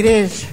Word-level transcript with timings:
igreja, 0.00 0.48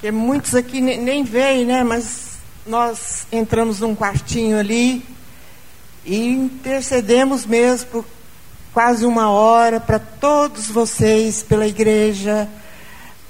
que 0.00 0.10
muitos 0.10 0.54
aqui 0.54 0.80
nem, 0.80 1.00
nem 1.00 1.24
veem, 1.24 1.64
né? 1.64 1.84
Mas 1.84 2.38
nós 2.66 3.26
entramos 3.32 3.80
num 3.80 3.94
quartinho 3.94 4.58
ali 4.58 5.02
e 6.04 6.26
intercedemos 6.26 7.46
mesmo 7.46 7.86
por 7.86 8.04
quase 8.72 9.06
uma 9.06 9.30
hora 9.30 9.80
para 9.80 9.98
todos 9.98 10.66
vocês, 10.66 11.42
pela 11.42 11.66
igreja, 11.66 12.48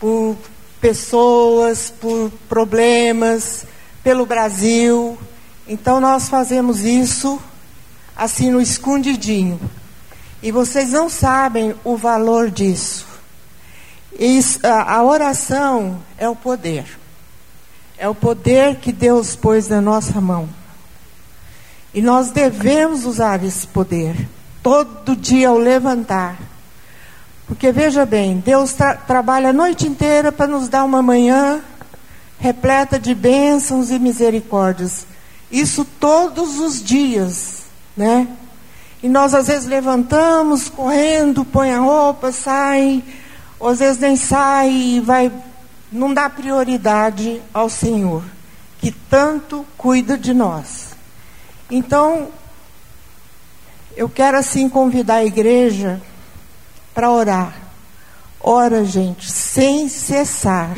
por 0.00 0.36
pessoas, 0.80 1.90
por 2.00 2.30
problemas, 2.48 3.64
pelo 4.02 4.26
Brasil. 4.26 5.18
Então 5.66 6.00
nós 6.00 6.28
fazemos 6.28 6.80
isso 6.80 7.40
assim 8.16 8.50
no 8.50 8.60
escondidinho. 8.60 9.60
E 10.42 10.50
vocês 10.52 10.90
não 10.90 11.08
sabem 11.08 11.74
o 11.84 11.96
valor 11.96 12.50
disso. 12.50 13.07
A, 14.62 15.02
oração 15.02 16.00
é 16.16 16.28
o 16.28 16.34
poder. 16.34 16.98
É 17.96 18.08
o 18.08 18.14
poder 18.14 18.76
que 18.76 18.92
Deus 18.92 19.36
pôs 19.36 19.68
na 19.68 19.80
nossa 19.80 20.20
mão. 20.20 20.48
E 21.92 22.00
nós 22.00 22.30
devemos 22.30 23.04
usar 23.04 23.42
esse 23.44 23.66
poder 23.66 24.28
todo 24.62 25.16
dia 25.16 25.48
ao 25.48 25.58
levantar. 25.58 26.38
Porque 27.46 27.72
veja 27.72 28.04
bem, 28.04 28.38
Deus 28.44 28.72
tra 28.72 28.94
trabalha 28.94 29.50
a 29.50 29.52
noite 29.52 29.86
inteira 29.86 30.30
para 30.30 30.46
nos 30.46 30.68
dar 30.68 30.84
uma 30.84 31.02
manhã 31.02 31.62
repleta 32.38 32.98
de 32.98 33.14
bênçãos 33.14 33.90
e 33.90 33.98
misericórdias. 33.98 35.06
Isso 35.50 35.84
todos 35.84 36.58
os 36.58 36.82
dias, 36.82 37.62
né? 37.96 38.28
E 39.02 39.08
nós 39.08 39.32
às 39.32 39.46
vezes 39.46 39.66
levantamos, 39.66 40.68
correndo, 40.68 41.44
põe 41.44 41.72
a 41.72 41.78
roupa, 41.78 42.32
sai, 42.32 43.02
às 43.66 43.78
vezes 43.80 44.00
nem 44.00 44.16
sai 44.16 44.70
e 44.70 45.00
vai, 45.00 45.32
não 45.90 46.14
dá 46.14 46.30
prioridade 46.30 47.42
ao 47.52 47.68
Senhor, 47.68 48.22
que 48.78 48.90
tanto 48.90 49.66
cuida 49.76 50.16
de 50.16 50.32
nós. 50.32 50.96
Então, 51.70 52.28
eu 53.96 54.08
quero 54.08 54.38
assim 54.38 54.68
convidar 54.68 55.16
a 55.16 55.24
igreja 55.24 56.00
para 56.94 57.10
orar. 57.10 57.54
Ora, 58.40 58.84
gente, 58.84 59.30
sem 59.30 59.88
cessar. 59.88 60.76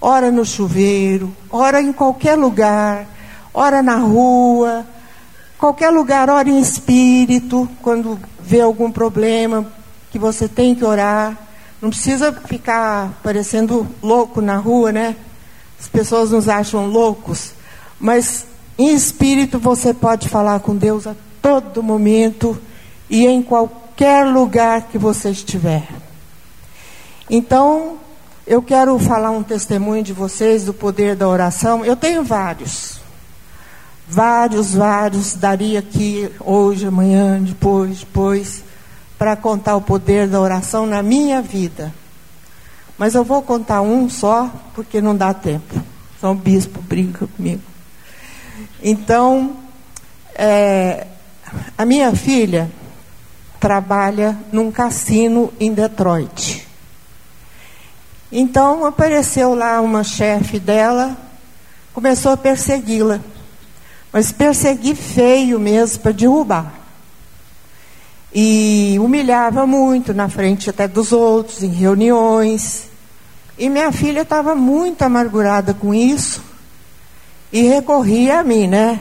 Ora 0.00 0.30
no 0.30 0.44
chuveiro, 0.44 1.34
ora 1.50 1.80
em 1.80 1.92
qualquer 1.92 2.34
lugar, 2.34 3.06
ora 3.54 3.82
na 3.82 3.96
rua, 3.96 4.84
qualquer 5.56 5.88
lugar, 5.88 6.28
ora 6.28 6.46
em 6.46 6.60
espírito, 6.60 7.66
quando 7.80 8.20
vê 8.38 8.60
algum 8.60 8.90
problema 8.90 9.66
que 10.10 10.18
você 10.18 10.46
tem 10.46 10.74
que 10.74 10.84
orar. 10.84 11.43
Não 11.84 11.90
precisa 11.90 12.32
ficar 12.32 13.20
parecendo 13.22 13.86
louco 14.02 14.40
na 14.40 14.56
rua, 14.56 14.90
né? 14.90 15.14
As 15.78 15.86
pessoas 15.86 16.30
nos 16.30 16.48
acham 16.48 16.86
loucos, 16.86 17.52
mas 18.00 18.46
em 18.78 18.94
espírito 18.94 19.58
você 19.58 19.92
pode 19.92 20.26
falar 20.30 20.60
com 20.60 20.74
Deus 20.74 21.06
a 21.06 21.14
todo 21.42 21.82
momento 21.82 22.58
e 23.10 23.26
em 23.26 23.42
qualquer 23.42 24.24
lugar 24.24 24.88
que 24.90 24.96
você 24.96 25.28
estiver. 25.28 25.86
Então, 27.28 27.98
eu 28.46 28.62
quero 28.62 28.98
falar 28.98 29.30
um 29.32 29.42
testemunho 29.42 30.02
de 30.02 30.14
vocês 30.14 30.64
do 30.64 30.72
poder 30.72 31.14
da 31.14 31.28
oração. 31.28 31.84
Eu 31.84 31.96
tenho 31.96 32.24
vários. 32.24 32.98
Vários, 34.08 34.72
vários. 34.72 35.34
Daria 35.34 35.80
aqui 35.80 36.30
hoje, 36.40 36.86
amanhã, 36.86 37.38
depois, 37.42 37.98
depois, 37.98 38.64
para 39.24 39.36
contar 39.36 39.74
o 39.74 39.80
poder 39.80 40.28
da 40.28 40.38
oração 40.38 40.84
na 40.84 41.02
minha 41.02 41.40
vida. 41.40 41.90
Mas 42.98 43.14
eu 43.14 43.24
vou 43.24 43.40
contar 43.40 43.80
um 43.80 44.06
só, 44.06 44.50
porque 44.74 45.00
não 45.00 45.16
dá 45.16 45.32
tempo. 45.32 45.82
São 46.20 46.36
bispo 46.36 46.82
brinca 46.82 47.26
comigo. 47.26 47.62
Então, 48.82 49.56
é, 50.34 51.06
a 51.78 51.86
minha 51.86 52.14
filha 52.14 52.70
trabalha 53.58 54.36
num 54.52 54.70
cassino 54.70 55.50
em 55.58 55.72
Detroit. 55.72 56.68
Então 58.30 58.84
apareceu 58.84 59.54
lá 59.54 59.80
uma 59.80 60.04
chefe 60.04 60.58
dela, 60.58 61.16
começou 61.94 62.32
a 62.32 62.36
persegui-la. 62.36 63.20
Mas 64.12 64.32
perseguir 64.32 64.94
feio 64.94 65.58
mesmo, 65.58 66.00
para 66.00 66.12
derrubar. 66.12 66.83
E 68.34 68.96
humilhava 68.98 69.64
muito 69.66 70.12
na 70.12 70.28
frente 70.28 70.68
até 70.68 70.88
dos 70.88 71.12
outros, 71.12 71.62
em 71.62 71.68
reuniões. 71.68 72.88
E 73.56 73.68
minha 73.68 73.92
filha 73.92 74.22
estava 74.22 74.54
muito 74.54 75.02
amargurada 75.02 75.72
com 75.72 75.94
isso 75.94 76.42
e 77.54 77.62
recorria 77.62 78.40
a 78.40 78.42
mim, 78.42 78.66
né? 78.66 78.98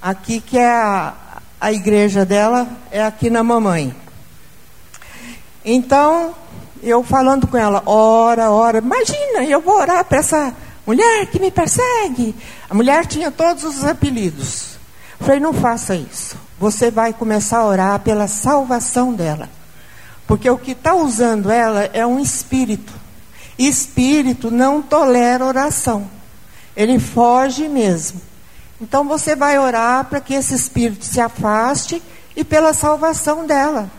Aqui 0.00 0.40
que 0.40 0.56
é 0.56 0.70
a, 0.70 1.14
a 1.60 1.72
igreja 1.72 2.24
dela, 2.24 2.68
é 2.92 3.02
aqui 3.02 3.28
na 3.28 3.42
mamãe. 3.42 3.92
Então, 5.64 6.32
eu 6.80 7.02
falando 7.02 7.48
com 7.48 7.56
ela, 7.56 7.82
ora, 7.84 8.52
ora, 8.52 8.78
imagina, 8.78 9.44
eu 9.44 9.60
vou 9.60 9.74
orar 9.74 10.04
para 10.04 10.18
essa 10.18 10.54
mulher 10.86 11.26
que 11.26 11.40
me 11.40 11.50
persegue. 11.50 12.36
A 12.70 12.74
mulher 12.74 13.04
tinha 13.04 13.32
todos 13.32 13.64
os 13.64 13.84
apelidos. 13.84 14.78
Falei, 15.18 15.40
não 15.40 15.52
faça 15.52 15.96
isso. 15.96 16.36
Você 16.58 16.90
vai 16.90 17.12
começar 17.12 17.58
a 17.58 17.66
orar 17.66 18.00
pela 18.00 18.26
salvação 18.26 19.12
dela. 19.12 19.48
Porque 20.26 20.48
o 20.50 20.58
que 20.58 20.72
está 20.72 20.94
usando 20.94 21.50
ela 21.50 21.84
é 21.92 22.04
um 22.06 22.18
espírito. 22.18 22.92
Espírito 23.58 24.50
não 24.50 24.82
tolera 24.82 25.44
oração. 25.44 26.08
Ele 26.76 26.98
foge 26.98 27.68
mesmo. 27.68 28.20
Então 28.80 29.04
você 29.04 29.34
vai 29.34 29.58
orar 29.58 30.04
para 30.04 30.20
que 30.20 30.34
esse 30.34 30.54
espírito 30.54 31.04
se 31.04 31.20
afaste 31.20 32.02
e 32.36 32.44
pela 32.44 32.72
salvação 32.72 33.46
dela. 33.46 33.90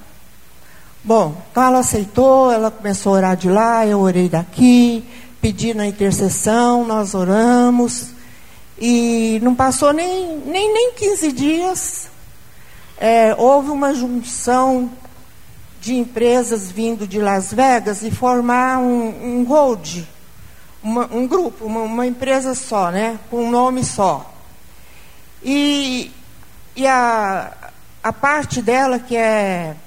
Bom, 1.03 1.41
então 1.51 1.63
ela 1.63 1.79
aceitou, 1.79 2.51
ela 2.51 2.69
começou 2.69 3.13
a 3.13 3.17
orar 3.17 3.37
de 3.37 3.49
lá, 3.49 3.85
eu 3.85 3.99
orei 3.99 4.29
daqui, 4.29 5.03
pedi 5.41 5.73
na 5.73 5.87
intercessão, 5.87 6.85
nós 6.85 7.13
oramos. 7.13 8.07
E 8.77 9.39
não 9.41 9.55
passou 9.55 9.91
nem, 9.91 10.37
nem, 10.45 10.73
nem 10.73 10.93
15 10.93 11.31
dias, 11.31 12.09
é, 12.99 13.33
houve 13.37 13.71
uma 13.71 13.93
junção 13.93 14.91
de 15.79 15.95
empresas 15.95 16.69
vindo 16.69 17.07
de 17.07 17.19
Las 17.19 17.53
Vegas 17.53 18.03
e 18.03 18.11
formar 18.11 18.79
um, 18.79 19.39
um 19.39 19.43
hold, 19.45 20.03
uma, 20.83 21.05
um 21.05 21.25
grupo, 21.25 21.63
uma, 21.63 21.79
uma, 21.81 22.05
empresa 22.05 22.53
só, 22.53 22.91
né, 22.91 23.17
com 23.29 23.45
um 23.45 23.49
nome 23.49 23.85
só. 23.85 24.29
E, 25.41 26.11
e 26.75 26.85
a, 26.85 27.53
a 28.03 28.11
parte 28.11 28.61
dela 28.61 28.99
que 28.99 29.15
é 29.15 29.77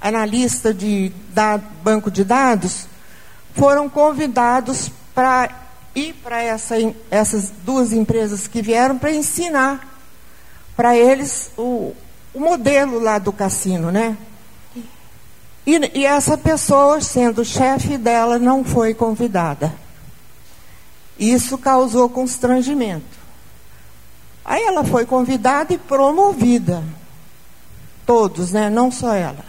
analista 0.00 0.72
de 0.72 1.10
da, 1.34 1.58
banco 1.58 2.12
de 2.12 2.22
dados, 2.22 2.86
foram 3.56 3.88
convidados 3.88 4.88
para 5.12 5.50
ir 5.96 6.12
para 6.22 6.40
essa, 6.40 6.76
essas 7.10 7.50
duas 7.64 7.92
empresas 7.92 8.46
que 8.46 8.62
vieram 8.62 8.98
para 8.98 9.10
ensinar 9.10 9.96
para 10.76 10.96
eles 10.96 11.50
o, 11.56 11.96
o 12.36 12.40
modelo 12.40 12.98
lá 12.98 13.18
do 13.18 13.32
cassino, 13.32 13.90
né? 13.90 14.14
E, 15.66 16.00
e 16.00 16.04
essa 16.04 16.36
pessoa, 16.36 17.00
sendo 17.00 17.42
chefe 17.42 17.96
dela, 17.96 18.38
não 18.38 18.62
foi 18.62 18.92
convidada. 18.92 19.72
Isso 21.18 21.56
causou 21.56 22.10
constrangimento. 22.10 23.16
Aí 24.44 24.62
ela 24.62 24.84
foi 24.84 25.06
convidada 25.06 25.72
e 25.72 25.78
promovida. 25.78 26.84
Todos, 28.04 28.52
né? 28.52 28.68
Não 28.68 28.92
só 28.92 29.14
ela. 29.14 29.46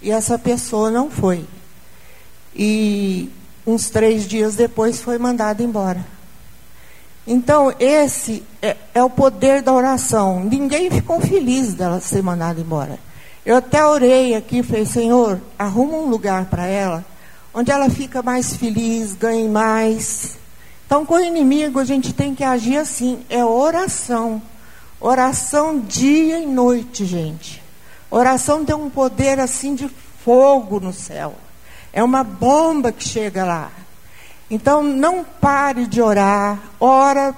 E 0.00 0.12
essa 0.12 0.38
pessoa 0.38 0.92
não 0.92 1.10
foi. 1.10 1.44
E 2.54 3.32
uns 3.66 3.90
três 3.90 4.28
dias 4.28 4.54
depois 4.54 5.02
foi 5.02 5.18
mandada 5.18 5.60
embora. 5.60 6.06
Então, 7.26 7.74
esse 7.80 8.44
é, 8.60 8.76
é, 8.94 9.02
o 9.02 9.10
poder 9.10 9.62
da 9.62 9.72
oração. 9.72 10.44
Ninguém 10.44 10.90
ficou 10.90 11.20
feliz 11.20 11.74
dela 11.74 12.00
ser 12.00 12.22
mandada 12.22 12.60
embora. 12.60 12.98
Eu 13.44 13.56
até 13.56 13.84
orei 13.84 14.34
aqui 14.34 14.62
falei, 14.62 14.84
Senhor, 14.84 15.40
arruma 15.58 15.96
um 15.96 16.08
lugar 16.08 16.46
para 16.46 16.66
ela, 16.66 17.04
onde 17.54 17.70
ela 17.70 17.88
fica 17.88 18.22
mais 18.22 18.56
feliz, 18.56 19.14
ganhe 19.14 19.48
mais. 19.48 20.36
Então, 20.86 21.06
com 21.06 21.14
o 21.14 21.20
inimigo, 21.20 21.78
a 21.78 21.84
gente 21.84 22.12
tem 22.12 22.34
que 22.34 22.44
agir 22.44 22.78
assim: 22.78 23.20
é 23.28 23.44
oração. 23.44 24.42
Oração 25.00 25.78
dia 25.78 26.40
e 26.40 26.46
noite, 26.46 27.04
gente. 27.04 27.62
Oração 28.10 28.64
tem 28.64 28.74
um 28.74 28.90
poder 28.90 29.38
assim 29.38 29.74
de 29.74 29.88
fogo 30.24 30.80
no 30.80 30.92
céu. 30.92 31.36
É 31.92 32.02
uma 32.02 32.24
bomba 32.24 32.90
que 32.90 33.04
chega 33.04 33.44
lá. 33.44 33.70
Então 34.50 34.82
não 34.82 35.24
pare 35.24 35.86
de 35.86 36.00
orar. 36.00 36.58
Ora 36.80 37.34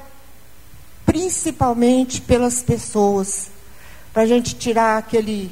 principalmente 1.10 2.20
pelas 2.20 2.62
pessoas. 2.62 3.50
Para 4.12 4.22
a 4.22 4.26
gente 4.26 4.54
tirar 4.54 4.96
aquele 4.96 5.50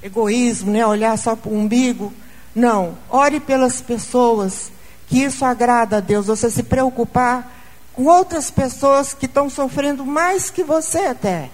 egoísmo, 0.00 0.70
né? 0.70 0.86
olhar 0.86 1.18
só 1.18 1.34
para 1.34 1.50
o 1.50 1.56
umbigo. 1.56 2.12
Não. 2.54 2.96
Ore 3.10 3.40
pelas 3.40 3.80
pessoas 3.80 4.70
que 5.08 5.24
isso 5.24 5.44
agrada 5.44 5.96
a 5.96 6.00
Deus, 6.00 6.26
você 6.26 6.48
se 6.48 6.62
preocupar 6.62 7.52
com 7.92 8.04
outras 8.04 8.48
pessoas 8.48 9.12
que 9.12 9.26
estão 9.26 9.50
sofrendo 9.50 10.06
mais 10.06 10.50
que 10.50 10.62
você 10.62 11.00
até. 11.00 11.50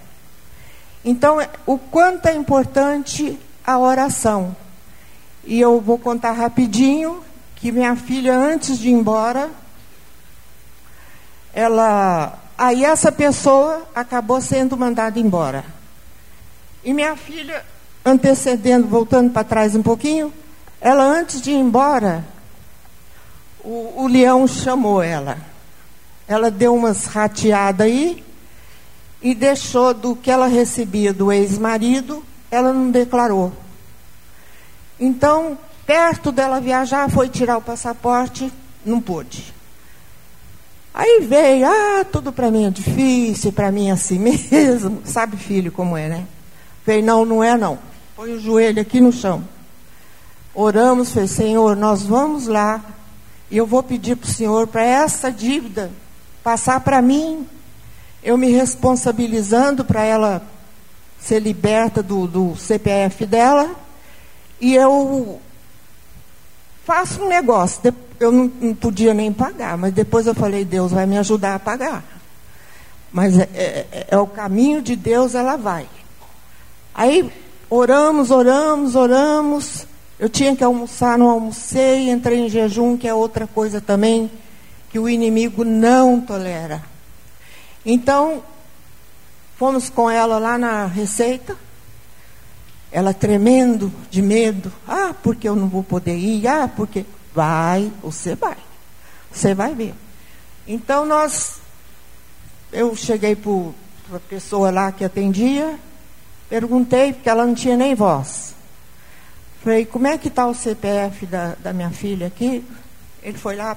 Então, 1.02 1.38
o 1.64 1.78
quanto 1.78 2.26
é 2.26 2.34
importante 2.34 3.38
a 3.66 3.78
oração. 3.78 4.54
E 5.42 5.58
eu 5.58 5.80
vou 5.80 5.98
contar 5.98 6.32
rapidinho 6.32 7.24
que 7.56 7.72
minha 7.72 7.96
filha, 7.96 8.36
antes 8.36 8.78
de 8.78 8.90
ir 8.90 8.92
embora, 8.92 9.50
ela. 11.54 12.38
Aí 12.58 12.84
essa 12.84 13.12
pessoa 13.12 13.86
acabou 13.94 14.40
sendo 14.40 14.76
mandada 14.76 15.20
embora. 15.20 15.64
E 16.82 16.92
minha 16.92 17.14
filha, 17.14 17.64
antecedendo, 18.04 18.88
voltando 18.88 19.30
para 19.30 19.44
trás 19.44 19.76
um 19.76 19.82
pouquinho, 19.82 20.32
ela 20.80 21.04
antes 21.04 21.40
de 21.40 21.52
ir 21.52 21.56
embora, 21.56 22.24
o, 23.62 24.02
o 24.02 24.08
leão 24.08 24.48
chamou 24.48 25.00
ela. 25.00 25.38
Ela 26.26 26.50
deu 26.50 26.74
umas 26.74 27.06
rateadas 27.06 27.86
aí 27.86 28.24
e 29.22 29.36
deixou 29.36 29.94
do 29.94 30.16
que 30.16 30.28
ela 30.28 30.48
recebia 30.48 31.12
do 31.12 31.30
ex-marido, 31.30 32.24
ela 32.50 32.72
não 32.72 32.90
declarou. 32.90 33.52
Então, 34.98 35.56
perto 35.86 36.32
dela 36.32 36.60
viajar, 36.60 37.08
foi 37.08 37.28
tirar 37.28 37.56
o 37.56 37.62
passaporte, 37.62 38.52
não 38.84 39.00
pôde. 39.00 39.57
Aí 40.98 41.20
veio, 41.20 41.64
ah, 41.64 42.04
tudo 42.10 42.32
para 42.32 42.50
mim 42.50 42.66
é 42.66 42.70
difícil, 42.70 43.52
para 43.52 43.70
mim 43.70 43.88
é 43.88 43.92
assim 43.92 44.18
mesmo. 44.18 45.00
Sabe, 45.06 45.36
filho, 45.36 45.70
como 45.70 45.96
é, 45.96 46.08
né? 46.08 46.26
Veio, 46.84 47.04
não, 47.04 47.24
não 47.24 47.44
é 47.44 47.56
não. 47.56 47.78
Põe 48.16 48.32
o 48.32 48.40
joelho 48.40 48.82
aqui 48.82 49.00
no 49.00 49.12
chão. 49.12 49.44
Oramos, 50.52 51.12
fez, 51.12 51.30
Senhor, 51.30 51.76
nós 51.76 52.02
vamos 52.02 52.48
lá 52.48 52.84
e 53.48 53.56
eu 53.56 53.64
vou 53.64 53.80
pedir 53.80 54.16
para 54.16 54.28
o 54.28 54.32
Senhor 54.32 54.66
para 54.66 54.82
essa 54.82 55.30
dívida 55.30 55.92
passar 56.42 56.80
para 56.80 57.00
mim, 57.00 57.46
eu 58.20 58.36
me 58.36 58.50
responsabilizando 58.50 59.84
para 59.84 60.02
ela 60.02 60.42
ser 61.20 61.38
liberta 61.38 62.02
do, 62.02 62.26
do 62.26 62.56
CPF 62.56 63.24
dela, 63.24 63.70
e 64.60 64.74
eu 64.74 65.40
faço 66.84 67.22
um 67.22 67.28
negócio. 67.28 67.94
Eu 68.20 68.32
não, 68.32 68.50
não, 68.60 68.74
podia 68.74 69.14
nem 69.14 69.32
pagar, 69.32 69.76
mas 69.76 69.92
depois 69.92 70.26
eu 70.26 70.34
falei, 70.34 70.64
Deus 70.64 70.92
vai 70.92 71.06
me 71.06 71.18
ajudar 71.18 71.54
a 71.54 71.58
pagar. 71.58 72.04
Mas 73.12 73.38
é, 73.38 73.48
é, 73.54 74.06
é 74.10 74.18
o 74.18 74.26
caminho 74.26 74.82
de 74.82 74.96
Deus, 74.96 75.34
ela 75.34 75.56
vai. 75.56 75.86
Aí 76.94 77.30
oramos, 77.70 78.30
oramos, 78.30 78.94
oramos. 78.94 79.86
Eu 80.18 80.28
tinha 80.28 80.56
que 80.56 80.64
almoçar, 80.64 81.16
não 81.16 81.30
almocei, 81.30 82.10
entrei 82.10 82.40
em 82.40 82.48
jejum, 82.48 82.96
que 82.96 83.06
é 83.06 83.14
outra 83.14 83.46
coisa 83.46 83.80
também 83.80 84.30
que 84.90 84.98
o 84.98 85.08
inimigo 85.08 85.64
não 85.64 86.20
tolera. 86.20 86.82
Então, 87.84 88.42
fomos 89.56 89.88
com 89.88 90.10
ela 90.10 90.38
lá 90.38 90.58
na 90.58 90.86
receita, 90.86 91.56
ela 92.90 93.12
tremendo 93.12 93.92
de 94.10 94.22
medo. 94.22 94.72
Ah, 94.86 95.14
porque 95.22 95.48
eu 95.48 95.54
não 95.54 95.68
vou 95.68 95.82
poder 95.82 96.16
ir? 96.16 96.46
Ah, 96.46 96.68
porque. 96.68 97.04
Vai, 97.38 97.92
você 98.02 98.34
vai. 98.34 98.56
Você 99.30 99.54
vai 99.54 99.72
ver. 99.72 99.94
Então 100.66 101.06
nós. 101.06 101.60
Eu 102.72 102.96
cheguei 102.96 103.36
para 103.36 104.16
a 104.16 104.18
pessoa 104.28 104.72
lá 104.72 104.90
que 104.90 105.04
atendia, 105.04 105.78
perguntei, 106.48 107.12
porque 107.12 107.28
ela 107.30 107.46
não 107.46 107.54
tinha 107.54 107.76
nem 107.76 107.94
voz. 107.94 108.56
Falei, 109.62 109.86
como 109.86 110.08
é 110.08 110.18
que 110.18 110.26
está 110.26 110.48
o 110.48 110.54
CPF 110.54 111.26
da, 111.26 111.54
da 111.60 111.72
minha 111.72 111.92
filha 111.92 112.26
aqui? 112.26 112.66
Ele 113.22 113.38
foi 113.38 113.54
lá, 113.54 113.76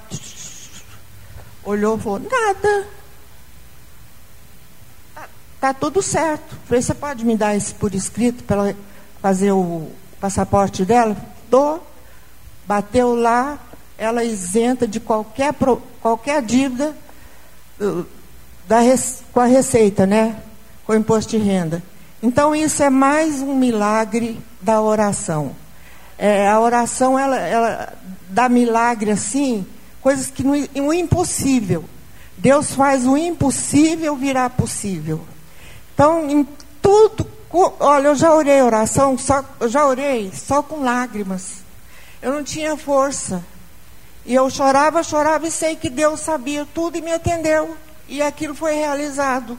olhou 1.62 1.96
e 1.96 2.00
falou, 2.00 2.18
nada. 2.18 2.88
Tá, 5.14 5.28
tá 5.60 5.72
tudo 5.72 6.02
certo. 6.02 6.58
Falei, 6.66 6.82
você 6.82 6.94
pode 6.94 7.24
me 7.24 7.36
dar 7.36 7.54
esse 7.54 7.72
por 7.72 7.94
escrito 7.94 8.42
para 8.42 8.74
fazer 9.20 9.52
o 9.52 9.88
passaporte 10.20 10.84
dela? 10.84 11.16
Dou. 11.48 11.91
Bateu 12.66 13.14
lá, 13.14 13.58
ela 13.98 14.24
isenta 14.24 14.86
de 14.86 15.00
qualquer, 15.00 15.54
qualquer 16.00 16.42
dívida 16.42 16.94
uh, 17.80 18.06
da, 18.66 18.80
com 19.32 19.40
a 19.40 19.46
receita, 19.46 20.06
né? 20.06 20.40
Com 20.86 20.92
o 20.92 20.96
imposto 20.96 21.30
de 21.30 21.38
renda. 21.38 21.82
Então, 22.22 22.54
isso 22.54 22.82
é 22.82 22.90
mais 22.90 23.40
um 23.40 23.54
milagre 23.54 24.40
da 24.60 24.80
oração. 24.80 25.56
É, 26.16 26.48
a 26.48 26.60
oração, 26.60 27.18
ela, 27.18 27.36
ela 27.36 27.92
dá 28.28 28.48
milagre 28.48 29.10
assim, 29.10 29.66
coisas 30.00 30.28
que 30.28 30.42
no, 30.42 30.52
o 30.52 30.94
impossível. 30.94 31.84
Deus 32.38 32.72
faz 32.74 33.06
o 33.06 33.16
impossível 33.16 34.16
virar 34.16 34.50
possível. 34.50 35.20
Então, 35.94 36.28
em 36.28 36.46
tudo, 36.80 37.26
olha, 37.78 38.08
eu 38.08 38.14
já 38.14 38.32
orei 38.34 38.62
oração, 38.62 39.16
só, 39.18 39.44
eu 39.60 39.68
já 39.68 39.86
orei 39.86 40.32
só 40.32 40.62
com 40.62 40.82
lágrimas. 40.82 41.62
Eu 42.22 42.32
não 42.32 42.44
tinha 42.44 42.76
força. 42.76 43.44
E 44.24 44.32
eu 44.32 44.48
chorava, 44.48 45.02
chorava 45.02 45.48
e 45.48 45.50
sei 45.50 45.74
que 45.74 45.90
Deus 45.90 46.20
sabia 46.20 46.64
tudo 46.72 46.96
e 46.96 47.02
me 47.02 47.12
atendeu. 47.12 47.76
E 48.08 48.22
aquilo 48.22 48.54
foi 48.54 48.74
realizado. 48.74 49.58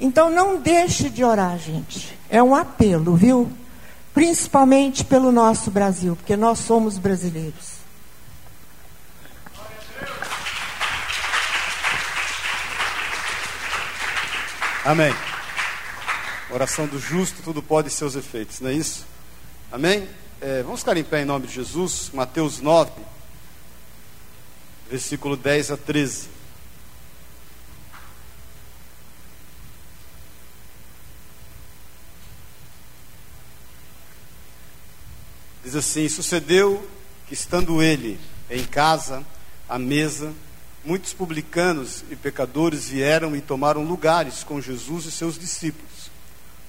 Então 0.00 0.30
não 0.30 0.56
deixe 0.60 1.10
de 1.10 1.24
orar, 1.24 1.58
gente. 1.58 2.16
É 2.28 2.40
um 2.40 2.54
apelo, 2.54 3.16
viu? 3.16 3.50
Principalmente 4.14 5.04
pelo 5.04 5.32
nosso 5.32 5.70
Brasil, 5.70 6.14
porque 6.14 6.36
nós 6.36 6.60
somos 6.60 6.96
brasileiros. 6.96 7.80
Amém. 14.84 15.14
Oração 16.50 16.86
do 16.86 16.98
justo, 16.98 17.42
tudo 17.42 17.62
pode 17.62 17.90
seus 17.90 18.14
efeitos, 18.14 18.60
não 18.60 18.70
é 18.70 18.72
isso? 18.72 19.04
Amém? 19.70 20.08
É, 20.42 20.62
vamos 20.62 20.80
ficar 20.80 20.96
em 20.96 21.04
pé 21.04 21.20
em 21.20 21.26
nome 21.26 21.46
de 21.46 21.52
Jesus, 21.52 22.10
Mateus 22.14 22.60
9, 22.60 22.90
versículo 24.90 25.36
10 25.36 25.72
a 25.72 25.76
13. 25.76 26.28
Diz 35.62 35.76
assim: 35.76 36.08
Sucedeu 36.08 36.88
que, 37.28 37.34
estando 37.34 37.82
ele 37.82 38.18
em 38.48 38.64
casa, 38.64 39.22
à 39.68 39.78
mesa, 39.78 40.32
muitos 40.82 41.12
publicanos 41.12 42.02
e 42.10 42.16
pecadores 42.16 42.88
vieram 42.88 43.36
e 43.36 43.42
tomaram 43.42 43.84
lugares 43.84 44.42
com 44.42 44.58
Jesus 44.58 45.04
e 45.04 45.10
seus 45.10 45.38
discípulos. 45.38 46.10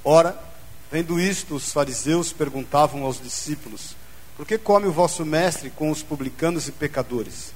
Ora, 0.04 0.51
vendo 0.92 1.20
isto, 1.20 1.56
os 1.56 1.72
fariseus 1.72 2.34
perguntavam 2.34 3.04
aos 3.04 3.22
discípulos: 3.22 3.96
Por 4.36 4.46
que 4.46 4.58
come 4.58 4.88
o 4.88 4.92
vosso 4.92 5.26
mestre 5.26 5.70
com 5.70 5.90
os 5.90 6.04
publicanos 6.04 6.68
e 6.68 6.72
pecadores? 6.72 7.54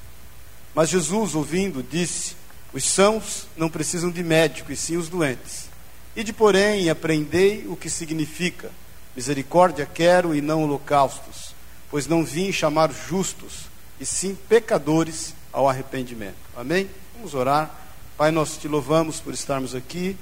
Mas 0.74 0.89
Jesus, 0.89 1.36
ouvindo, 1.36 1.84
disse: 1.84 2.36
Os 2.74 2.86
sãos 2.86 3.48
não 3.58 3.70
precisam 3.70 4.10
de 4.10 4.24
médico, 4.24 4.72
e 4.72 4.75
sim 4.75 4.98
os 4.98 5.10
doentes. 5.10 5.70
Ide, 6.15 6.32
porém, 6.32 6.84
e 6.84 6.89
aprendei 6.89 7.65
o 7.68 7.75
que 7.75 7.89
significa: 7.89 8.72
Misericórdia 9.15 9.86
quero 9.86 10.34
e 10.34 10.42
não 10.42 10.63
holocaustos, 10.63 11.54
pois 11.92 12.08
não 12.08 12.24
vim 12.24 12.51
chamar 12.51 12.92
justos, 12.92 13.65
e 14.00 14.06
sim 14.06 14.38
pecadores 14.48 15.34
ao 15.51 15.70
arrependimento. 15.70 16.36
Amém? 16.56 16.89
Vamos 17.15 17.34
orar. 17.34 17.84
Pai, 18.18 18.32
nós 18.32 18.58
te 18.58 18.68
louvamos 18.68 19.20
por 19.20 19.34
estarmos 19.34 19.75
aqui, 19.75 20.15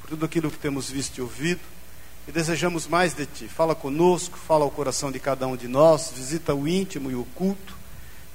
por 0.00 0.10
tudo 0.10 0.24
aquilo 0.24 0.50
que 0.50 0.58
temos 0.58 0.88
visto 0.88 1.18
e 1.18 1.20
ouvido, 1.20 1.60
e 2.30 2.32
desejamos 2.32 2.86
mais 2.86 3.12
de 3.12 3.26
ti. 3.26 3.48
Fala 3.48 3.74
conosco, 3.74 4.38
fala 4.38 4.64
ao 4.64 4.70
coração 4.70 5.10
de 5.10 5.18
cada 5.18 5.48
um 5.48 5.56
de 5.56 5.66
nós, 5.66 6.12
visita 6.14 6.54
o 6.54 6.68
íntimo 6.68 7.10
e 7.10 7.16
o 7.16 7.24
culto, 7.34 7.74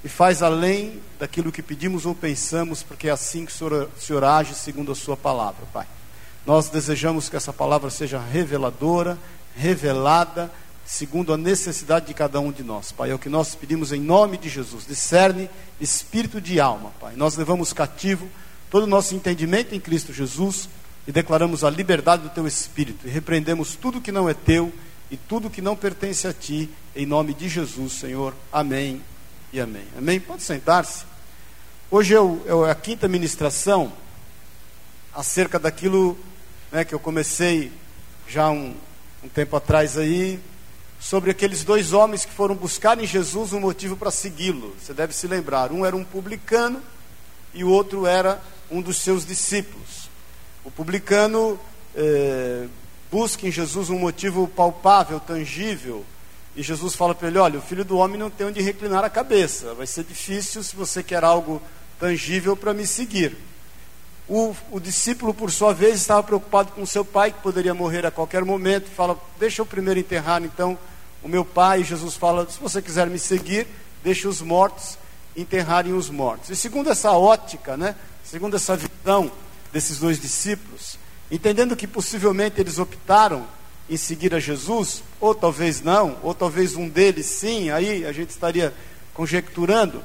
e 0.04 0.08
faz 0.08 0.42
além 0.42 1.00
daquilo 1.18 1.50
que 1.50 1.62
pedimos 1.62 2.04
ou 2.04 2.14
pensamos, 2.14 2.82
porque 2.82 3.08
é 3.08 3.10
assim 3.10 3.46
que 3.46 3.52
o 3.52 3.54
Senhor, 3.54 3.88
o 3.96 4.00
Senhor 4.00 4.22
age 4.22 4.54
segundo 4.54 4.92
a 4.92 4.94
Sua 4.94 5.16
palavra, 5.16 5.64
Pai. 5.72 5.86
Nós 6.44 6.68
desejamos 6.68 7.30
que 7.30 7.36
essa 7.36 7.54
palavra 7.54 7.88
seja 7.88 8.20
reveladora, 8.20 9.18
revelada, 9.56 10.52
segundo 10.84 11.32
a 11.32 11.38
necessidade 11.38 12.06
de 12.06 12.12
cada 12.12 12.38
um 12.38 12.52
de 12.52 12.62
nós. 12.62 12.92
Pai, 12.92 13.10
é 13.10 13.14
o 13.14 13.18
que 13.18 13.30
nós 13.30 13.54
pedimos 13.54 13.92
em 13.92 14.00
nome 14.00 14.36
de 14.36 14.50
Jesus. 14.50 14.86
Discerne 14.86 15.48
espírito 15.80 16.38
de 16.38 16.60
alma, 16.60 16.92
Pai. 17.00 17.14
Nós 17.16 17.34
levamos 17.34 17.72
cativo 17.72 18.28
todo 18.68 18.82
o 18.82 18.86
nosso 18.86 19.14
entendimento 19.14 19.74
em 19.74 19.80
Cristo 19.80 20.12
Jesus 20.12 20.68
e 21.06 21.12
declaramos 21.12 21.62
a 21.62 21.70
liberdade 21.70 22.24
do 22.24 22.30
teu 22.30 22.46
espírito 22.46 23.06
e 23.06 23.10
repreendemos 23.10 23.76
tudo 23.76 24.00
que 24.00 24.10
não 24.10 24.28
é 24.28 24.34
teu 24.34 24.72
e 25.10 25.16
tudo 25.16 25.50
que 25.50 25.62
não 25.62 25.76
pertence 25.76 26.26
a 26.26 26.32
ti, 26.32 26.68
em 26.94 27.06
nome 27.06 27.32
de 27.32 27.48
Jesus, 27.48 27.92
Senhor. 27.92 28.34
Amém 28.52 29.00
e 29.52 29.60
amém. 29.60 29.84
Amém? 29.96 30.18
Pode 30.18 30.42
sentar-se. 30.42 31.04
Hoje 31.90 32.14
é, 32.14 32.70
a 32.70 32.74
quinta 32.74 33.06
ministração 33.06 33.92
acerca 35.14 35.58
daquilo 35.58 36.18
né, 36.72 36.84
que 36.84 36.94
eu 36.94 36.98
comecei 36.98 37.70
já 38.28 38.50
um, 38.50 38.74
um 39.22 39.28
tempo 39.28 39.56
atrás 39.56 39.96
aí, 39.96 40.40
sobre 40.98 41.30
aqueles 41.30 41.62
dois 41.62 41.92
homens 41.92 42.24
que 42.24 42.32
foram 42.32 42.54
buscar 42.54 42.98
em 42.98 43.06
Jesus 43.06 43.52
um 43.52 43.60
motivo 43.60 43.96
para 43.96 44.10
segui-lo. 44.10 44.74
Você 44.80 44.92
deve 44.92 45.14
se 45.14 45.28
lembrar: 45.28 45.70
um 45.70 45.86
era 45.86 45.94
um 45.94 46.04
publicano 46.04 46.82
e 47.54 47.62
o 47.62 47.68
outro 47.68 48.06
era 48.06 48.42
um 48.70 48.82
dos 48.82 48.96
seus 48.98 49.24
discípulos. 49.24 50.05
O 50.66 50.70
publicano 50.72 51.56
eh, 51.94 52.66
busca 53.08 53.46
em 53.46 53.52
Jesus 53.52 53.88
um 53.88 54.00
motivo 54.00 54.48
palpável, 54.48 55.20
tangível, 55.20 56.04
e 56.56 56.62
Jesus 56.62 56.96
fala 56.96 57.14
para 57.14 57.28
ele: 57.28 57.38
Olha, 57.38 57.60
o 57.60 57.62
filho 57.62 57.84
do 57.84 57.96
homem 57.98 58.18
não 58.18 58.28
tem 58.28 58.48
onde 58.48 58.60
reclinar 58.60 59.04
a 59.04 59.08
cabeça, 59.08 59.74
vai 59.74 59.86
ser 59.86 60.02
difícil 60.02 60.64
se 60.64 60.74
você 60.74 61.04
quer 61.04 61.22
algo 61.22 61.62
tangível 62.00 62.56
para 62.56 62.74
me 62.74 62.84
seguir. 62.84 63.36
O, 64.28 64.56
o, 64.72 64.80
discípulo, 64.80 65.32
por 65.32 65.52
sua 65.52 65.72
vez, 65.72 66.00
estava 66.00 66.20
preocupado 66.24 66.72
com 66.72 66.84
seu 66.84 67.04
pai, 67.04 67.30
que 67.30 67.40
poderia 67.40 67.72
morrer 67.72 68.04
a 68.04 68.10
qualquer 68.10 68.44
momento. 68.44 68.90
Fala: 68.90 69.16
Deixa 69.38 69.62
eu 69.62 69.66
primeiro 69.66 70.00
enterrar 70.00 70.42
então 70.42 70.76
o 71.22 71.28
meu 71.28 71.44
pai. 71.44 71.82
E 71.82 71.84
Jesus 71.84 72.16
fala: 72.16 72.44
Se 72.50 72.58
você 72.58 72.82
quiser 72.82 73.06
me 73.06 73.20
seguir, 73.20 73.68
deixe 74.02 74.26
os 74.26 74.42
mortos 74.42 74.98
enterrarem 75.36 75.92
os 75.92 76.10
mortos. 76.10 76.50
E 76.50 76.56
segundo 76.56 76.90
essa 76.90 77.12
ótica, 77.12 77.76
né, 77.76 77.94
segundo 78.24 78.56
essa 78.56 78.76
visão 78.76 79.30
desses 79.76 79.98
dois 79.98 80.18
discípulos, 80.18 80.98
entendendo 81.30 81.76
que 81.76 81.86
possivelmente 81.86 82.58
eles 82.58 82.78
optaram 82.78 83.46
em 83.90 83.96
seguir 83.98 84.34
a 84.34 84.40
Jesus, 84.40 85.02
ou 85.20 85.34
talvez 85.34 85.82
não, 85.82 86.16
ou 86.22 86.32
talvez 86.32 86.76
um 86.76 86.88
deles 86.88 87.26
sim, 87.26 87.68
aí 87.68 88.06
a 88.06 88.10
gente 88.10 88.30
estaria 88.30 88.72
conjecturando. 89.12 90.02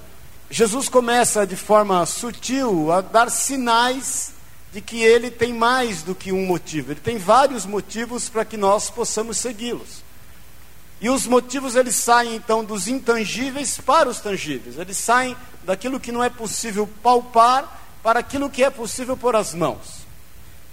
Jesus 0.50 0.90
começa 0.90 1.48
de 1.48 1.56
forma 1.56 2.06
sutil 2.06 2.92
a 2.92 3.00
dar 3.00 3.32
sinais 3.32 4.34
de 4.74 4.82
que 4.82 5.01
ele 5.01 5.32
tem 5.32 5.54
mais 5.54 6.04
do 6.04 6.13
que 6.13 6.34
um 6.34 6.46
motivo, 6.46 6.92
ele 6.92 7.00
tem 7.00 7.18
vários 7.18 7.66
motivos 7.66 8.28
para 8.28 8.44
que 8.44 8.58
nós 8.58 8.90
possamos 8.90 9.38
segui-los. 9.38 10.04
E 11.00 11.10
os 11.10 11.25
motivos 11.25 11.78
eles 11.78 11.96
saem 11.96 12.36
então 12.36 12.62
dos 12.62 12.90
intangíveis 12.90 13.78
para 13.78 14.10
os 14.10 14.20
tangíveis, 14.20 14.78
eles 14.78 14.98
saem 14.98 15.34
daquilo 15.63 15.98
que 15.98 16.12
não 16.12 16.22
é 16.22 16.30
possível 16.30 16.90
palpar 17.01 17.81
para 18.03 18.20
aquilo 18.20 18.50
que 18.50 18.63
é 18.63 18.70
possível 18.70 19.15
pôr 19.15 19.36
as 19.36 19.53
mãos. 19.53 20.05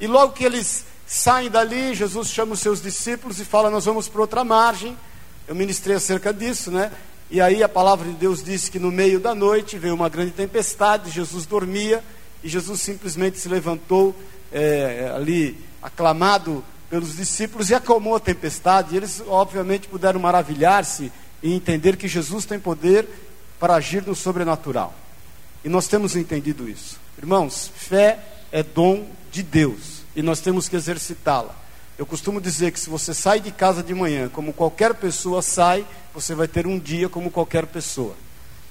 E 0.00 0.06
logo 0.06 0.32
que 0.32 0.44
eles 0.44 0.84
saem 1.06 1.50
dali, 1.50 1.94
Jesus 1.94 2.28
chama 2.28 2.52
os 2.52 2.60
seus 2.60 2.82
discípulos 2.82 3.40
e 3.40 3.44
fala: 3.44 3.70
Nós 3.70 3.84
vamos 3.84 4.08
para 4.08 4.20
outra 4.20 4.44
margem. 4.44 4.96
Eu 5.46 5.54
ministrei 5.54 5.96
acerca 5.96 6.32
disso, 6.32 6.70
né? 6.70 6.92
E 7.30 7.40
aí 7.40 7.62
a 7.62 7.68
palavra 7.68 8.06
de 8.06 8.14
Deus 8.14 8.42
diz 8.42 8.68
que 8.68 8.78
no 8.78 8.90
meio 8.90 9.20
da 9.20 9.34
noite 9.34 9.78
veio 9.78 9.94
uma 9.94 10.08
grande 10.08 10.30
tempestade, 10.30 11.10
Jesus 11.10 11.44
dormia 11.44 12.02
e 12.42 12.48
Jesus 12.48 12.80
simplesmente 12.80 13.38
se 13.38 13.48
levantou 13.48 14.14
é, 14.52 15.12
ali, 15.14 15.58
aclamado 15.82 16.64
pelos 16.88 17.16
discípulos, 17.16 17.68
e 17.68 17.74
acalmou 17.74 18.16
a 18.16 18.20
tempestade. 18.20 18.94
E 18.94 18.96
eles, 18.96 19.22
obviamente, 19.26 19.88
puderam 19.88 20.20
maravilhar-se 20.20 21.12
e 21.42 21.52
entender 21.52 21.96
que 21.96 22.08
Jesus 22.08 22.46
tem 22.46 22.58
poder 22.58 23.06
para 23.58 23.74
agir 23.74 24.06
no 24.06 24.14
sobrenatural. 24.14 24.94
E 25.64 25.68
nós 25.68 25.86
temos 25.86 26.16
entendido 26.16 26.68
isso. 26.68 27.07
Irmãos, 27.18 27.70
fé 27.74 28.18
é 28.52 28.62
dom 28.62 29.06
de 29.32 29.42
Deus 29.42 30.02
e 30.14 30.22
nós 30.22 30.40
temos 30.40 30.68
que 30.68 30.76
exercitá-la. 30.76 31.54
Eu 31.98 32.06
costumo 32.06 32.40
dizer 32.40 32.70
que 32.70 32.78
se 32.78 32.88
você 32.88 33.12
sai 33.12 33.40
de 33.40 33.50
casa 33.50 33.82
de 33.82 33.92
manhã, 33.92 34.28
como 34.28 34.52
qualquer 34.52 34.94
pessoa 34.94 35.42
sai, 35.42 35.84
você 36.14 36.32
vai 36.32 36.46
ter 36.46 36.64
um 36.64 36.78
dia 36.78 37.08
como 37.08 37.28
qualquer 37.28 37.66
pessoa. 37.66 38.14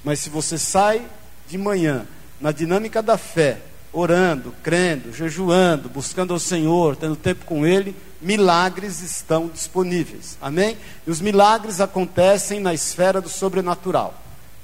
Mas 0.02 0.20
se 0.20 0.30
você 0.30 0.58
sai 0.58 1.06
de 1.48 1.58
manhã 1.58 2.08
na 2.40 2.54
dinâmica 2.54 3.02
da 3.02 3.18
fé, 3.18 3.60
orando, 3.92 4.54
crendo, 4.64 5.12
jejuando, 5.12 5.90
buscando 5.90 6.34
ao 6.34 6.40
Senhor, 6.40 6.96
tendo 6.96 7.18
tempo 7.18 7.44
com 7.44 7.66
Ele, 7.66 7.94
milagres 8.22 9.02
estão 9.02 9.48
disponíveis. 9.48 10.38
Amém? 10.42 10.78
E 11.06 11.12
os 11.12 11.20
milagres 11.20 11.82
acontecem 11.82 12.62
na 12.62 12.74
esfera 12.74 13.20
do 13.20 13.28
sobrenatural. 13.28 14.14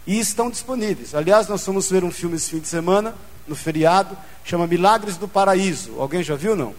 E 0.08 0.20
estão 0.20 0.50
disponíveis. 0.50 1.13
Aliás, 1.13 1.50
nós 1.50 1.66
fomos 1.66 1.90
ver 1.90 2.06
um 2.06 2.12
filme 2.12 2.38
esse 2.38 2.50
fim 2.50 2.60
de 2.60 2.68
semana, 2.68 3.13
no 3.47 3.55
feriado, 3.55 4.17
chama 4.43 4.67
Milagres 4.67 5.17
do 5.17 5.27
Paraíso. 5.27 6.00
Alguém 6.00 6.23
já 6.23 6.35
viu 6.35 6.55
não? 6.55 6.73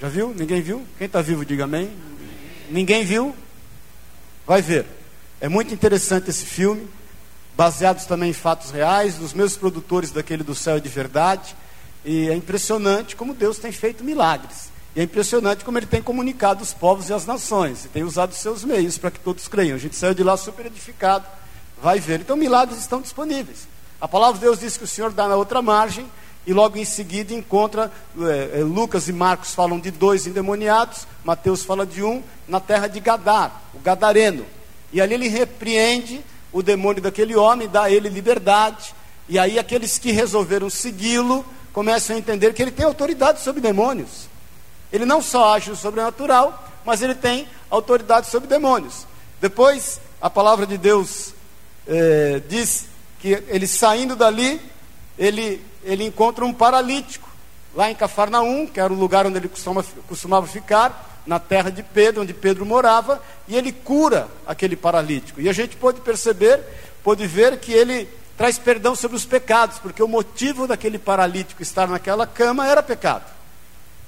Já 0.00 0.08
viu? 0.08 0.34
Ninguém 0.36 0.62
viu? 0.62 0.86
Quem 0.96 1.06
está 1.06 1.20
vivo, 1.20 1.44
diga 1.44 1.64
amém. 1.64 1.90
Ninguém 2.70 3.04
viu? 3.04 3.34
Vai 4.46 4.62
ver. 4.62 4.86
É 5.40 5.48
muito 5.48 5.74
interessante 5.74 6.30
esse 6.30 6.44
filme, 6.44 6.88
baseados 7.56 8.04
também 8.06 8.30
em 8.30 8.34
fatos 8.34 8.70
reais, 8.70 9.16
dos 9.16 9.32
meus 9.32 9.56
produtores 9.56 10.10
daquele 10.10 10.42
do 10.42 10.54
Céu 10.54 10.80
de 10.80 10.88
Verdade. 10.88 11.54
E 12.04 12.28
é 12.28 12.34
impressionante 12.34 13.14
como 13.14 13.34
Deus 13.34 13.58
tem 13.58 13.72
feito 13.72 14.02
milagres. 14.02 14.70
E 14.96 15.00
é 15.00 15.02
impressionante 15.04 15.64
como 15.64 15.78
ele 15.78 15.86
tem 15.86 16.02
comunicado 16.02 16.62
os 16.62 16.72
povos 16.72 17.08
e 17.08 17.12
as 17.12 17.26
nações. 17.26 17.84
E 17.84 17.88
tem 17.88 18.02
usado 18.02 18.34
seus 18.34 18.64
meios 18.64 18.98
para 18.98 19.10
que 19.10 19.20
todos 19.20 19.46
creiam. 19.48 19.76
A 19.76 19.78
gente 19.78 19.96
saiu 19.96 20.14
de 20.14 20.22
lá 20.22 20.36
super 20.36 20.66
edificado. 20.66 21.26
Vai 21.82 22.00
ver. 22.00 22.20
Então, 22.20 22.36
milagres 22.36 22.80
estão 22.80 23.00
disponíveis. 23.00 23.68
A 24.00 24.08
palavra 24.08 24.38
de 24.38 24.44
Deus 24.46 24.60
diz 24.60 24.76
que 24.76 24.84
o 24.84 24.88
Senhor 24.88 25.12
dá 25.12 25.28
na 25.28 25.36
outra 25.36 25.60
margem 25.60 26.06
e 26.46 26.52
logo 26.54 26.78
em 26.78 26.84
seguida 26.84 27.34
encontra, 27.34 27.92
é, 28.18 28.60
é, 28.60 28.64
Lucas 28.64 29.08
e 29.08 29.12
Marcos 29.12 29.54
falam 29.54 29.78
de 29.78 29.90
dois 29.90 30.26
endemoniados, 30.26 31.06
Mateus 31.22 31.62
fala 31.62 31.84
de 31.84 32.02
um, 32.02 32.22
na 32.48 32.58
terra 32.58 32.86
de 32.86 32.98
Gadar, 32.98 33.62
o 33.74 33.78
Gadareno. 33.78 34.46
E 34.90 35.00
ali 35.00 35.14
ele 35.14 35.28
repreende 35.28 36.24
o 36.50 36.62
demônio 36.62 37.02
daquele 37.02 37.36
homem, 37.36 37.68
dá 37.68 37.84
a 37.84 37.90
ele 37.90 38.08
liberdade. 38.08 38.94
E 39.28 39.38
aí 39.38 39.58
aqueles 39.58 39.98
que 39.98 40.12
resolveram 40.12 40.70
segui-lo 40.70 41.44
começam 41.72 42.16
a 42.16 42.18
entender 42.18 42.54
que 42.54 42.62
ele 42.62 42.72
tem 42.72 42.86
autoridade 42.86 43.40
sobre 43.42 43.60
demônios. 43.60 44.28
Ele 44.90 45.04
não 45.04 45.22
só 45.22 45.54
age 45.54 45.70
no 45.70 45.76
sobrenatural, 45.76 46.68
mas 46.84 47.02
ele 47.02 47.14
tem 47.14 47.46
autoridade 47.68 48.28
sobre 48.28 48.48
demônios. 48.48 49.06
Depois, 49.40 50.00
a 50.20 50.28
palavra 50.28 50.66
de 50.66 50.76
Deus 50.76 51.32
é, 51.86 52.42
diz 52.48 52.86
que 53.20 53.42
ele 53.48 53.66
saindo 53.66 54.16
dali, 54.16 54.60
ele 55.18 55.62
ele 55.84 56.04
encontra 56.04 56.44
um 56.44 56.52
paralítico, 56.52 57.28
lá 57.74 57.90
em 57.90 57.94
Cafarnaum, 57.94 58.66
que 58.66 58.80
era 58.80 58.92
o 58.92 58.96
lugar 58.96 59.26
onde 59.26 59.38
ele 59.38 59.48
costuma, 59.48 59.84
costumava 60.08 60.46
ficar, 60.46 61.22
na 61.26 61.38
terra 61.38 61.70
de 61.70 61.82
Pedro, 61.82 62.22
onde 62.22 62.34
Pedro 62.34 62.66
morava, 62.66 63.22
e 63.46 63.56
ele 63.56 63.72
cura 63.72 64.28
aquele 64.46 64.76
paralítico. 64.76 65.40
E 65.40 65.48
a 65.48 65.52
gente 65.52 65.76
pode 65.76 66.00
perceber, 66.00 66.60
pode 67.02 67.26
ver 67.26 67.58
que 67.58 67.72
ele 67.72 68.08
traz 68.36 68.58
perdão 68.58 68.96
sobre 68.96 69.16
os 69.16 69.24
pecados, 69.24 69.78
porque 69.78 70.02
o 70.02 70.08
motivo 70.08 70.66
daquele 70.66 70.98
paralítico 70.98 71.62
estar 71.62 71.86
naquela 71.86 72.26
cama 72.26 72.66
era 72.66 72.82
pecado. 72.82 73.24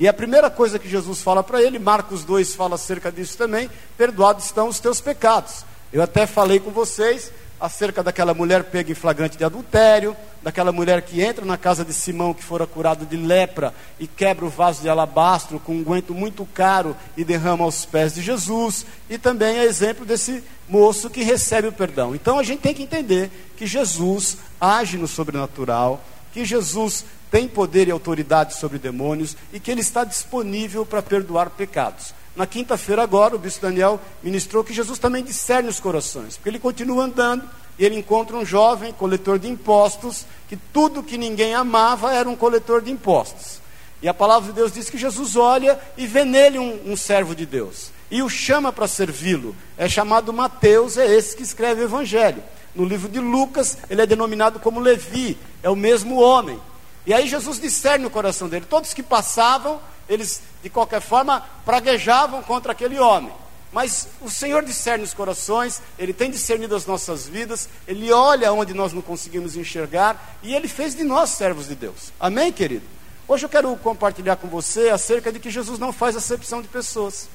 E 0.01 0.09
a 0.09 0.13
primeira 0.13 0.51
coisa 0.51 0.79
que 0.79 0.89
Jesus 0.89 1.21
fala 1.23 1.45
para 1.45 1.63
ele, 1.63 1.79
Marcos 1.79 2.25
2 2.25 2.55
fala 2.55 2.75
acerca 2.75 3.13
disso 3.13 3.37
também: 3.37 3.71
perdoados 3.97 4.47
estão 4.47 4.69
os 4.69 4.81
teus 4.81 5.01
pecados. 5.01 5.65
Eu 5.93 6.03
até 6.03 6.27
falei 6.27 6.59
com 6.59 6.71
vocês 6.71 7.31
acerca 7.63 8.03
daquela 8.03 8.35
mulher 8.35 8.65
pega 8.65 8.91
em 8.91 8.95
flagrante 8.95 9.39
de 9.39 9.45
adultério, 9.45 10.17
daquela 10.43 10.73
mulher 10.73 11.01
que 11.01 11.23
entra 11.23 11.45
na 11.45 11.57
casa 11.57 11.85
de 11.85 11.95
Simão 11.95 12.35
que 12.35 12.43
fora 12.43 12.67
curado 12.67 13.07
de 13.07 13.17
lepra 13.17 13.73
e 14.01 14.07
quebra 14.09 14.45
o 14.45 14.49
vaso 14.49 14.83
de 14.83 14.89
alabastro 14.89 15.61
com 15.61 15.77
um 15.77 15.85
guento 15.85 16.13
muito 16.13 16.45
caro 16.45 16.97
e 17.17 17.23
derrama 17.23 17.63
aos 17.63 17.85
pés 17.85 18.15
de 18.15 18.21
Jesus, 18.21 18.85
e 19.09 19.17
também 19.17 19.59
é 19.59 19.65
exemplo 19.65 20.05
desse 20.05 20.43
moço 20.69 21.09
que 21.09 21.23
recebe 21.23 21.69
o 21.69 21.73
perdão. 21.73 22.17
Então 22.17 22.37
a 22.37 22.43
gente 22.43 22.63
tem 22.63 22.75
que 22.75 22.83
entender 22.83 23.31
que 23.57 23.65
Jesus 23.65 24.39
age 24.61 24.99
no 24.99 25.07
sobrenatural, 25.07 26.03
que 26.33 26.45
Jesus 26.45 27.05
tem 27.31 27.47
poder 27.47 27.87
e 27.87 27.93
autoridade 27.93 28.55
sobre 28.55 28.77
demônios 28.77 29.37
e 29.53 29.61
que 29.61 29.71
ele 29.71 29.83
está 29.83 30.03
disponível 30.03 30.85
para 30.85 31.01
perdoar 31.01 31.51
pecados. 31.51 32.13
Na 32.35 32.47
quinta-feira, 32.47 33.03
agora, 33.03 33.37
o 33.37 33.39
bispo 33.39 33.63
Daniel 33.63 34.01
ministrou 34.23 34.65
que 34.65 34.73
Jesus 34.73 34.99
também 34.99 35.23
discerne 35.23 35.69
os 35.69 35.79
corações, 35.79 36.37
porque 36.37 36.49
ele 36.49 36.59
continua 36.59 37.05
andando 37.05 37.49
e 37.79 37.85
ele 37.85 37.97
encontra 37.97 38.37
um 38.37 38.45
jovem 38.45 38.93
coletor 38.93 39.39
de 39.39 39.49
impostos, 39.49 40.25
que 40.49 40.57
tudo 40.57 41.03
que 41.03 41.19
ninguém 41.19 41.55
amava 41.55 42.13
era 42.13 42.29
um 42.29 42.37
coletor 42.37 42.81
de 42.81 42.91
impostos. 42.91 43.61
E 44.01 44.09
a 44.09 44.15
palavra 44.15 44.49
de 44.49 44.55
Deus 44.55 44.73
diz 44.73 44.89
que 44.89 44.99
Jesus 44.99 45.37
olha 45.37 45.79
e 45.97 46.07
vê 46.07 46.25
nele 46.25 46.59
um, 46.59 46.93
um 46.93 46.97
servo 46.97 47.35
de 47.35 47.47
Deus 47.47 47.93
e 48.13 48.23
o 48.23 48.29
chama 48.29 48.71
para 48.71 48.87
servi-lo. 48.87 49.57
É 49.77 49.89
chamado 49.89 50.35
Mateus, 50.35 50.99
é 50.99 51.17
esse 51.17 51.35
que 51.35 51.43
escreve 51.43 51.81
o 51.81 51.85
Evangelho. 51.85 52.43
No 52.75 52.85
livro 52.85 53.09
de 53.09 53.19
Lucas, 53.19 53.79
ele 53.89 54.03
é 54.03 54.07
denominado 54.07 54.61
como 54.61 54.79
Levi, 54.79 55.39
é 55.63 55.71
o 55.71 55.75
mesmo 55.75 56.21
homem. 56.21 56.61
E 57.07 57.15
aí 57.15 57.27
Jesus 57.27 57.59
discerne 57.59 58.05
o 58.05 58.11
coração 58.11 58.51
dele. 58.51 58.67
Todos 58.69 58.93
que 58.93 59.03
passavam 59.03 59.81
eles 60.07 60.43
de 60.63 60.71
qualquer 60.71 61.01
forma 61.01 61.45
praguejavam 61.65 62.43
contra 62.43 62.73
aquele 62.73 62.99
homem. 62.99 63.33
Mas 63.73 64.07
o 64.21 64.29
Senhor 64.29 64.63
discerne 64.63 65.03
os 65.03 65.15
corações, 65.15 65.81
Ele 65.99 66.13
tem 66.13 66.31
discernido 66.31 66.77
as 66.77 66.87
nossas 66.87 67.27
vidas, 67.27 67.69
Ele 67.89 68.13
olha 68.13 68.53
onde 68.53 68.75
nós 68.75 68.93
não 68.93 69.01
conseguimos 69.01 69.57
enxergar 69.57 70.37
e 70.43 70.55
Ele 70.55 70.69
fez 70.69 70.95
de 70.95 71.03
nós 71.03 71.31
servos 71.31 71.69
de 71.69 71.75
Deus. 71.75 72.13
Amém, 72.21 72.53
querido? 72.53 72.85
Hoje 73.27 73.47
eu 73.47 73.49
quero 73.49 73.75
compartilhar 73.77 74.37
com 74.37 74.47
você 74.47 74.91
acerca 74.91 75.33
de 75.33 75.41
que 75.41 75.51
Jesus 75.51 75.79
não 75.79 75.93
faz 75.93 76.15
acepção 76.15 76.61
de 76.61 76.69
pessoas. 76.69 77.31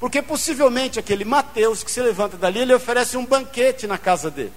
Porque 0.00 0.22
possivelmente 0.22 0.98
aquele 0.98 1.24
Mateus 1.24 1.84
que 1.84 1.90
se 1.90 2.00
levanta 2.00 2.38
dali, 2.38 2.60
ele 2.60 2.74
oferece 2.74 3.16
um 3.16 3.26
banquete 3.26 3.86
na 3.86 3.98
casa 3.98 4.30
dele. 4.30 4.52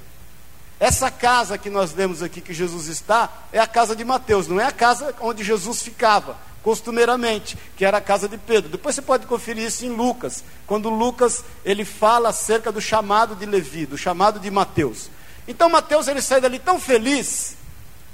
Essa 0.79 1.11
casa 1.11 1.57
que 1.57 1.69
nós 1.69 1.91
vemos 1.91 2.23
aqui 2.23 2.39
que 2.39 2.53
Jesus 2.53 2.87
está, 2.87 3.29
é 3.51 3.59
a 3.59 3.67
casa 3.67 3.95
de 3.95 4.05
Mateus, 4.05 4.47
não 4.47 4.59
é 4.59 4.65
a 4.65 4.71
casa 4.71 5.13
onde 5.19 5.43
Jesus 5.43 5.81
ficava 5.81 6.37
costumeiramente, 6.67 7.57
que 7.77 7.85
era 7.85 7.99
a 7.99 8.01
casa 8.01 8.27
de 8.27 8.37
Pedro. 8.37 8.69
Depois 8.69 8.93
você 8.93 9.01
pode 9.01 9.25
conferir 9.25 9.63
isso 9.63 9.85
em 9.85 9.89
Lucas, 9.89 10.43
quando 10.65 10.89
Lucas 10.89 11.41
ele 11.63 11.85
fala 11.85 12.27
acerca 12.27 12.73
do 12.73 12.81
chamado 12.81 13.37
de 13.37 13.45
Levi, 13.45 13.85
do 13.85 13.97
chamado 13.97 14.37
de 14.37 14.51
Mateus. 14.51 15.09
Então 15.47 15.69
Mateus 15.69 16.09
ele 16.09 16.21
sai 16.21 16.41
dali 16.41 16.59
tão 16.59 16.77
feliz, 16.77 17.55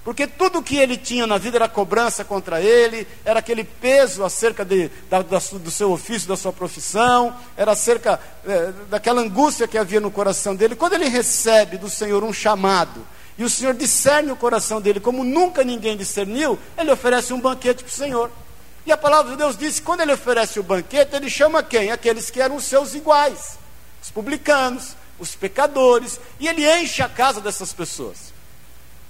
porque 0.04 0.28
tudo 0.28 0.62
que 0.62 0.78
ele 0.78 0.98
tinha 0.98 1.26
na 1.26 1.40
vida 1.40 1.58
era 1.58 1.68
cobrança 1.68 2.24
contra 2.24 2.62
ele, 2.62 3.08
era 3.26 3.40
aquele 3.40 3.64
peso 3.64 4.24
acerca 4.24 4.64
de, 4.64 4.88
da, 5.10 5.24
da, 5.24 5.40
do 5.40 5.72
seu 5.72 5.92
ofício, 5.92 6.28
da 6.28 6.38
sua 6.38 6.54
profissão, 6.54 7.36
era 7.58 7.72
acerca 7.72 8.20
é, 8.46 8.72
daquela 8.88 9.22
angústia 9.22 9.68
que 9.68 9.80
havia 9.80 10.00
no 10.00 10.12
coração 10.12 10.56
dele. 10.56 10.76
Quando 10.76 10.94
ele 10.94 11.10
recebe 11.10 11.80
do 11.80 11.90
Senhor 11.90 12.24
um 12.24 12.32
chamado, 12.32 13.04
e 13.36 13.44
o 13.44 13.50
Senhor 13.50 13.74
discerne 13.74 14.32
o 14.32 14.36
coração 14.36 14.80
dele 14.80 15.00
como 15.00 15.24
nunca 15.24 15.64
ninguém 15.64 15.98
discerniu, 15.98 16.60
ele 16.78 16.92
oferece 16.92 17.34
um 17.34 17.42
banquete 17.42 17.84
para 17.84 17.90
o 17.90 17.96
Senhor. 17.96 18.43
E 18.86 18.92
a 18.92 18.98
palavra 18.98 19.32
de 19.32 19.38
Deus 19.38 19.58
diz 19.58 19.80
que 19.80 19.86
quando 19.86 20.02
ele 20.02 20.14
oferece 20.14 20.60
o 20.60 20.64
banquete, 20.64 21.16
ele 21.16 21.30
chama 21.30 21.64
quem? 21.64 21.92
Aqueles 21.92 22.30
que 22.30 22.42
eram 22.42 22.60
seus 22.60 22.94
iguais, 22.94 23.58
os 24.02 24.12
publicanos, 24.12 24.96
os 25.18 25.36
pecadores, 25.36 26.20
e 26.40 26.48
ele 26.48 26.70
enche 26.80 27.02
a 27.02 27.08
casa 27.08 27.40
dessas 27.40 27.72
pessoas. 27.72 28.34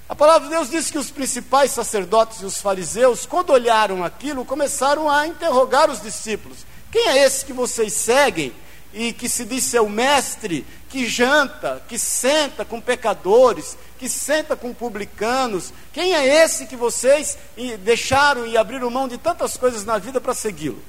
A 0.08 0.16
palavra 0.16 0.48
de 0.48 0.54
Deus 0.54 0.70
diz 0.70 0.92
que 0.92 0.98
os 0.98 1.10
principais 1.10 1.72
sacerdotes 1.72 2.42
e 2.42 2.46
os 2.46 2.62
fariseus, 2.62 3.26
quando 3.26 3.52
olharam 3.52 4.04
aquilo, 4.04 4.46
começaram 4.46 5.10
a 5.10 5.26
interrogar 5.26 5.90
os 5.90 6.02
discípulos: 6.02 6.60
quem 6.92 7.08
é 7.08 7.26
esse 7.26 7.46
que 7.46 7.54
vocês 7.54 7.94
seguem 7.94 8.54
e 8.94 9.12
que 9.12 9.28
se 9.28 9.44
diz 9.44 9.64
ser 9.64 9.82
o 9.82 9.90
mestre, 9.90 10.68
que 10.94 11.08
janta, 11.08 11.82
que 11.88 11.98
senta 11.98 12.64
com 12.64 12.80
pecadores, 12.80 13.76
que 13.98 14.08
senta 14.08 14.56
com 14.56 14.72
publicanos? 14.72 15.74
Quem 15.92 16.14
é 16.14 16.44
esse 16.44 16.68
que 16.68 16.76
vocês 16.76 17.36
deixaram 17.80 18.46
e 18.46 18.56
abriram 18.56 18.92
mão 18.92 19.08
de 19.08 19.18
tantas 19.18 19.58
coisas 19.58 19.84
na 19.84 19.98
vida 19.98 20.22
para 20.22 20.36
segui-lo? 20.36 20.80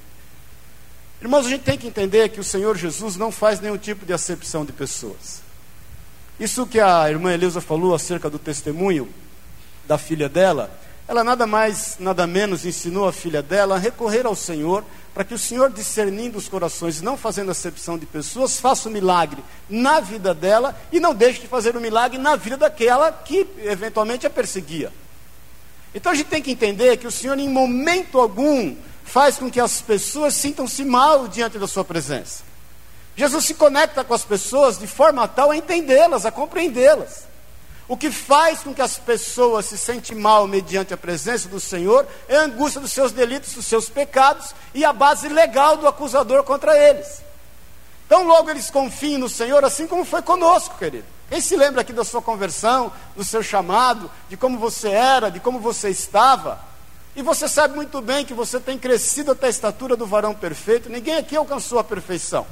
Irmãos, 1.23 1.47
a 1.47 1.49
gente 1.49 1.63
tem 1.63 1.79
que 1.79 1.87
entender 1.87 2.29
que 2.29 2.39
o 2.39 2.45
Senhor 2.45 2.77
Jesus 2.77 3.17
não 3.17 3.33
faz 3.33 3.61
nenhum 3.61 3.79
tipo 3.79 4.05
de 4.05 4.13
acepção 4.13 4.63
de 4.63 4.73
pessoas. 4.73 5.41
Isso 6.39 6.67
que 6.67 6.81
a 6.81 7.09
irmã 7.09 7.33
Eleusa 7.33 7.63
falou 7.63 7.95
acerca 7.95 8.29
do 8.29 8.39
testemunho 8.39 9.09
da 9.87 9.97
filha 9.97 10.29
dela, 10.29 10.71
ela 11.09 11.25
nada 11.25 11.47
mais, 11.47 11.97
nada 11.99 12.27
menos 12.27 12.67
ensinou 12.67 13.09
a 13.09 13.13
filha 13.13 13.43
dela 13.43 13.77
a 13.77 13.79
recorrer 13.79 14.27
ao 14.27 14.37
Senhor, 14.37 14.85
para 15.14 15.25
que 15.25 15.33
o 15.33 15.38
Senhor, 15.38 15.71
discernindo 15.71 16.37
os 16.37 16.49
corações, 16.49 17.00
não 17.00 17.16
fazendo 17.16 17.52
acepção 17.52 17.97
de 17.97 18.04
pessoas, 18.04 18.59
faça 18.59 18.88
o 18.88 18.90
um 18.90 18.92
milagre 18.92 19.42
na 19.71 20.00
vida 20.00 20.35
dela 20.35 20.76
e 20.90 20.99
não 20.99 21.14
deixe 21.14 21.40
de 21.40 21.47
fazer 21.47 21.76
o 21.76 21.78
um 21.78 21.83
milagre 21.83 22.18
na 22.18 22.35
vida 22.35 22.56
daquela 22.56 23.12
que 23.12 23.47
eventualmente 23.59 24.26
a 24.26 24.30
perseguia. 24.30 24.92
Então 25.94 26.11
a 26.11 26.14
gente 26.16 26.26
tem 26.26 26.42
que 26.42 26.50
entender 26.50 26.97
que 26.97 27.06
o 27.06 27.12
Senhor, 27.12 27.38
em 27.38 27.49
momento 27.49 28.18
algum, 28.18 28.75
faz 29.04 29.37
com 29.37 29.49
que 29.49 29.61
as 29.61 29.80
pessoas 29.80 30.35
sintam-se 30.35 30.85
mal 30.85 31.28
diante 31.28 31.61
da 31.61 31.68
sua 31.68 31.85
presença. 31.85 32.42
Jesus 33.16 33.44
se 33.44 33.54
conecta 33.54 34.02
com 34.02 34.12
as 34.12 34.25
pessoas 34.25 34.76
de 34.76 34.88
forma 34.88 35.28
tal 35.28 35.52
a 35.52 35.56
entendê-las, 35.56 36.26
a 36.26 36.33
compreendê-las. 36.33 37.28
O 37.87 37.97
que 37.97 38.11
faz 38.11 38.61
com 38.61 38.73
que 38.73 38.81
as 38.81 38.97
pessoas 38.97 39.67
se 39.67 39.76
sentem 39.76 40.17
mal 40.17 40.47
mediante 40.47 40.95
a 40.95 40.97
presença 40.97 41.49
do 41.49 41.61
Senhor 41.61 42.07
é 42.29 42.37
a 42.37 42.45
angústia 42.45 42.81
dos 42.81 42.93
seus 42.93 43.12
delitos, 43.12 43.53
dos 43.53 43.67
seus 43.67 43.91
pecados 43.91 44.55
e 44.73 44.85
a 44.85 44.93
base 44.93 45.29
legal 45.29 45.76
do 45.76 45.87
acusador 45.87 46.43
contra 46.45 46.76
eles. 46.79 47.23
Então, 48.07 48.26
logo 48.26 48.50
eles 48.50 48.71
confiam 48.71 49.19
no 49.19 49.29
Senhor, 49.29 49.62
assim 49.64 49.87
como 49.87 50.05
foi 50.05 50.23
conosco, 50.23 50.79
querido. 50.79 51.05
Quem 51.29 51.41
se 51.41 51.57
lembra 51.57 51.83
aqui 51.83 51.93
da 51.93 52.05
sua 52.05 52.23
conversão, 52.23 52.93
do 53.14 53.25
seu 53.25 53.43
chamado, 53.43 54.11
de 54.31 54.37
como 54.37 54.59
você 54.59 54.88
era, 54.88 55.31
de 55.31 55.41
como 55.41 55.59
você 55.59 55.91
estava? 55.91 56.59
E 57.17 57.23
você 57.23 57.49
sabe 57.49 57.75
muito 57.75 58.00
bem 58.00 58.25
que 58.25 58.35
você 58.35 58.59
tem 58.59 58.79
crescido 58.79 59.33
até 59.33 59.47
a 59.47 59.50
estatura 59.50 59.95
do 59.95 60.07
varão 60.07 60.35
perfeito, 60.35 60.88
ninguém 60.88 61.17
aqui 61.17 61.37
alcançou 61.37 61.79
a 61.79 61.85
perfeição. 61.85 62.47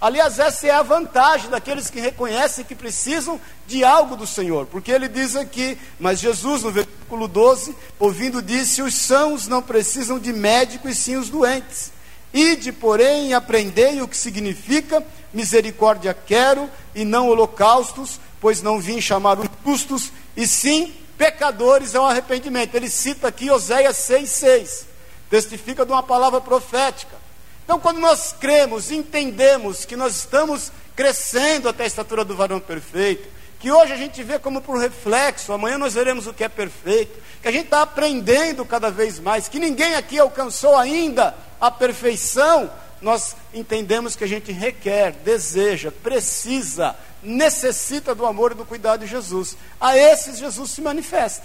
Aliás, 0.00 0.38
essa 0.38 0.66
é 0.66 0.70
a 0.70 0.82
vantagem 0.82 1.48
daqueles 1.48 1.88
que 1.88 2.00
reconhecem 2.00 2.64
que 2.64 2.74
precisam 2.74 3.40
de 3.66 3.82
algo 3.82 4.14
do 4.14 4.26
Senhor, 4.26 4.66
porque 4.66 4.92
ele 4.92 5.08
diz 5.08 5.34
aqui, 5.34 5.78
mas 5.98 6.20
Jesus, 6.20 6.62
no 6.62 6.70
versículo 6.70 7.26
12, 7.26 7.74
ouvindo, 7.98 8.42
disse: 8.42 8.82
Os 8.82 8.94
sãos 8.94 9.48
não 9.48 9.62
precisam 9.62 10.18
de 10.18 10.32
médico 10.32 10.88
e 10.88 10.94
sim 10.94 11.16
os 11.16 11.30
doentes. 11.30 11.92
Ide, 12.32 12.72
porém, 12.72 13.28
e 13.28 13.34
aprendei 13.34 14.02
o 14.02 14.08
que 14.08 14.16
significa 14.16 15.02
misericórdia 15.32 16.12
quero 16.14 16.68
e 16.94 17.04
não 17.04 17.28
holocaustos, 17.28 18.20
pois 18.40 18.60
não 18.60 18.78
vim 18.78 19.00
chamar 19.00 19.38
os 19.38 19.48
justos, 19.64 20.12
e 20.36 20.46
sim 20.46 20.94
pecadores 21.16 21.94
ao 21.94 22.06
arrependimento. 22.06 22.74
Ele 22.74 22.90
cita 22.90 23.28
aqui 23.28 23.50
Oséias 23.50 23.96
6,6, 23.96 24.84
testifica 25.30 25.86
de 25.86 25.92
uma 25.92 26.02
palavra 26.02 26.40
profética. 26.40 27.25
Então, 27.66 27.80
quando 27.80 27.98
nós 27.98 28.32
cremos, 28.32 28.92
entendemos 28.92 29.84
que 29.84 29.96
nós 29.96 30.14
estamos 30.14 30.70
crescendo 30.94 31.68
até 31.68 31.82
a 31.82 31.86
estatura 31.86 32.24
do 32.24 32.36
varão 32.36 32.60
perfeito, 32.60 33.28
que 33.58 33.72
hoje 33.72 33.92
a 33.92 33.96
gente 33.96 34.22
vê 34.22 34.38
como 34.38 34.62
por 34.62 34.78
reflexo, 34.78 35.52
amanhã 35.52 35.76
nós 35.76 35.94
veremos 35.94 36.28
o 36.28 36.32
que 36.32 36.44
é 36.44 36.48
perfeito, 36.48 37.20
que 37.42 37.48
a 37.48 37.50
gente 37.50 37.64
está 37.64 37.82
aprendendo 37.82 38.64
cada 38.64 38.88
vez 38.88 39.18
mais, 39.18 39.48
que 39.48 39.58
ninguém 39.58 39.96
aqui 39.96 40.16
alcançou 40.16 40.76
ainda 40.76 41.34
a 41.60 41.68
perfeição, 41.68 42.70
nós 43.02 43.34
entendemos 43.52 44.14
que 44.14 44.22
a 44.22 44.28
gente 44.28 44.52
requer, 44.52 45.10
deseja, 45.24 45.90
precisa 45.90 46.96
necessita 47.26 48.14
do 48.14 48.24
amor 48.24 48.52
e 48.52 48.54
do 48.54 48.64
cuidado 48.64 49.00
de 49.00 49.06
Jesus. 49.06 49.56
A 49.80 49.98
esses 49.98 50.38
Jesus 50.38 50.70
se 50.70 50.80
manifesta. 50.80 51.44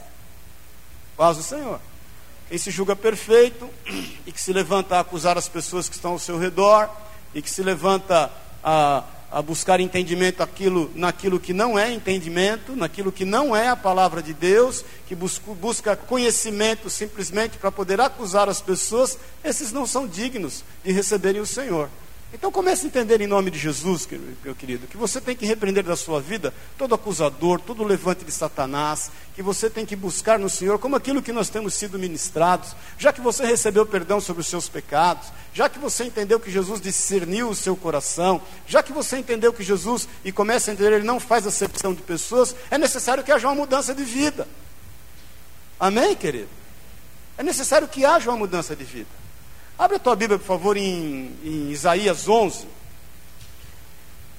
Paz 1.17 1.37
do 1.37 1.43
Senhor. 1.43 1.81
Quem 2.51 2.57
se 2.57 2.69
julga 2.69 2.97
perfeito 2.97 3.69
e 4.27 4.29
que 4.29 4.41
se 4.41 4.51
levanta 4.51 4.97
a 4.97 4.99
acusar 4.99 5.37
as 5.37 5.47
pessoas 5.47 5.87
que 5.87 5.95
estão 5.95 6.11
ao 6.11 6.19
seu 6.19 6.37
redor 6.37 6.89
e 7.33 7.41
que 7.41 7.49
se 7.49 7.63
levanta 7.63 8.29
a, 8.61 9.05
a 9.31 9.41
buscar 9.41 9.79
entendimento 9.79 10.43
aquilo, 10.43 10.91
naquilo 10.93 11.39
que 11.39 11.53
não 11.53 11.79
é 11.79 11.93
entendimento, 11.93 12.75
naquilo 12.75 13.09
que 13.09 13.23
não 13.23 13.55
é 13.55 13.69
a 13.69 13.75
palavra 13.77 14.21
de 14.21 14.33
Deus, 14.33 14.83
que 15.07 15.15
busca, 15.15 15.53
busca 15.53 15.95
conhecimento 15.95 16.89
simplesmente 16.89 17.57
para 17.57 17.71
poder 17.71 18.01
acusar 18.01 18.49
as 18.49 18.59
pessoas, 18.59 19.17
esses 19.45 19.71
não 19.71 19.87
são 19.87 20.05
dignos 20.05 20.61
de 20.83 20.91
receberem 20.91 21.39
o 21.39 21.45
Senhor. 21.45 21.87
Então 22.33 22.49
comece 22.49 22.85
a 22.85 22.87
entender 22.87 23.19
em 23.19 23.27
nome 23.27 23.51
de 23.51 23.59
Jesus, 23.59 24.07
meu 24.43 24.55
querido, 24.55 24.87
que 24.87 24.95
você 24.95 25.19
tem 25.19 25.35
que 25.35 25.45
repreender 25.45 25.83
da 25.83 25.97
sua 25.97 26.21
vida 26.21 26.53
todo 26.77 26.95
acusador, 26.95 27.59
todo 27.59 27.83
levante 27.83 28.23
de 28.23 28.31
Satanás, 28.31 29.11
que 29.35 29.43
você 29.43 29.69
tem 29.69 29.85
que 29.85 29.97
buscar 29.97 30.39
no 30.39 30.49
Senhor 30.49 30.79
como 30.79 30.95
aquilo 30.95 31.21
que 31.21 31.33
nós 31.33 31.49
temos 31.49 31.73
sido 31.73 31.99
ministrados, 31.99 32.73
já 32.97 33.11
que 33.11 33.19
você 33.19 33.45
recebeu 33.45 33.85
perdão 33.85 34.21
sobre 34.21 34.41
os 34.41 34.47
seus 34.47 34.69
pecados, 34.69 35.27
já 35.53 35.67
que 35.67 35.77
você 35.77 36.05
entendeu 36.05 36.39
que 36.39 36.49
Jesus 36.49 36.79
discerniu 36.79 37.49
o 37.49 37.55
seu 37.55 37.75
coração, 37.75 38.41
já 38.65 38.81
que 38.81 38.93
você 38.93 39.17
entendeu 39.17 39.51
que 39.51 39.61
Jesus, 39.63 40.07
e 40.23 40.31
começa 40.31 40.71
a 40.71 40.73
entender, 40.73 40.93
ele 40.93 41.03
não 41.03 41.19
faz 41.19 41.45
acepção 41.45 41.93
de 41.93 42.01
pessoas, 42.01 42.55
é 42.69 42.77
necessário 42.77 43.25
que 43.25 43.31
haja 43.31 43.49
uma 43.49 43.55
mudança 43.55 43.93
de 43.93 44.05
vida. 44.05 44.47
Amém, 45.77 46.15
querido? 46.15 46.49
É 47.37 47.43
necessário 47.43 47.89
que 47.89 48.05
haja 48.05 48.29
uma 48.29 48.37
mudança 48.37 48.73
de 48.73 48.85
vida. 48.85 49.20
Abre 49.77 49.97
a 49.97 49.99
tua 49.99 50.15
Bíblia, 50.15 50.37
por 50.37 50.45
favor, 50.45 50.77
em, 50.77 51.35
em 51.43 51.71
Isaías 51.71 52.27
11, 52.27 52.67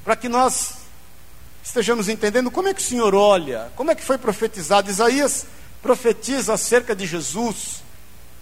para 0.04 0.14
que 0.14 0.28
nós 0.28 0.74
estejamos 1.62 2.08
entendendo 2.08 2.50
como 2.50 2.68
é 2.68 2.74
que 2.74 2.80
o 2.80 2.84
Senhor 2.84 3.14
olha, 3.14 3.70
como 3.76 3.90
é 3.90 3.94
que 3.94 4.04
foi 4.04 4.18
profetizado. 4.18 4.90
Isaías 4.90 5.46
profetiza 5.82 6.54
acerca 6.54 6.94
de 6.94 7.06
Jesus. 7.06 7.82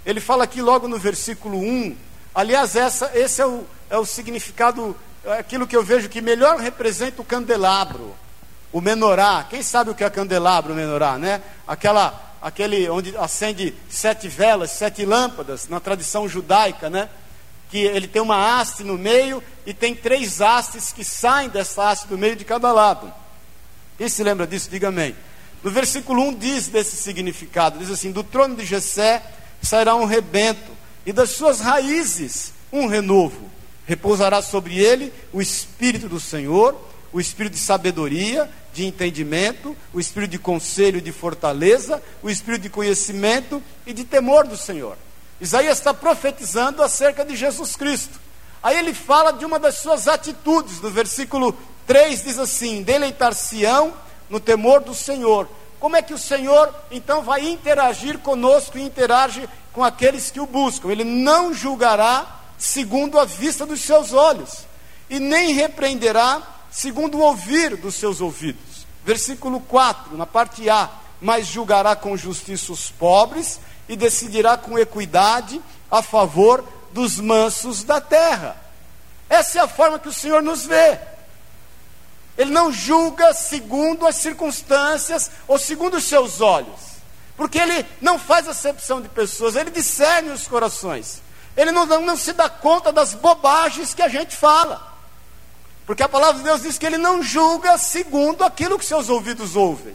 Ele 0.05 0.21
fala 0.21 0.45
aqui 0.45 0.61
logo 0.63 0.89
no 0.89 0.99
versículo 0.99 1.59
1. 1.59 1.97
Aliás, 2.35 2.77
essa, 2.77 3.11
esse 3.15 3.41
é 3.41 3.47
o, 3.47 3.65
é 3.89 3.99
o 3.99 4.05
significado, 4.05 4.97
é 5.25 5.39
aquilo 5.39 5.67
que 5.67 5.77
eu 5.77 5.83
vejo 5.83 6.09
que 6.09 6.21
melhor 6.21 6.59
representa 6.59 7.21
o 7.21 7.25
candelabro, 7.25 8.15
o 8.73 8.81
menorá. 8.81 9.47
Quem 9.49 9.63
sabe 9.63 9.91
o 9.91 9.95
que 9.95 10.05
é 10.05 10.11
candelabro, 10.11 10.75
menorá, 10.75 11.19
né? 11.19 11.43
Aquela 11.67 12.30
aquele 12.41 12.89
onde 12.89 13.17
acende 13.17 13.75
sete 13.89 14.29
velas, 14.29 14.71
sete 14.71 15.05
lâmpadas, 15.05 15.69
na 15.69 15.81
tradição 15.81 16.29
judaica, 16.29 16.89
né? 16.89 17.09
Que 17.71 17.79
ele 17.79 18.09
tem 18.09 18.21
uma 18.21 18.59
haste 18.59 18.83
no 18.83 18.99
meio 18.99 19.43
e 19.67 19.75
tem 19.75 19.95
três 19.95 20.41
hastes 20.41 20.93
que 20.93 21.05
saem 21.05 21.49
dessa 21.49 21.89
haste 21.89 22.09
do 22.09 22.19
meio 22.19 22.35
de 22.35 22.45
cada 22.45 22.73
lado. 22.73 23.13
Quem 23.97 24.09
se 24.09 24.23
lembra 24.23 24.47
disso, 24.47 24.71
diga 24.71 24.89
amém. 24.89 25.15
No 25.63 25.71
versículo 25.71 26.23
1 26.23 26.35
diz 26.35 26.69
desse 26.69 26.97
significado: 26.97 27.79
diz 27.79 27.91
assim: 27.91 28.11
Do 28.11 28.25
trono 28.25 28.57
de 28.57 28.65
Jessé 28.65 29.23
sairá 29.63 29.95
um 29.95 30.07
rebento, 30.07 30.71
e 31.05 31.13
das 31.13 31.31
suas 31.31 31.61
raízes 31.61 32.53
um 32.73 32.87
renovo. 32.87 33.51
Repousará 33.87 34.41
sobre 34.41 34.79
ele 34.79 35.13
o 35.33 35.43
espírito 35.43 36.09
do 36.09 36.21
Senhor, 36.21 36.81
o 37.13 37.21
espírito 37.21 37.55
de 37.55 37.59
sabedoria 37.59 38.49
de 38.73 38.85
entendimento, 38.87 39.77
o 39.93 40.01
espírito 40.01 40.31
de 40.31 40.39
conselho 40.39 41.01
de 41.01 41.13
fortaleza, 41.13 42.03
o 42.23 42.31
espírito 42.31 42.63
de 42.63 42.71
conhecimento 42.71 43.63
e 43.87 43.93
de 43.93 44.05
temor 44.05 44.47
do 44.47 44.57
Senhor. 44.57 44.97
Isaías 45.41 45.79
está 45.79 45.95
profetizando 45.95 46.83
acerca 46.83 47.25
de 47.25 47.35
Jesus 47.35 47.75
Cristo. 47.77 48.21
Aí 48.63 48.79
ele 48.79 48.93
fala 48.93 49.33
de 49.33 49.45
uma 49.45 49.59
das 49.59 49.79
suas 49.79 50.07
atitudes, 50.07 50.81
no 50.81 50.91
versículo 50.91 51.57
3 51.87 52.23
diz 52.25 52.39
assim: 52.39 52.83
Deleitar-se-ão 52.83 53.93
no 54.29 54.39
temor 54.39 54.81
do 54.81 54.95
Senhor. 54.95 55.49
Como 55.79 55.97
é 55.97 56.03
que 56.03 56.13
o 56.13 56.19
Senhor 56.19 56.73
então 56.91 57.23
vai 57.23 57.49
interagir 57.49 58.19
conosco 58.19 58.77
e 58.77 58.83
interage 58.83 59.49
com 59.73 59.83
aqueles 59.83 60.31
que 60.31 60.41
o 60.41 60.47
buscam. 60.47 60.91
Ele 60.91 61.05
não 61.05 61.55
julgará 61.55 62.41
segundo 62.59 63.19
a 63.19 63.25
vista 63.25 63.65
dos 63.65 63.81
seus 63.81 64.13
olhos, 64.13 64.67
e 65.09 65.19
nem 65.19 65.55
repreenderá 65.55 66.43
segundo 66.71 67.19
o 67.19 67.23
ouvir 67.23 67.77
dos 67.77 67.95
seus 67.95 68.21
ouvidos. 68.21 68.87
Versículo 69.05 69.61
4, 69.61 70.17
na 70.17 70.27
parte 70.27 70.69
A: 70.69 70.89
Mas 71.21 71.47
julgará 71.47 71.97
com 71.97 72.17
justiça 72.17 72.73
os 72.73 72.91
pobres 72.91 73.61
e 73.89 73.97
decidirá 73.97 74.57
com 74.57 74.79
equidade 74.79 75.61
a 75.91 76.03
favor 76.03 76.65
dos 76.93 77.19
mansos 77.19 77.83
da 77.83 78.01
terra. 78.01 78.57
Essa 79.29 79.59
é 79.59 79.63
a 79.63 79.69
forma 79.69 79.99
que 79.99 80.09
o 80.09 80.13
Senhor 80.13 80.43
nos 80.43 80.67
vê. 80.67 80.99
Ele 82.37 82.51
não 82.51 82.73
julga 82.73 83.35
segundo 83.35 84.07
as 84.07 84.17
circunstâncias 84.17 85.31
ou 85.47 85.59
segundo 85.59 85.99
os 85.99 86.05
seus 86.05 86.41
olhos, 86.41 86.81
porque 87.37 87.59
ele 87.59 87.85
não 88.01 88.19
faz 88.19 88.49
acepção 88.49 89.01
de 89.01 89.09
pessoas, 89.09 89.57
ele 89.57 89.71
discerne 89.71 90.31
os 90.31 90.49
corações. 90.49 91.21
Ele 91.57 91.73
não, 91.73 91.85
não, 91.85 92.17
se 92.17 92.33
dá 92.33 92.49
conta 92.49 92.93
das 92.93 93.13
bobagens 93.13 93.93
que 93.93 94.03
a 94.03 94.09
gente 94.09 94.37
fala. 94.37 94.90
Porque 95.91 96.05
a 96.05 96.09
palavra 96.09 96.39
de 96.39 96.45
Deus 96.45 96.63
diz 96.63 96.79
que 96.79 96.87
ele 96.87 96.99
não 96.99 97.21
julga 97.21 97.77
segundo 97.77 98.45
aquilo 98.45 98.79
que 98.79 98.85
seus 98.85 99.09
ouvidos 99.09 99.57
ouvem. 99.57 99.93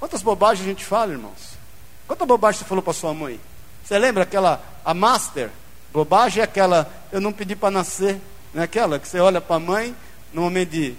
Quantas 0.00 0.22
bobagens 0.22 0.66
a 0.66 0.70
gente 0.70 0.86
fala, 0.86 1.12
irmãos? 1.12 1.58
Quanta 2.06 2.24
bobagem 2.24 2.60
você 2.60 2.64
falou 2.64 2.82
para 2.82 2.94
sua 2.94 3.12
mãe? 3.12 3.38
Você 3.84 3.98
lembra 3.98 4.22
aquela, 4.22 4.64
a 4.82 4.94
master? 4.94 5.50
Bobagem 5.92 6.40
é 6.40 6.44
aquela, 6.44 6.90
eu 7.12 7.20
não 7.20 7.30
pedi 7.30 7.54
para 7.54 7.70
nascer. 7.70 8.18
Não 8.54 8.62
é 8.62 8.64
aquela 8.64 8.98
que 8.98 9.06
você 9.06 9.20
olha 9.20 9.38
para 9.38 9.56
a 9.56 9.60
mãe, 9.60 9.94
no 10.32 10.40
momento 10.40 10.70
de, 10.70 10.94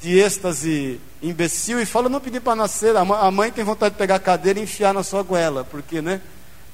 de 0.00 0.18
êxtase 0.18 1.00
imbecil, 1.22 1.80
e 1.80 1.86
fala, 1.86 2.06
eu 2.06 2.10
não 2.10 2.20
pedi 2.20 2.40
para 2.40 2.56
nascer. 2.56 2.96
A 2.96 3.30
mãe 3.30 3.52
tem 3.52 3.62
vontade 3.62 3.94
de 3.94 3.98
pegar 3.98 4.16
a 4.16 4.18
cadeira 4.18 4.58
e 4.58 4.64
enfiar 4.64 4.92
na 4.92 5.04
sua 5.04 5.22
goela, 5.22 5.62
porque, 5.70 6.02
né? 6.02 6.20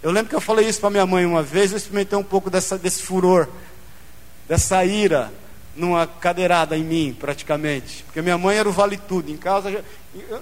Eu 0.03 0.11
lembro 0.11 0.31
que 0.31 0.37
eu 0.37 0.41
falei 0.41 0.67
isso 0.67 0.81
para 0.81 0.89
minha 0.89 1.05
mãe 1.05 1.27
uma 1.27 1.43
vez, 1.43 1.71
eu 1.71 1.77
experimentei 1.77 2.19
um 2.19 2.25
pouco 2.25 2.49
dessa, 2.49 2.79
desse 2.79 3.03
furor, 3.03 3.47
dessa 4.49 4.85
ira, 4.85 5.31
numa 5.77 6.07
cadeirada 6.07 6.77
em 6.77 6.83
mim, 6.83 7.17
praticamente. 7.19 8.03
Porque 8.05 8.23
minha 8.23 8.39
mãe 8.39 8.57
era 8.57 8.69
o 8.69 8.73
vale 8.73 8.97
tudo. 8.97 9.31
Em 9.31 9.37
casa, 9.37 9.71
já, 9.71 9.81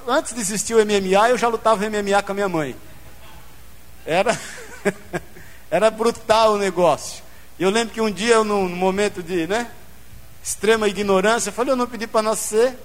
antes 0.06 0.32
de 0.32 0.40
existir 0.40 0.74
o 0.74 0.78
MMA, 0.78 1.30
eu 1.30 1.36
já 1.36 1.48
lutava 1.48 1.84
MMA 1.90 2.22
com 2.22 2.32
a 2.32 2.34
minha 2.34 2.48
mãe. 2.48 2.76
Era, 4.06 4.38
era 5.70 5.90
brutal 5.90 6.54
o 6.54 6.58
negócio. 6.58 7.22
E 7.58 7.62
eu 7.62 7.70
lembro 7.70 7.92
que 7.92 8.00
um 8.00 8.10
dia, 8.10 8.34
eu, 8.34 8.44
num, 8.44 8.68
momento 8.68 9.22
de 9.22 9.46
né, 9.46 9.70
extrema 10.42 10.88
ignorância, 10.88 11.48
eu 11.48 11.52
falei: 11.52 11.72
Eu 11.72 11.76
não 11.76 11.86
pedi 11.86 12.06
para 12.06 12.22
nascer. 12.22 12.78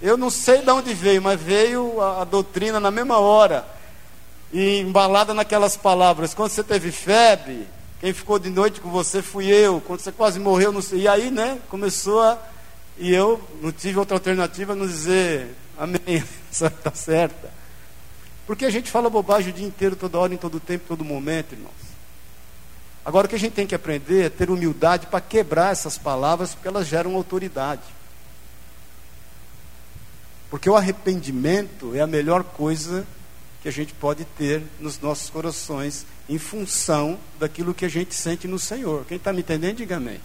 Eu 0.00 0.18
não 0.18 0.28
sei 0.28 0.60
de 0.60 0.70
onde 0.70 0.92
veio, 0.92 1.22
mas 1.22 1.40
veio 1.40 2.02
a, 2.02 2.20
a 2.20 2.24
doutrina 2.24 2.78
na 2.78 2.90
mesma 2.90 3.18
hora 3.18 3.66
e 4.52 4.80
embalada 4.80 5.32
naquelas 5.32 5.76
palavras. 5.76 6.34
Quando 6.34 6.50
você 6.50 6.62
teve 6.62 6.92
febre, 6.92 7.66
quem 8.06 8.12
ficou 8.12 8.38
de 8.38 8.50
noite 8.50 8.80
com 8.80 8.88
você 8.88 9.20
fui 9.20 9.46
eu. 9.46 9.80
Quando 9.80 9.98
você 9.98 10.12
quase 10.12 10.38
morreu, 10.38 10.70
não 10.70 10.80
sei. 10.80 11.00
E 11.00 11.08
aí, 11.08 11.28
né, 11.28 11.58
começou 11.68 12.22
a. 12.22 12.38
E 12.96 13.12
eu 13.12 13.42
não 13.60 13.72
tive 13.72 13.98
outra 13.98 14.14
alternativa 14.16 14.74
a 14.74 14.76
não 14.76 14.86
dizer 14.86 15.56
amém, 15.76 16.22
está 16.48 16.94
certa. 16.94 17.52
Porque 18.46 18.64
a 18.64 18.70
gente 18.70 18.92
fala 18.92 19.10
bobagem 19.10 19.50
o 19.50 19.52
dia 19.52 19.66
inteiro, 19.66 19.96
toda 19.96 20.20
hora, 20.20 20.32
em 20.32 20.36
todo 20.36 20.60
tempo, 20.60 20.84
todo 20.86 21.04
momento, 21.04 21.54
irmãos. 21.54 21.72
Agora 23.04 23.26
o 23.26 23.28
que 23.28 23.34
a 23.34 23.38
gente 23.40 23.54
tem 23.54 23.66
que 23.66 23.74
aprender 23.74 24.26
é 24.26 24.28
ter 24.28 24.50
humildade 24.50 25.08
para 25.08 25.20
quebrar 25.20 25.72
essas 25.72 25.98
palavras, 25.98 26.54
porque 26.54 26.68
elas 26.68 26.86
geram 26.86 27.16
autoridade. 27.16 27.82
Porque 30.48 30.70
o 30.70 30.76
arrependimento 30.76 31.92
é 31.92 32.02
a 32.02 32.06
melhor 32.06 32.44
coisa 32.44 33.04
que 33.62 33.68
a 33.68 33.72
gente 33.72 33.92
pode 33.94 34.24
ter 34.24 34.62
nos 34.78 35.00
nossos 35.00 35.28
corações 35.28 36.06
em 36.28 36.38
função 36.38 37.18
daquilo 37.38 37.74
que 37.74 37.84
a 37.84 37.88
gente 37.88 38.14
sente 38.14 38.48
no 38.48 38.58
Senhor. 38.58 39.04
Quem 39.06 39.16
está 39.16 39.32
me 39.32 39.40
entendendo, 39.40 39.76
diga 39.76 39.96
amém. 39.96 40.20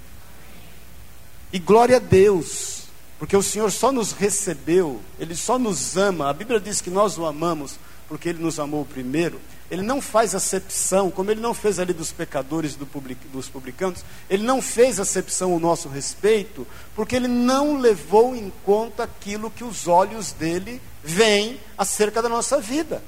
E 1.53 1.59
glória 1.59 1.97
a 1.97 1.99
Deus, 1.99 2.83
porque 3.19 3.35
o 3.35 3.43
Senhor 3.43 3.71
só 3.71 3.91
nos 3.91 4.11
recebeu, 4.11 5.01
Ele 5.19 5.35
só 5.35 5.59
nos 5.59 5.97
ama. 5.97 6.29
A 6.29 6.33
Bíblia 6.33 6.59
diz 6.59 6.81
que 6.81 6.89
nós 6.89 7.17
o 7.17 7.25
amamos 7.25 7.77
porque 8.07 8.29
Ele 8.29 8.43
nos 8.43 8.59
amou 8.59 8.85
primeiro. 8.85 9.39
Ele 9.69 9.81
não 9.81 10.01
faz 10.01 10.35
acepção, 10.35 11.09
como 11.09 11.31
Ele 11.31 11.39
não 11.39 11.53
fez 11.53 11.79
ali 11.79 11.93
dos 11.93 12.11
pecadores 12.11 12.75
do 12.75 12.85
public, 12.85 13.25
dos 13.29 13.47
publicanos, 13.47 14.03
Ele 14.29 14.43
não 14.43 14.61
fez 14.61 14.99
acepção 14.99 15.53
ao 15.53 15.59
nosso 15.59 15.87
respeito, 15.87 16.67
porque 16.93 17.15
Ele 17.15 17.29
não 17.29 17.77
levou 17.77 18.35
em 18.35 18.51
conta 18.65 19.03
aquilo 19.03 19.49
que 19.49 19.63
os 19.63 19.87
olhos 19.87 20.33
dele 20.33 20.81
veem 21.03 21.57
acerca 21.77 22.21
da 22.21 22.27
nossa 22.27 22.59
vida 22.59 23.01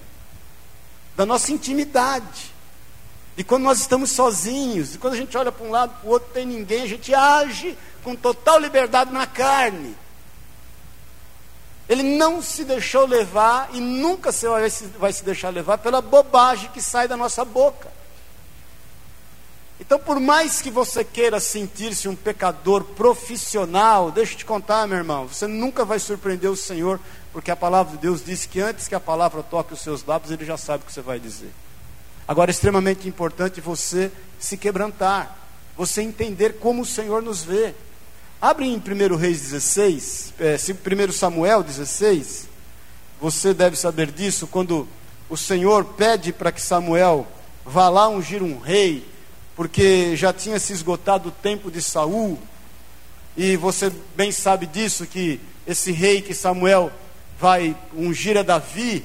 da 1.15 1.25
nossa 1.25 1.51
intimidade. 1.51 2.52
E 3.35 3.43
quando 3.43 3.63
nós 3.63 3.79
estamos 3.79 4.11
sozinhos, 4.11 4.95
e 4.95 4.97
quando 4.97 5.13
a 5.13 5.17
gente 5.17 5.35
olha 5.37 5.51
para 5.51 5.65
um 5.65 5.71
lado, 5.71 5.93
para 5.99 6.07
o 6.07 6.11
outro, 6.11 6.29
tem 6.33 6.45
ninguém, 6.45 6.83
a 6.83 6.87
gente 6.87 7.13
age 7.13 7.77
com 8.03 8.15
total 8.15 8.59
liberdade 8.59 9.11
na 9.11 9.25
carne. 9.25 9.95
Ele 11.89 12.03
não 12.03 12.41
se 12.41 12.63
deixou 12.63 13.05
levar 13.05 13.69
e 13.73 13.79
nunca 13.79 14.31
vai 14.31 14.69
se, 14.69 14.85
vai 14.85 15.11
se 15.11 15.23
deixar 15.23 15.49
levar 15.49 15.77
pela 15.79 16.01
bobagem 16.01 16.69
que 16.71 16.81
sai 16.81 17.07
da 17.07 17.17
nossa 17.17 17.43
boca. 17.43 17.91
Então, 19.79 19.99
por 19.99 20.19
mais 20.19 20.61
que 20.61 20.69
você 20.69 21.03
queira 21.03 21.39
sentir-se 21.39 22.07
um 22.07 22.15
pecador 22.15 22.83
profissional, 22.83 24.11
deixa 24.11 24.33
eu 24.33 24.37
te 24.37 24.45
contar, 24.45 24.87
meu 24.87 24.97
irmão, 24.97 25.27
você 25.27 25.45
nunca 25.45 25.83
vai 25.83 25.99
surpreender 25.99 26.49
o 26.49 26.55
Senhor 26.55 26.99
porque 27.33 27.49
a 27.49 27.55
palavra 27.55 27.93
de 27.93 27.97
Deus 27.97 28.23
diz 28.23 28.45
que 28.45 28.61
antes 28.61 28.87
que 28.87 28.93
a 28.93 28.99
palavra 28.99 29.41
toque 29.41 29.73
os 29.73 29.81
seus 29.81 30.05
lábios, 30.05 30.31
ele 30.31 30.45
já 30.45 30.55
sabe 30.55 30.83
o 30.83 30.85
que 30.85 30.93
você 30.93 31.01
vai 31.01 31.19
dizer. 31.19 31.51
Agora, 32.27 32.49
é 32.49 32.53
extremamente 32.53 33.07
importante 33.07 33.59
você 33.59 34.11
se 34.39 34.57
quebrantar, 34.57 35.37
você 35.75 36.01
entender 36.01 36.59
como 36.59 36.81
o 36.81 36.85
Senhor 36.85 37.21
nos 37.21 37.43
vê. 37.43 37.73
Abre 38.41 38.65
em 38.65 38.75
1 38.77 39.15
Reis 39.15 39.41
16, 39.41 40.33
é, 40.39 40.55
1 40.55 41.11
Samuel 41.11 41.63
16, 41.63 42.47
você 43.19 43.53
deve 43.53 43.75
saber 43.75 44.11
disso, 44.11 44.47
quando 44.47 44.87
o 45.29 45.37
Senhor 45.37 45.85
pede 45.85 46.33
para 46.33 46.51
que 46.51 46.61
Samuel 46.61 47.25
vá 47.65 47.87
lá 47.87 48.07
ungir 48.09 48.43
um 48.43 48.59
rei, 48.59 49.07
porque 49.55 50.15
já 50.15 50.33
tinha 50.33 50.59
se 50.59 50.73
esgotado 50.73 51.29
o 51.29 51.31
tempo 51.31 51.71
de 51.71 51.81
Saul, 51.81 52.37
e 53.35 53.55
você 53.57 53.91
bem 54.15 54.31
sabe 54.31 54.65
disso, 54.65 55.05
que 55.07 55.39
esse 55.65 55.91
rei 55.91 56.21
que 56.21 56.33
Samuel 56.33 56.91
vai 57.39 57.75
ungir 57.95 58.37
a 58.37 58.43
Davi. 58.43 59.03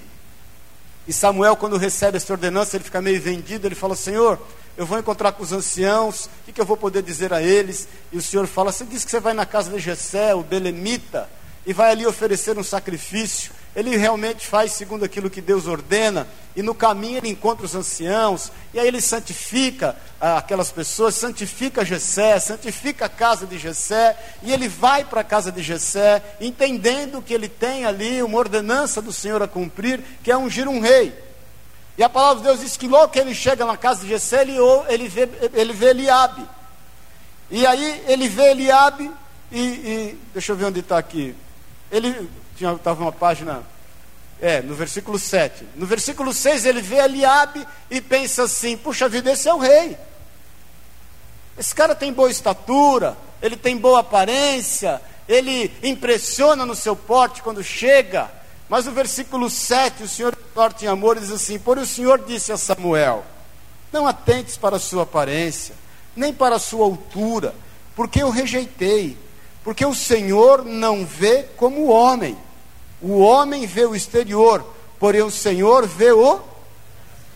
E 1.09 1.13
Samuel, 1.13 1.57
quando 1.57 1.79
recebe 1.79 2.19
essa 2.19 2.31
ordenança, 2.35 2.77
ele 2.77 2.85
fica 2.85 3.01
meio 3.01 3.19
vendido. 3.21 3.67
Ele 3.67 3.75
fala: 3.75 3.97
Senhor, 3.97 4.39
eu 4.77 4.85
vou 4.85 4.99
encontrar 4.99 5.33
com 5.33 5.43
os 5.43 5.53
anciãos, 5.53 6.27
o 6.27 6.31
que, 6.45 6.53
que 6.53 6.61
eu 6.61 6.67
vou 6.67 6.77
poder 6.77 7.03
dizer 7.03 7.33
a 7.33 7.43
eles? 7.43 7.89
E 8.13 8.19
o 8.19 8.23
Senhor 8.23 8.47
fala: 8.47 8.71
Você 8.71 8.85
disse 8.85 9.07
que 9.07 9.11
você 9.11 9.19
vai 9.19 9.33
na 9.33 9.47
casa 9.47 9.71
de 9.71 9.79
Jessé, 9.79 10.35
o 10.35 10.43
Belemita, 10.43 11.27
e 11.65 11.73
vai 11.73 11.93
ali 11.93 12.07
oferecer 12.07 12.59
um 12.59 12.63
sacrifício 12.63 13.53
ele 13.79 13.97
realmente 13.97 14.45
faz 14.45 14.73
segundo 14.73 15.05
aquilo 15.05 15.31
que 15.31 15.41
Deus 15.41 15.69
ordena, 15.69 16.27
e 16.57 16.63
no 16.63 16.75
caminho 16.75 17.19
ele 17.19 17.29
encontra 17.29 17.65
os 17.65 17.77
anciãos, 17.77 18.51
e 18.75 18.81
aí 18.81 18.89
ele 18.89 19.01
santifica 19.01 19.95
ah, 20.21 20.39
aquelas 20.39 20.73
pessoas, 20.73 21.15
santifica 21.15 21.85
Jessé, 21.85 22.41
santifica 22.41 23.05
a 23.05 23.09
casa 23.09 23.47
de 23.47 23.57
Jessé, 23.57 24.19
e 24.43 24.53
ele 24.53 24.67
vai 24.67 25.05
para 25.05 25.21
a 25.21 25.25
casa 25.25 25.53
de 25.53 25.63
Jessé, 25.63 26.21
entendendo 26.41 27.23
que 27.23 27.33
ele 27.33 27.49
tem 27.49 27.85
ali 27.85 28.21
uma 28.21 28.37
ordenança 28.39 29.01
do 29.01 29.13
Senhor 29.13 29.41
a 29.45 29.47
cumprir, 29.47 30.03
que 30.25 30.33
é 30.33 30.37
ungir 30.37 30.67
um 30.67 30.81
rei. 30.81 31.17
E 31.97 32.03
a 32.03 32.09
palavra 32.09 32.39
de 32.39 32.49
Deus 32.49 32.59
diz 32.59 32.77
que 32.77 32.89
logo 32.89 33.13
que 33.13 33.21
ele 33.21 33.33
chega 33.33 33.65
na 33.65 33.77
casa 33.77 34.01
de 34.01 34.09
Jessé, 34.09 34.41
ele, 34.43 34.57
ele, 34.89 35.09
vê, 35.09 35.29
ele 35.55 35.73
vê 35.73 35.91
Eliabe. 35.91 36.45
E 37.49 37.65
aí 37.65 38.05
ele 38.09 38.29
vê 38.29 38.51
Eliabe, 38.51 39.09
e, 39.53 39.61
e 39.61 40.19
deixa 40.33 40.51
eu 40.51 40.57
ver 40.57 40.65
onde 40.65 40.81
está 40.81 40.99
aqui. 40.99 41.33
Ele 41.93 42.29
estava 42.65 43.03
uma 43.03 43.13
página, 43.13 43.63
é, 44.41 44.61
no 44.61 44.75
versículo 44.75 45.19
7. 45.19 45.65
No 45.77 45.87
versículo 45.87 46.33
6 46.33 46.67
ele 46.67 46.81
vê 46.81 46.97
Eliabe 46.97 47.67
e 47.91 48.01
pensa 48.01 48.45
assim: 48.45 48.77
puxa 48.77 49.09
vida, 49.09 49.33
esse 49.33 49.49
é 49.49 49.55
o 49.55 49.59
rei. 49.59 49.97
Esse 51.59 51.75
cara 51.75 51.95
tem 51.95 52.13
boa 52.13 52.31
estatura, 52.31 53.17
ele 53.43 53.57
tem 53.57 53.77
boa 53.77 54.01
aparência, 54.01 55.01
ele 55.29 55.73
impressiona 55.83 56.65
no 56.65 56.75
seu 56.75 56.95
porte 56.95 57.43
quando 57.43 57.63
chega. 57.63 58.31
Mas 58.69 58.85
no 58.85 58.93
versículo 58.93 59.49
7, 59.49 60.03
o 60.03 60.09
Senhor 60.09 60.37
torta 60.55 60.85
em 60.85 60.89
amor 60.89 61.19
diz 61.19 61.31
assim: 61.31 61.59
Por 61.59 61.79
o 61.79 61.87
Senhor 61.87 62.25
disse 62.27 62.53
a 62.53 62.57
Samuel: 62.57 63.25
Não 63.93 64.07
atentes 64.07 64.57
para 64.57 64.77
a 64.77 64.81
sua 64.81 65.05
aparência, 65.05 65.75
nem 66.15 66.33
para 66.33 66.57
a 66.57 66.61
sua 66.61 66.85
altura, 66.85 67.55
porque 67.97 68.23
eu 68.23 68.31
rejeitei, 68.31 69.17
porque 69.65 69.85
o 69.85 69.95
Senhor 69.95 70.65
não 70.65 71.05
vê 71.05 71.45
como 71.57 71.89
homem. 71.89 72.37
O 73.01 73.19
homem 73.19 73.67
vê 73.67 73.85
o 73.85 73.95
exterior, 73.95 74.65
porém 74.99 75.23
o 75.23 75.31
Senhor 75.31 75.87
vê 75.87 76.13
o 76.13 76.41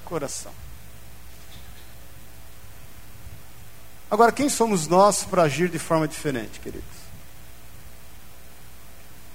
coração. 0.04 0.52
Agora, 4.10 4.30
quem 4.30 4.48
somos 4.48 4.86
nós 4.86 5.24
para 5.24 5.44
agir 5.44 5.70
de 5.70 5.78
forma 5.78 6.06
diferente, 6.06 6.60
queridos? 6.60 6.84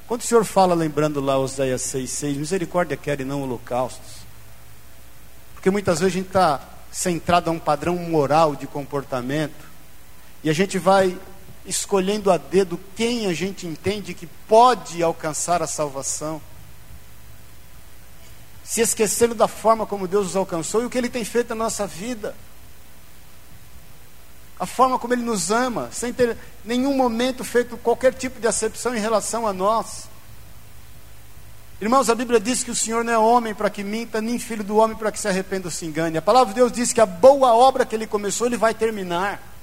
Quando 0.07 0.21
o 0.21 0.23
Senhor 0.23 0.45
fala, 0.45 0.73
lembrando 0.75 1.19
lá 1.19 1.37
Oséias 1.37 1.81
6,6, 1.81 2.35
misericórdia 2.35 2.95
quer 2.95 3.19
e 3.19 3.25
não 3.25 3.41
holocaustos. 3.41 4.17
Porque 5.53 5.69
muitas 5.69 5.99
vezes 5.99 6.13
a 6.13 6.17
gente 6.17 6.27
está 6.27 6.61
centrado 6.91 7.49
a 7.49 7.53
um 7.53 7.59
padrão 7.59 7.95
moral 7.95 8.55
de 8.55 8.67
comportamento 8.67 9.65
e 10.43 10.49
a 10.49 10.53
gente 10.53 10.77
vai 10.77 11.17
escolhendo 11.67 12.31
a 12.31 12.37
dedo 12.37 12.79
quem 12.95 13.27
a 13.27 13.33
gente 13.33 13.67
entende 13.67 14.13
que 14.13 14.25
pode 14.25 15.03
alcançar 15.03 15.61
a 15.61 15.67
salvação, 15.67 16.41
se 18.63 18.81
esquecendo 18.81 19.35
da 19.35 19.47
forma 19.47 19.85
como 19.85 20.07
Deus 20.07 20.27
os 20.27 20.35
alcançou 20.35 20.81
e 20.81 20.85
o 20.85 20.89
que 20.89 20.97
Ele 20.97 21.09
tem 21.09 21.25
feito 21.25 21.49
na 21.49 21.55
nossa 21.55 21.85
vida, 21.85 22.33
a 24.59 24.65
forma 24.65 24.97
como 24.97 25.13
Ele 25.13 25.21
nos 25.21 25.51
ama, 25.51 25.89
sem 25.91 26.11
ter 26.13 26.37
nenhum 26.63 26.95
momento 26.95 27.43
feito 27.43 27.77
qualquer 27.77 28.13
tipo 28.13 28.39
de 28.39 28.47
acepção 28.47 28.95
em 28.95 28.99
relação 28.99 29.45
a 29.45 29.53
nós. 29.53 30.07
Irmãos, 31.79 32.09
a 32.09 32.15
Bíblia 32.15 32.39
diz 32.39 32.63
que 32.63 32.71
o 32.71 32.75
Senhor 32.75 33.03
não 33.03 33.13
é 33.13 33.17
homem 33.17 33.53
para 33.53 33.69
que 33.69 33.83
minta, 33.83 34.19
nem 34.19 34.39
filho 34.39 34.63
do 34.63 34.77
homem 34.77 34.97
para 34.97 35.11
que 35.11 35.19
se 35.19 35.27
arrependa 35.27 35.67
ou 35.67 35.71
se 35.71 35.85
engane. 35.85 36.17
A 36.17 36.21
palavra 36.21 36.51
de 36.53 36.59
Deus 36.59 36.71
diz 36.71 36.91
que 36.91 36.99
a 36.99 37.05
boa 37.05 37.53
obra 37.53 37.85
que 37.85 37.93
ele 37.93 38.07
começou, 38.07 38.47
ele 38.47 38.57
vai 38.57 38.73
terminar. 38.73 39.56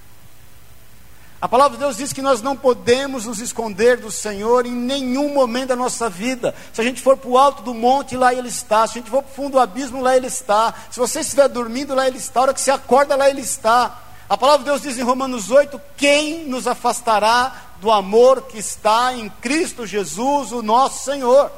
A 1.44 1.48
palavra 1.48 1.76
de 1.76 1.85
Deus 1.85 1.98
diz 1.98 2.11
que 2.11 2.22
nós 2.22 2.40
não 2.40 2.57
podemos 2.57 3.26
nos 3.26 3.38
esconder 3.38 3.98
do 3.98 4.11
Senhor 4.11 4.64
em 4.64 4.72
nenhum 4.72 5.35
momento 5.35 5.68
da 5.68 5.76
nossa 5.76 6.09
vida. 6.09 6.54
Se 6.72 6.80
a 6.80 6.85
gente 6.85 7.02
for 7.02 7.18
para 7.18 7.28
o 7.28 7.37
alto 7.37 7.62
do 7.62 7.74
monte, 7.74 8.16
lá 8.16 8.33
Ele 8.33 8.48
está. 8.48 8.87
Se 8.87 8.92
a 8.92 9.02
gente 9.02 9.11
for 9.11 9.22
para 9.22 9.30
o 9.30 9.35
fundo 9.35 9.50
do 9.50 9.59
abismo, 9.59 10.00
lá 10.00 10.16
Ele 10.16 10.26
está. 10.26 10.72
Se 10.90 10.98
você 10.98 11.20
estiver 11.20 11.46
dormindo, 11.50 11.94
lá 11.94 12.07
Ele 12.07 12.16
está. 12.16 12.40
A 12.40 12.42
hora 12.44 12.54
que 12.54 12.62
você 12.62 12.70
acorda, 12.70 13.14
lá 13.14 13.28
Ele 13.28 13.42
está. 13.42 13.94
A 14.26 14.38
palavra 14.38 14.61
de 14.61 14.70
Deus 14.70 14.80
diz 14.80 14.96
em 14.96 15.02
Romanos 15.02 15.50
8: 15.50 15.78
Quem 15.98 16.46
nos 16.46 16.66
afastará 16.66 17.54
do 17.78 17.90
amor 17.90 18.44
que 18.44 18.57
está 18.59 19.12
em 19.12 19.28
Cristo 19.28 19.87
Jesus, 19.87 20.50
o 20.50 20.62
nosso 20.62 21.04
Senhor? 21.04 21.52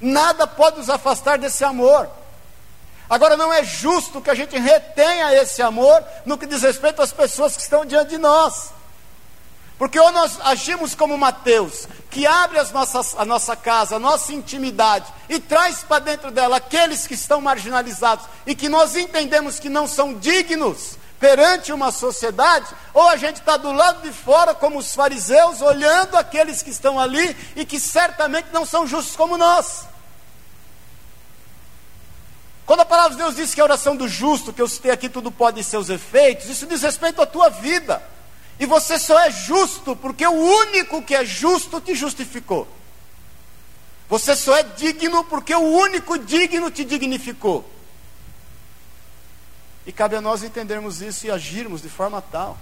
Nada 0.00 0.48
pode 0.48 0.78
nos 0.78 0.90
afastar 0.90 1.38
desse 1.38 1.62
amor. 1.62 2.10
Agora, 3.12 3.36
não 3.36 3.52
é 3.52 3.62
justo 3.62 4.22
que 4.22 4.30
a 4.30 4.34
gente 4.34 4.58
retenha 4.58 5.34
esse 5.34 5.60
amor 5.60 6.02
no 6.24 6.38
que 6.38 6.46
diz 6.46 6.62
respeito 6.62 7.02
às 7.02 7.12
pessoas 7.12 7.54
que 7.54 7.60
estão 7.60 7.84
diante 7.84 8.08
de 8.08 8.16
nós. 8.16 8.70
Porque 9.76 10.00
ou 10.00 10.10
nós 10.10 10.38
agimos 10.40 10.94
como 10.94 11.18
Mateus, 11.18 11.86
que 12.10 12.26
abre 12.26 12.58
as 12.58 12.72
nossas, 12.72 13.14
a 13.18 13.22
nossa 13.26 13.54
casa, 13.54 13.96
a 13.96 13.98
nossa 13.98 14.32
intimidade 14.32 15.12
e 15.28 15.38
traz 15.38 15.82
para 15.82 15.98
dentro 15.98 16.30
dela 16.30 16.56
aqueles 16.56 17.06
que 17.06 17.12
estão 17.12 17.38
marginalizados 17.38 18.24
e 18.46 18.54
que 18.54 18.70
nós 18.70 18.96
entendemos 18.96 19.58
que 19.58 19.68
não 19.68 19.86
são 19.86 20.14
dignos 20.14 20.96
perante 21.20 21.70
uma 21.70 21.92
sociedade, 21.92 22.66
ou 22.94 23.10
a 23.10 23.16
gente 23.16 23.40
está 23.40 23.58
do 23.58 23.72
lado 23.72 24.00
de 24.00 24.10
fora, 24.10 24.54
como 24.54 24.78
os 24.78 24.94
fariseus, 24.94 25.60
olhando 25.60 26.16
aqueles 26.16 26.62
que 26.62 26.70
estão 26.70 26.98
ali 26.98 27.36
e 27.54 27.66
que 27.66 27.78
certamente 27.78 28.48
não 28.54 28.64
são 28.64 28.86
justos 28.86 29.14
como 29.14 29.36
nós. 29.36 29.91
Quando 32.64 32.80
a 32.80 32.84
palavra 32.84 33.16
de 33.16 33.22
Deus 33.22 33.36
diz 33.36 33.54
que 33.54 33.60
a 33.60 33.64
oração 33.64 33.96
do 33.96 34.08
justo, 34.08 34.52
que 34.52 34.62
eu 34.62 34.68
citei 34.68 34.90
aqui, 34.90 35.08
tudo 35.08 35.30
pode 35.30 35.60
em 35.60 35.62
seus 35.62 35.88
efeitos, 35.88 36.48
isso 36.48 36.66
diz 36.66 36.82
respeito 36.82 37.20
à 37.20 37.26
tua 37.26 37.48
vida. 37.48 38.02
E 38.58 38.66
você 38.66 38.98
só 38.98 39.18
é 39.20 39.30
justo 39.30 39.96
porque 39.96 40.26
o 40.26 40.32
único 40.32 41.02
que 41.02 41.14
é 41.14 41.24
justo 41.24 41.80
te 41.80 41.94
justificou. 41.94 42.68
Você 44.08 44.36
só 44.36 44.56
é 44.56 44.62
digno 44.62 45.24
porque 45.24 45.54
o 45.54 45.60
único 45.60 46.18
digno 46.18 46.70
te 46.70 46.84
dignificou. 46.84 47.68
E 49.84 49.90
cabe 49.90 50.14
a 50.14 50.20
nós 50.20 50.42
entendermos 50.42 51.02
isso 51.02 51.26
e 51.26 51.30
agirmos 51.30 51.82
de 51.82 51.88
forma 51.88 52.22
tal 52.22 52.56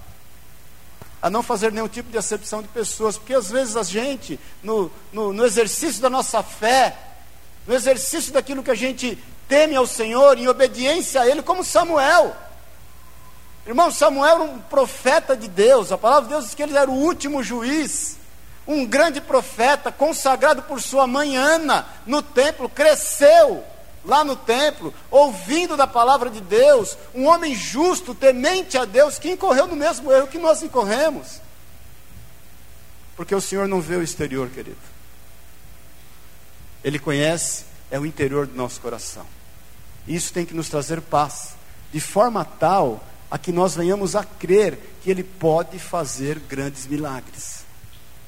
a 1.23 1.29
não 1.29 1.43
fazer 1.43 1.71
nenhum 1.71 1.89
tipo 1.89 2.11
de 2.11 2.17
acepção 2.17 2.63
de 2.63 2.69
pessoas, 2.69 3.19
porque 3.19 3.35
às 3.35 3.51
vezes 3.51 3.77
a 3.77 3.83
gente, 3.83 4.41
no, 4.63 4.91
no, 5.13 5.33
no 5.33 5.45
exercício 5.45 6.01
da 6.01 6.09
nossa 6.09 6.43
fé, 6.43 6.97
no 7.67 7.75
exercício 7.75 8.33
daquilo 8.33 8.63
que 8.63 8.71
a 8.71 8.75
gente 8.75 9.19
teme 9.51 9.75
ao 9.75 9.85
Senhor, 9.85 10.39
em 10.39 10.47
obediência 10.47 11.21
a 11.21 11.27
Ele, 11.27 11.43
como 11.43 11.65
Samuel. 11.65 12.37
Irmão, 13.67 13.91
Samuel 13.91 14.35
era 14.37 14.45
um 14.45 14.61
profeta 14.61 15.37
de 15.37 15.49
Deus, 15.49 15.91
a 15.91 15.99
palavra 15.99 16.29
de 16.29 16.35
Deus 16.35 16.45
diz 16.45 16.55
que 16.55 16.63
ele 16.63 16.79
era 16.79 16.91
o 16.91 16.95
último 16.95 17.43
juiz, 17.43 18.17
um 18.67 18.87
grande 18.87 19.21
profeta, 19.21 19.93
consagrado 19.93 20.63
por 20.63 20.81
sua 20.81 21.07
mãe 21.07 21.37
Ana 21.37 21.85
no 22.07 22.23
templo, 22.23 22.69
cresceu 22.69 23.63
lá 24.05 24.25
no 24.25 24.35
templo, 24.35 24.95
ouvindo 25.11 25.77
da 25.77 25.87
palavra 25.87 26.31
de 26.31 26.41
Deus, 26.41 26.97
um 27.15 27.27
homem 27.27 27.55
justo, 27.55 28.15
temente 28.15 28.79
a 28.79 28.85
Deus, 28.85 29.19
que 29.19 29.31
incorreu 29.31 29.67
no 29.67 29.77
mesmo 29.77 30.11
erro 30.11 30.29
que 30.29 30.39
nós 30.39 30.63
incorremos. 30.63 31.41
Porque 33.17 33.35
o 33.35 33.41
Senhor 33.41 33.69
não 33.69 33.81
vê 33.81 33.97
o 33.97 34.03
exterior, 34.03 34.49
querido. 34.49 34.79
Ele 36.83 36.99
conhece 36.99 37.65
é 37.91 37.99
o 37.99 38.07
interior 38.07 38.47
do 38.47 38.55
nosso 38.55 38.81
coração. 38.81 39.27
Isso 40.07 40.33
tem 40.33 40.45
que 40.45 40.55
nos 40.55 40.69
trazer 40.69 41.01
paz, 41.01 41.55
de 41.93 42.01
forma 42.01 42.45
tal 42.45 43.05
a 43.31 43.39
que 43.39 43.53
nós 43.53 43.75
venhamos 43.77 44.17
a 44.17 44.25
crer 44.25 44.79
que 45.03 45.11
Ele 45.11 45.23
pode 45.23 45.79
fazer 45.79 46.39
grandes 46.41 46.87
milagres. 46.87 47.65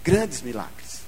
Grandes 0.04 0.42
milagres. 0.42 1.00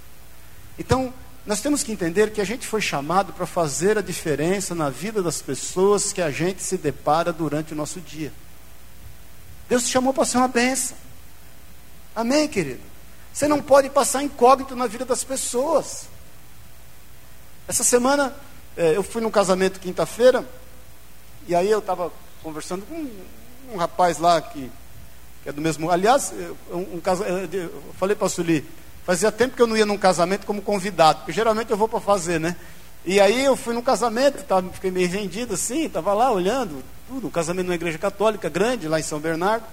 Então, 0.78 1.12
nós 1.46 1.60
temos 1.60 1.82
que 1.82 1.92
entender 1.92 2.32
que 2.32 2.40
a 2.40 2.44
gente 2.44 2.66
foi 2.66 2.80
chamado 2.80 3.32
para 3.32 3.46
fazer 3.46 3.98
a 3.98 4.02
diferença 4.02 4.74
na 4.74 4.88
vida 4.88 5.22
das 5.22 5.42
pessoas 5.42 6.12
que 6.12 6.22
a 6.22 6.30
gente 6.30 6.62
se 6.62 6.76
depara 6.76 7.32
durante 7.32 7.72
o 7.72 7.76
nosso 7.76 8.00
dia. 8.00 8.32
Deus 9.68 9.84
te 9.84 9.90
chamou 9.90 10.12
para 10.12 10.24
ser 10.24 10.38
uma 10.38 10.48
benção. 10.48 10.96
Amém, 12.16 12.48
querido? 12.48 12.80
Você 13.32 13.46
não 13.46 13.60
pode 13.60 13.90
passar 13.90 14.22
incógnito 14.22 14.74
na 14.74 14.86
vida 14.86 15.04
das 15.04 15.22
pessoas. 15.22 16.08
Essa 17.66 17.84
semana 17.84 18.34
é, 18.76 18.96
eu 18.96 19.02
fui 19.02 19.22
num 19.22 19.30
casamento 19.30 19.80
quinta-feira, 19.80 20.44
e 21.46 21.54
aí 21.54 21.70
eu 21.70 21.78
estava 21.78 22.10
conversando 22.42 22.84
com 22.86 22.94
um, 22.94 23.10
um, 23.72 23.76
rapaz 23.76 24.18
lá 24.18 24.40
que, 24.40 24.70
que, 25.42 25.48
é 25.48 25.52
do 25.52 25.60
mesmo. 25.60 25.90
Aliás, 25.90 26.32
um, 26.70 26.78
um 26.78 27.02
eu 27.52 27.82
falei 27.98 28.16
para 28.16 28.26
a 28.26 28.30
Sueli, 28.30 28.64
fazia 29.04 29.30
tempo 29.30 29.54
que 29.54 29.62
eu 29.62 29.66
não 29.66 29.76
ia 29.76 29.86
num 29.86 29.98
casamento 29.98 30.44
como 30.46 30.60
convidado, 30.60 31.20
porque 31.20 31.32
geralmente 31.32 31.70
eu 31.70 31.76
vou 31.76 31.88
para 31.88 32.00
fazer, 32.00 32.40
né? 32.40 32.56
E 33.04 33.20
aí 33.20 33.44
eu 33.44 33.54
fui 33.54 33.74
num 33.74 33.82
casamento, 33.82 34.42
tava, 34.44 34.68
fiquei 34.70 34.90
meio 34.90 35.08
vendido 35.08 35.54
assim, 35.54 35.84
estava 35.84 36.14
lá 36.14 36.32
olhando, 36.32 36.82
tudo, 37.06 37.26
um 37.26 37.30
casamento 37.30 37.66
numa 37.66 37.74
igreja 37.74 37.98
católica 37.98 38.48
grande, 38.48 38.88
lá 38.88 38.98
em 38.98 39.02
São 39.02 39.20
Bernardo. 39.20 39.64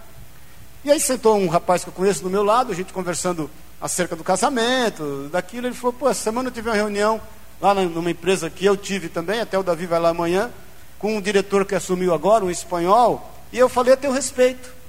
E 0.83 0.91
aí 0.91 0.99
sentou 0.99 1.37
um 1.37 1.47
rapaz 1.47 1.83
que 1.83 1.89
eu 1.89 1.93
conheço 1.93 2.21
do 2.23 2.29
meu 2.29 2.43
lado, 2.43 2.71
a 2.71 2.75
gente 2.75 2.91
conversando 2.91 3.49
acerca 3.79 4.15
do 4.15 4.23
casamento, 4.23 5.29
daquilo, 5.31 5.67
ele 5.67 5.75
falou, 5.75 5.93
pô, 5.93 6.09
essa 6.09 6.21
semana 6.21 6.49
eu 6.49 6.53
tive 6.53 6.69
uma 6.69 6.75
reunião 6.75 7.21
lá 7.61 7.73
numa 7.75 8.11
empresa 8.11 8.49
que 8.49 8.65
eu 8.65 8.75
tive 8.75 9.07
também, 9.07 9.39
até 9.39 9.57
o 9.57 9.63
Davi 9.63 9.85
vai 9.85 9.99
lá 9.99 10.09
amanhã, 10.09 10.49
com 10.97 11.15
um 11.15 11.21
diretor 11.21 11.65
que 11.65 11.75
assumiu 11.75 12.13
agora, 12.13 12.43
um 12.43 12.49
espanhol, 12.49 13.31
e 13.53 13.59
eu 13.59 13.69
falei 13.69 13.93
a 13.93 13.97
teu 13.97 14.11
respeito. 14.11 14.81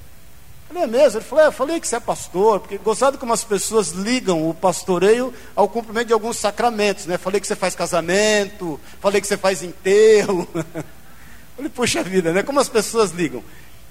Falei, 0.68 0.84
é 0.84 0.86
mesmo? 0.86 1.18
Ele 1.18 1.24
falou, 1.24 1.44
é, 1.44 1.48
eu 1.48 1.52
falei 1.52 1.78
que 1.78 1.86
você 1.86 1.96
é 1.96 2.00
pastor, 2.00 2.60
porque 2.60 2.78
gostado 2.78 3.18
como 3.18 3.32
as 3.32 3.44
pessoas 3.44 3.90
ligam 3.90 4.48
o 4.48 4.54
pastoreio 4.54 5.32
ao 5.54 5.68
cumprimento 5.68 6.06
de 6.06 6.12
alguns 6.14 6.38
sacramentos, 6.38 7.04
né? 7.04 7.18
Falei 7.18 7.40
que 7.40 7.46
você 7.46 7.54
faz 7.54 7.74
casamento, 7.74 8.80
falei 9.00 9.20
que 9.20 9.26
você 9.26 9.36
faz 9.36 9.62
enterro. 9.62 10.48
falei, 11.56 11.70
puxa 11.74 12.02
vida, 12.02 12.32
né? 12.32 12.42
Como 12.42 12.58
as 12.58 12.70
pessoas 12.70 13.10
ligam. 13.10 13.44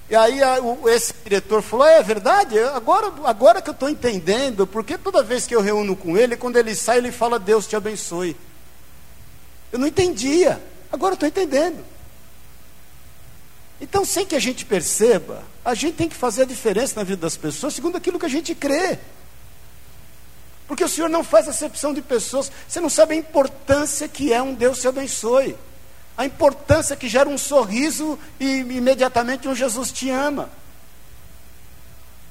E 0.10 0.16
aí 0.16 0.42
a, 0.42 0.60
o, 0.60 0.90
esse 0.90 1.14
diretor 1.24 1.62
falou: 1.62 1.86
é 1.86 2.02
verdade, 2.02 2.60
agora, 2.60 3.14
agora 3.26 3.62
que 3.62 3.70
eu 3.70 3.74
estou 3.74 3.90
entendendo, 3.90 4.66
porque 4.66 4.98
toda 4.98 5.24
vez 5.24 5.46
que 5.46 5.56
eu 5.56 5.62
reúno 5.62 5.96
com 5.96 6.18
ele, 6.18 6.36
quando 6.36 6.58
ele 6.58 6.76
sai, 6.76 6.98
ele 6.98 7.12
fala: 7.12 7.38
Deus 7.38 7.68
te 7.68 7.76
abençoe. 7.76 8.36
Eu 9.72 9.80
não 9.80 9.88
entendia, 9.88 10.62
agora 10.92 11.14
estou 11.14 11.28
entendendo. 11.28 11.84
Então, 13.80 14.06
sem 14.06 14.26
que 14.26 14.36
a 14.36 14.40
gente 14.40 14.64
perceba, 14.64 15.44
a 15.66 15.74
gente 15.74 15.96
tem 15.96 16.08
que 16.08 16.16
fazer 16.16 16.44
a 16.44 16.46
diferença 16.46 16.94
na 16.96 17.04
vida 17.04 17.22
das 17.22 17.36
pessoas 17.36 17.74
segundo 17.74 17.98
aquilo 17.98 18.20
que 18.20 18.26
a 18.26 18.30
gente 18.30 18.54
crê. 18.54 19.00
Porque 20.68 20.84
o 20.84 20.88
Senhor 20.88 21.10
não 21.10 21.24
faz 21.24 21.48
acepção 21.48 21.94
de 21.94 22.02
pessoas, 22.02 22.52
você 22.68 22.80
não 22.80 22.90
sabe 22.90 23.14
a 23.14 23.18
importância 23.18 24.08
que 24.08 24.32
é 24.32 24.42
um 24.42 24.54
Deus 24.54 24.80
te 24.80 24.88
abençoe, 24.88 25.58
a 26.16 26.26
importância 26.26 26.96
que 26.96 27.10
gera 27.10 27.28
um 27.28 27.38
sorriso 27.38 28.18
e 28.40 28.60
imediatamente 28.60 29.48
um 29.48 29.56
Jesus 29.56 29.92
te 29.92 30.10
ama. 30.10 30.50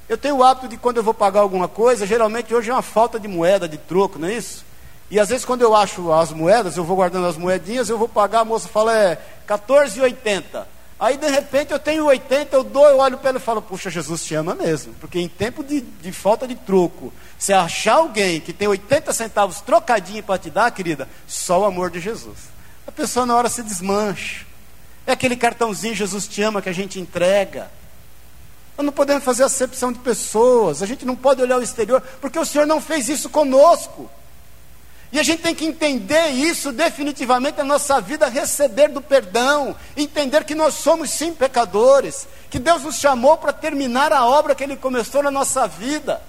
Eu 0.07 0.17
tenho 0.17 0.37
o 0.37 0.43
hábito 0.43 0.67
de 0.67 0.77
quando 0.77 0.97
eu 0.97 1.03
vou 1.03 1.13
pagar 1.13 1.41
alguma 1.41 1.67
coisa, 1.67 2.07
geralmente 2.07 2.53
hoje 2.53 2.69
é 2.69 2.73
uma 2.73 2.81
falta 2.81 3.19
de 3.19 3.27
moeda, 3.27 3.67
de 3.67 3.77
troco, 3.77 4.17
não 4.17 4.27
é 4.27 4.33
isso? 4.33 4.65
E 5.11 5.19
às 5.19 5.27
vezes 5.27 5.43
quando 5.43 5.61
eu 5.61 5.75
acho 5.75 6.09
as 6.13 6.31
moedas, 6.31 6.77
eu 6.77 6.85
vou 6.85 6.95
guardando 6.95 7.27
as 7.27 7.35
moedinhas, 7.35 7.89
eu 7.89 7.97
vou 7.97 8.07
pagar, 8.07 8.39
a 8.39 8.45
moça 8.45 8.69
fala, 8.69 8.97
é 8.97 9.21
14,80. 9.45 10.65
Aí 10.97 11.17
de 11.17 11.27
repente 11.29 11.73
eu 11.73 11.79
tenho 11.79 12.05
80, 12.05 12.55
eu 12.55 12.63
dou, 12.63 12.87
eu 12.87 12.99
olho 12.99 13.17
para 13.17 13.29
ela 13.29 13.37
e 13.37 13.41
falo, 13.41 13.61
puxa, 13.61 13.89
Jesus 13.89 14.23
te 14.23 14.35
ama 14.35 14.55
mesmo. 14.55 14.93
Porque 15.01 15.19
em 15.19 15.27
tempo 15.27 15.65
de, 15.65 15.81
de 15.81 16.13
falta 16.13 16.47
de 16.47 16.55
troco, 16.55 17.11
se 17.37 17.51
achar 17.51 17.95
alguém 17.95 18.39
que 18.39 18.53
tem 18.53 18.69
80 18.69 19.11
centavos 19.11 19.59
trocadinho 19.59 20.23
para 20.23 20.39
te 20.39 20.49
dar, 20.49 20.71
querida, 20.71 21.09
só 21.27 21.59
o 21.59 21.65
amor 21.65 21.89
de 21.89 21.99
Jesus. 21.99 22.37
A 22.87 22.91
pessoa 22.91 23.25
na 23.25 23.35
hora 23.35 23.49
se 23.49 23.61
desmancha. 23.61 24.45
É 25.05 25.11
aquele 25.11 25.35
cartãozinho 25.35 25.93
Jesus 25.93 26.25
te 26.25 26.41
ama 26.41 26.61
que 26.61 26.69
a 26.69 26.73
gente 26.73 27.01
entrega. 27.01 27.69
Nós 28.77 28.85
não 28.85 28.93
podemos 28.93 29.25
fazer 29.25 29.43
acepção 29.43 29.91
de 29.91 29.99
pessoas, 29.99 30.81
a 30.81 30.85
gente 30.85 31.05
não 31.05 31.17
pode 31.17 31.41
olhar 31.41 31.57
o 31.57 31.63
exterior, 31.63 32.01
porque 32.21 32.39
o 32.39 32.45
Senhor 32.45 32.65
não 32.65 32.79
fez 32.79 33.09
isso 33.09 33.29
conosco. 33.29 34.09
E 35.11 35.19
a 35.19 35.23
gente 35.23 35.41
tem 35.41 35.53
que 35.53 35.65
entender 35.65 36.29
isso 36.29 36.71
definitivamente 36.71 37.57
na 37.57 37.65
nossa 37.65 37.99
vida, 37.99 38.27
receber 38.27 38.87
do 38.87 39.01
perdão, 39.01 39.75
entender 39.97 40.45
que 40.45 40.55
nós 40.55 40.75
somos 40.75 41.09
sim 41.09 41.33
pecadores, 41.33 42.27
que 42.49 42.57
Deus 42.57 42.83
nos 42.83 42.95
chamou 42.95 43.37
para 43.37 43.51
terminar 43.51 44.13
a 44.13 44.25
obra 44.25 44.55
que 44.55 44.63
Ele 44.63 44.77
começou 44.77 45.21
na 45.21 45.29
nossa 45.29 45.67
vida, 45.67 46.21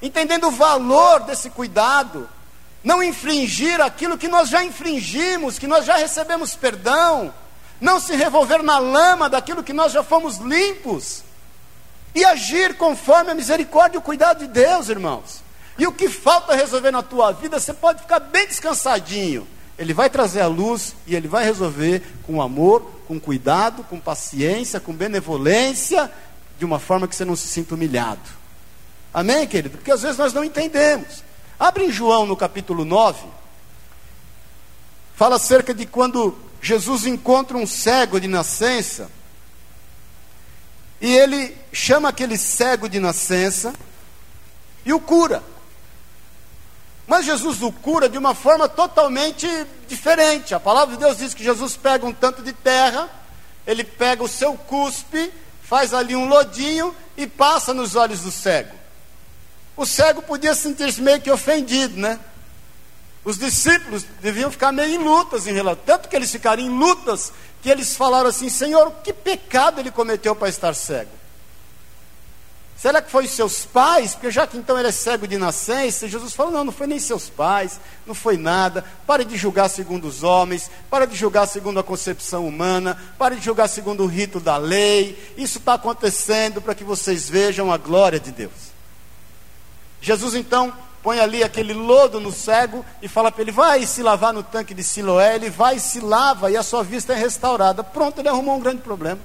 entendendo 0.00 0.46
o 0.46 0.52
valor 0.52 1.20
desse 1.20 1.50
cuidado, 1.50 2.28
não 2.84 3.02
infringir 3.02 3.80
aquilo 3.80 4.16
que 4.16 4.28
nós 4.28 4.48
já 4.48 4.62
infringimos, 4.62 5.58
que 5.58 5.66
nós 5.66 5.84
já 5.84 5.96
recebemos 5.96 6.54
perdão, 6.54 7.34
não 7.80 7.98
se 7.98 8.14
revolver 8.14 8.62
na 8.62 8.78
lama 8.78 9.28
daquilo 9.28 9.64
que 9.64 9.72
nós 9.72 9.90
já 9.90 10.04
fomos 10.04 10.36
limpos, 10.36 11.24
e 12.14 12.24
agir 12.24 12.76
conforme 12.76 13.32
a 13.32 13.34
misericórdia 13.34 13.96
e 13.96 13.98
o 13.98 14.02
cuidado 14.02 14.38
de 14.38 14.46
Deus, 14.46 14.88
irmãos. 14.88 15.47
E 15.78 15.86
o 15.86 15.92
que 15.92 16.08
falta 16.08 16.56
resolver 16.56 16.90
na 16.90 17.02
tua 17.02 17.30
vida, 17.30 17.60
você 17.60 17.72
pode 17.72 18.02
ficar 18.02 18.18
bem 18.18 18.48
descansadinho. 18.48 19.46
Ele 19.78 19.94
vai 19.94 20.10
trazer 20.10 20.40
a 20.40 20.48
luz 20.48 20.96
e 21.06 21.14
ele 21.14 21.28
vai 21.28 21.44
resolver 21.44 22.02
com 22.24 22.42
amor, 22.42 22.82
com 23.06 23.20
cuidado, 23.20 23.84
com 23.84 24.00
paciência, 24.00 24.80
com 24.80 24.92
benevolência, 24.92 26.10
de 26.58 26.64
uma 26.64 26.80
forma 26.80 27.06
que 27.06 27.14
você 27.14 27.24
não 27.24 27.36
se 27.36 27.46
sinta 27.46 27.76
humilhado. 27.76 28.20
Amém, 29.14 29.46
querido? 29.46 29.78
Porque 29.78 29.92
às 29.92 30.02
vezes 30.02 30.18
nós 30.18 30.32
não 30.32 30.42
entendemos. 30.42 31.22
Abre 31.58 31.84
em 31.84 31.92
João 31.92 32.26
no 32.26 32.36
capítulo 32.36 32.84
9. 32.84 33.24
Fala 35.14 35.36
acerca 35.36 35.72
de 35.72 35.86
quando 35.86 36.36
Jesus 36.60 37.06
encontra 37.06 37.56
um 37.56 37.66
cego 37.66 38.20
de 38.20 38.26
nascença. 38.26 39.08
E 41.00 41.14
ele 41.14 41.56
chama 41.72 42.08
aquele 42.08 42.36
cego 42.36 42.88
de 42.88 42.98
nascença 42.98 43.72
e 44.84 44.92
o 44.92 44.98
cura. 44.98 45.40
Mas 47.08 47.24
Jesus 47.24 47.62
o 47.62 47.72
cura 47.72 48.06
de 48.06 48.18
uma 48.18 48.34
forma 48.34 48.68
totalmente 48.68 49.48
diferente. 49.88 50.54
A 50.54 50.60
palavra 50.60 50.94
de 50.94 51.02
Deus 51.02 51.16
diz 51.16 51.32
que 51.32 51.42
Jesus 51.42 51.74
pega 51.74 52.04
um 52.04 52.12
tanto 52.12 52.42
de 52.42 52.52
terra, 52.52 53.08
ele 53.66 53.82
pega 53.82 54.22
o 54.22 54.28
seu 54.28 54.52
cuspe, 54.52 55.32
faz 55.62 55.94
ali 55.94 56.14
um 56.14 56.28
lodinho 56.28 56.94
e 57.16 57.26
passa 57.26 57.72
nos 57.72 57.96
olhos 57.96 58.20
do 58.20 58.30
cego. 58.30 58.76
O 59.74 59.86
cego 59.86 60.20
podia 60.20 60.54
sentir-se 60.54 61.00
meio 61.00 61.18
que 61.18 61.30
ofendido, 61.30 61.98
né? 61.98 62.20
Os 63.24 63.38
discípulos 63.38 64.04
deviam 64.20 64.50
ficar 64.50 64.70
meio 64.70 65.00
em 65.00 65.02
lutas 65.02 65.46
em 65.46 65.52
relação, 65.52 65.82
tanto 65.86 66.08
que 66.10 66.16
eles 66.16 66.30
ficaram 66.30 66.62
em 66.62 66.68
lutas 66.68 67.32
que 67.62 67.70
eles 67.70 67.96
falaram 67.96 68.28
assim: 68.28 68.50
Senhor, 68.50 68.92
que 69.02 69.14
pecado 69.14 69.80
ele 69.80 69.90
cometeu 69.90 70.36
para 70.36 70.48
estar 70.48 70.74
cego? 70.74 71.17
Será 72.78 73.02
que 73.02 73.10
foi 73.10 73.26
seus 73.26 73.66
pais? 73.66 74.14
Porque 74.14 74.30
já 74.30 74.46
que 74.46 74.56
então 74.56 74.78
ele 74.78 74.86
é 74.86 74.92
cego 74.92 75.26
de 75.26 75.36
nascença, 75.36 76.06
Jesus 76.06 76.32
falou: 76.32 76.52
não, 76.52 76.62
não 76.62 76.72
foi 76.72 76.86
nem 76.86 77.00
seus 77.00 77.28
pais, 77.28 77.80
não 78.06 78.14
foi 78.14 78.36
nada. 78.36 78.84
Pare 79.04 79.24
de 79.24 79.36
julgar 79.36 79.68
segundo 79.68 80.06
os 80.06 80.22
homens, 80.22 80.70
para 80.88 81.04
de 81.04 81.16
julgar 81.16 81.48
segundo 81.48 81.80
a 81.80 81.82
concepção 81.82 82.46
humana, 82.46 82.96
pare 83.18 83.34
de 83.34 83.44
julgar 83.44 83.68
segundo 83.68 84.04
o 84.04 84.06
rito 84.06 84.38
da 84.38 84.56
lei. 84.56 85.34
Isso 85.36 85.58
está 85.58 85.74
acontecendo 85.74 86.62
para 86.62 86.72
que 86.72 86.84
vocês 86.84 87.28
vejam 87.28 87.72
a 87.72 87.76
glória 87.76 88.20
de 88.20 88.30
Deus. 88.30 88.52
Jesus 90.00 90.36
então 90.36 90.72
põe 91.02 91.18
ali 91.18 91.42
aquele 91.42 91.72
lodo 91.72 92.20
no 92.20 92.30
cego 92.30 92.86
e 93.02 93.08
fala 93.08 93.32
para 93.32 93.42
ele: 93.42 93.50
vai 93.50 93.84
se 93.86 94.04
lavar 94.04 94.32
no 94.32 94.44
tanque 94.44 94.72
de 94.72 94.84
Siloé. 94.84 95.34
Ele 95.34 95.50
vai 95.50 95.78
e 95.78 95.80
se 95.80 95.98
lava 95.98 96.48
e 96.48 96.56
a 96.56 96.62
sua 96.62 96.84
vista 96.84 97.12
é 97.12 97.16
restaurada. 97.16 97.82
Pronto, 97.82 98.20
ele 98.20 98.28
arrumou 98.28 98.54
um 98.54 98.60
grande 98.60 98.82
problema. 98.82 99.20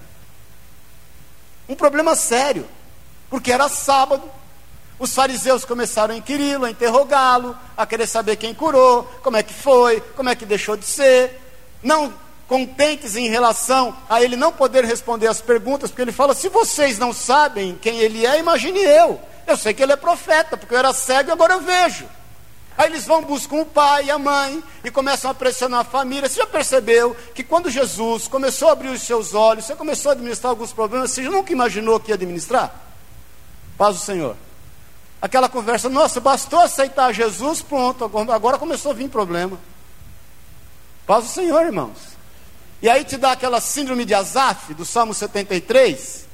Um 1.69 1.75
problema 1.75 2.15
sério 2.15 2.67
porque 3.33 3.51
era 3.51 3.67
sábado. 3.67 4.29
Os 4.99 5.11
fariseus 5.11 5.65
começaram 5.65 6.13
a 6.13 6.17
inquiri-lo, 6.17 6.65
a 6.65 6.69
interrogá-lo, 6.69 7.57
a 7.75 7.83
querer 7.83 8.05
saber 8.05 8.35
quem 8.35 8.53
curou, 8.53 9.05
como 9.23 9.35
é 9.35 9.41
que 9.41 9.51
foi, 9.51 10.01
como 10.15 10.29
é 10.29 10.35
que 10.35 10.45
deixou 10.45 10.77
de 10.77 10.85
ser. 10.85 11.41
Não 11.81 12.13
contentes 12.47 13.15
em 13.15 13.27
relação 13.27 13.97
a 14.07 14.21
ele 14.21 14.35
não 14.35 14.51
poder 14.51 14.85
responder 14.85 15.25
as 15.25 15.41
perguntas, 15.41 15.89
porque 15.89 16.03
ele 16.03 16.11
fala: 16.11 16.35
se 16.35 16.47
vocês 16.47 16.99
não 16.99 17.11
sabem 17.11 17.75
quem 17.81 17.97
ele 17.97 18.23
é, 18.23 18.37
imagine 18.37 18.77
eu. 18.77 19.19
Eu 19.47 19.57
sei 19.57 19.73
que 19.73 19.81
ele 19.81 19.93
é 19.93 19.97
profeta, 19.97 20.55
porque 20.55 20.75
eu 20.75 20.77
era 20.77 20.93
cego 20.93 21.31
e 21.31 21.33
agora 21.33 21.55
eu 21.55 21.61
vejo. 21.61 22.05
Aí 22.77 22.85
eles 22.85 23.05
vão, 23.05 23.23
buscam 23.23 23.61
o 23.61 23.65
pai 23.65 24.05
e 24.05 24.11
a 24.11 24.19
mãe 24.19 24.63
e 24.83 24.91
começam 24.91 25.31
a 25.31 25.33
pressionar 25.33 25.79
a 25.79 25.83
família. 25.83 26.29
Você 26.29 26.39
já 26.39 26.45
percebeu 26.45 27.17
que 27.33 27.43
quando 27.43 27.71
Jesus 27.71 28.27
começou 28.27 28.69
a 28.69 28.73
abrir 28.73 28.89
os 28.89 29.01
seus 29.01 29.33
olhos, 29.33 29.65
você 29.65 29.75
começou 29.75 30.11
a 30.11 30.13
administrar 30.13 30.51
alguns 30.51 30.71
problemas, 30.71 31.09
você 31.09 31.23
nunca 31.23 31.51
imaginou 31.51 31.99
que 31.99 32.11
ia 32.11 32.15
administrar? 32.15 32.92
Paz 33.77 33.97
do 33.97 34.01
Senhor. 34.01 34.35
Aquela 35.21 35.47
conversa, 35.47 35.89
nossa, 35.89 36.19
bastou 36.19 36.59
aceitar 36.59 37.13
Jesus, 37.13 37.61
pronto, 37.61 38.03
agora 38.03 38.57
começou 38.57 38.91
a 38.91 38.93
vir 38.93 39.09
problema. 39.09 39.57
Paz 41.07 41.25
do 41.25 41.29
Senhor, 41.29 41.65
irmãos. 41.65 41.97
E 42.81 42.89
aí 42.89 43.05
te 43.05 43.15
dá 43.15 43.31
aquela 43.31 43.61
síndrome 43.61 44.03
de 44.03 44.13
Azaf, 44.13 44.73
do 44.73 44.83
Salmo 44.83 45.13
73. 45.13 46.25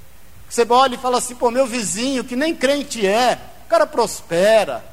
Você 0.50 0.66
olha 0.68 0.96
e 0.96 0.98
fala 0.98 1.20
assim, 1.20 1.36
pô, 1.36 1.52
meu 1.52 1.68
vizinho, 1.68 2.24
que 2.24 2.36
nem 2.36 2.56
crente 2.56 3.06
é, 3.06 3.40
o 3.66 3.70
cara 3.70 3.86
prospera. 3.86 4.84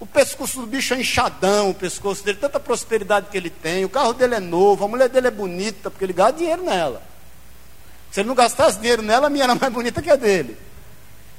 O 0.00 0.06
pescoço 0.06 0.60
do 0.60 0.66
bicho 0.66 0.94
é 0.94 1.00
inchadão, 1.00 1.70
o 1.70 1.74
pescoço 1.74 2.24
dele, 2.24 2.38
tanta 2.38 2.58
prosperidade 2.58 3.28
que 3.30 3.36
ele 3.36 3.50
tem, 3.50 3.84
o 3.84 3.88
carro 3.88 4.12
dele 4.12 4.34
é 4.34 4.40
novo, 4.40 4.84
a 4.84 4.88
mulher 4.88 5.08
dele 5.08 5.28
é 5.28 5.30
bonita, 5.30 5.90
porque 5.90 6.04
ele 6.04 6.12
gasta 6.12 6.38
dinheiro 6.38 6.64
nela. 6.64 7.02
Se 8.10 8.20
ele 8.20 8.28
não 8.28 8.34
gastasse 8.34 8.78
dinheiro 8.78 9.02
nela, 9.02 9.28
a 9.28 9.30
minha 9.30 9.44
era 9.44 9.54
mais 9.54 9.72
bonita 9.72 10.02
que 10.02 10.10
a 10.10 10.16
dele. 10.16 10.56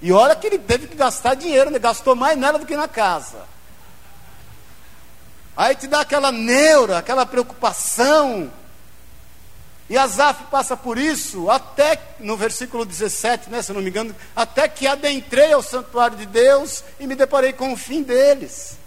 E 0.01 0.11
olha 0.11 0.35
que 0.35 0.47
ele 0.47 0.59
teve 0.59 0.87
que 0.87 0.95
gastar 0.95 1.35
dinheiro, 1.35 1.69
ele 1.69 1.79
gastou 1.79 2.15
mais 2.15 2.37
nela 2.37 2.57
do 2.57 2.65
que 2.65 2.75
na 2.75 2.87
casa. 2.87 3.45
Aí 5.55 5.75
te 5.75 5.87
dá 5.87 6.01
aquela 6.01 6.31
neura, 6.31 6.99
aquela 6.99 7.25
preocupação. 7.25 8.49
E 9.89 9.97
Asaf 9.97 10.45
passa 10.45 10.77
por 10.77 10.97
isso 10.97 11.49
até 11.49 11.99
no 12.19 12.37
versículo 12.37 12.85
17, 12.85 13.49
né, 13.49 13.61
se 13.61 13.73
não 13.73 13.81
me 13.81 13.89
engano, 13.89 14.15
até 14.35 14.67
que 14.67 14.87
adentrei 14.87 15.51
ao 15.51 15.63
santuário 15.63 16.15
de 16.15 16.27
Deus 16.27 16.83
e 16.99 17.07
me 17.07 17.15
deparei 17.15 17.51
com 17.51 17.73
o 17.73 17.77
fim 17.77 18.03
deles. 18.03 18.77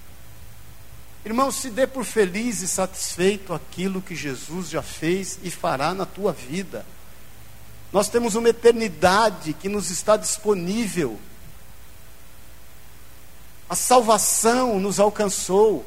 Irmão, 1.24 1.52
se 1.52 1.70
dê 1.70 1.86
por 1.86 2.04
feliz 2.04 2.62
e 2.62 2.68
satisfeito 2.68 3.52
aquilo 3.52 4.00
que 4.00 4.14
Jesus 4.14 4.70
já 4.70 4.82
fez 4.82 5.38
e 5.42 5.50
fará 5.50 5.92
na 5.92 6.06
tua 6.06 6.32
vida. 6.32 6.86
Nós 7.92 8.08
temos 8.08 8.34
uma 8.34 8.48
eternidade 8.48 9.52
que 9.52 9.68
nos 9.68 9.90
está 9.90 10.16
disponível. 10.16 11.20
A 13.68 13.76
salvação 13.76 14.80
nos 14.80 14.98
alcançou. 14.98 15.84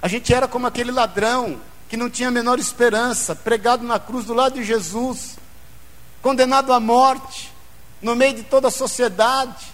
A 0.00 0.06
gente 0.06 0.32
era 0.32 0.46
como 0.46 0.66
aquele 0.66 0.92
ladrão 0.92 1.60
que 1.88 1.96
não 1.96 2.08
tinha 2.08 2.28
a 2.28 2.32
menor 2.32 2.58
esperança, 2.58 3.34
pregado 3.34 3.84
na 3.84 3.98
cruz 3.98 4.24
do 4.24 4.34
lado 4.34 4.54
de 4.54 4.64
Jesus, 4.64 5.36
condenado 6.22 6.72
à 6.72 6.78
morte, 6.78 7.52
no 8.00 8.14
meio 8.14 8.34
de 8.34 8.42
toda 8.44 8.68
a 8.68 8.70
sociedade. 8.70 9.66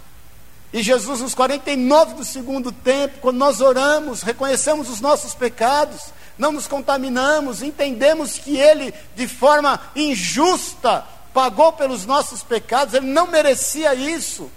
E 0.73 0.83
Jesus, 0.83 1.21
nos 1.21 1.35
49 1.35 2.15
do 2.15 2.25
segundo 2.25 2.73
tempo, 2.73 3.19
quando 3.21 3.37
nós 3.37 3.61
oramos, 3.61 4.23
reconhecemos 4.23 4.89
os 4.89 5.01
nossos 5.01 5.35
pecados, 5.35 6.13
não 6.43 6.51
nos 6.51 6.67
contaminamos, 6.67 7.63
entendemos 7.63 8.37
que 8.37 8.57
Ele, 8.57 8.93
de 9.15 9.29
forma 9.29 9.81
injusta, 9.95 11.07
pagou 11.33 11.73
pelos 11.73 12.05
nossos 12.05 12.43
pecados, 12.43 12.95
Ele 12.95 13.07
não 13.07 13.29
merecia 13.29 13.95
isso. 13.95 14.51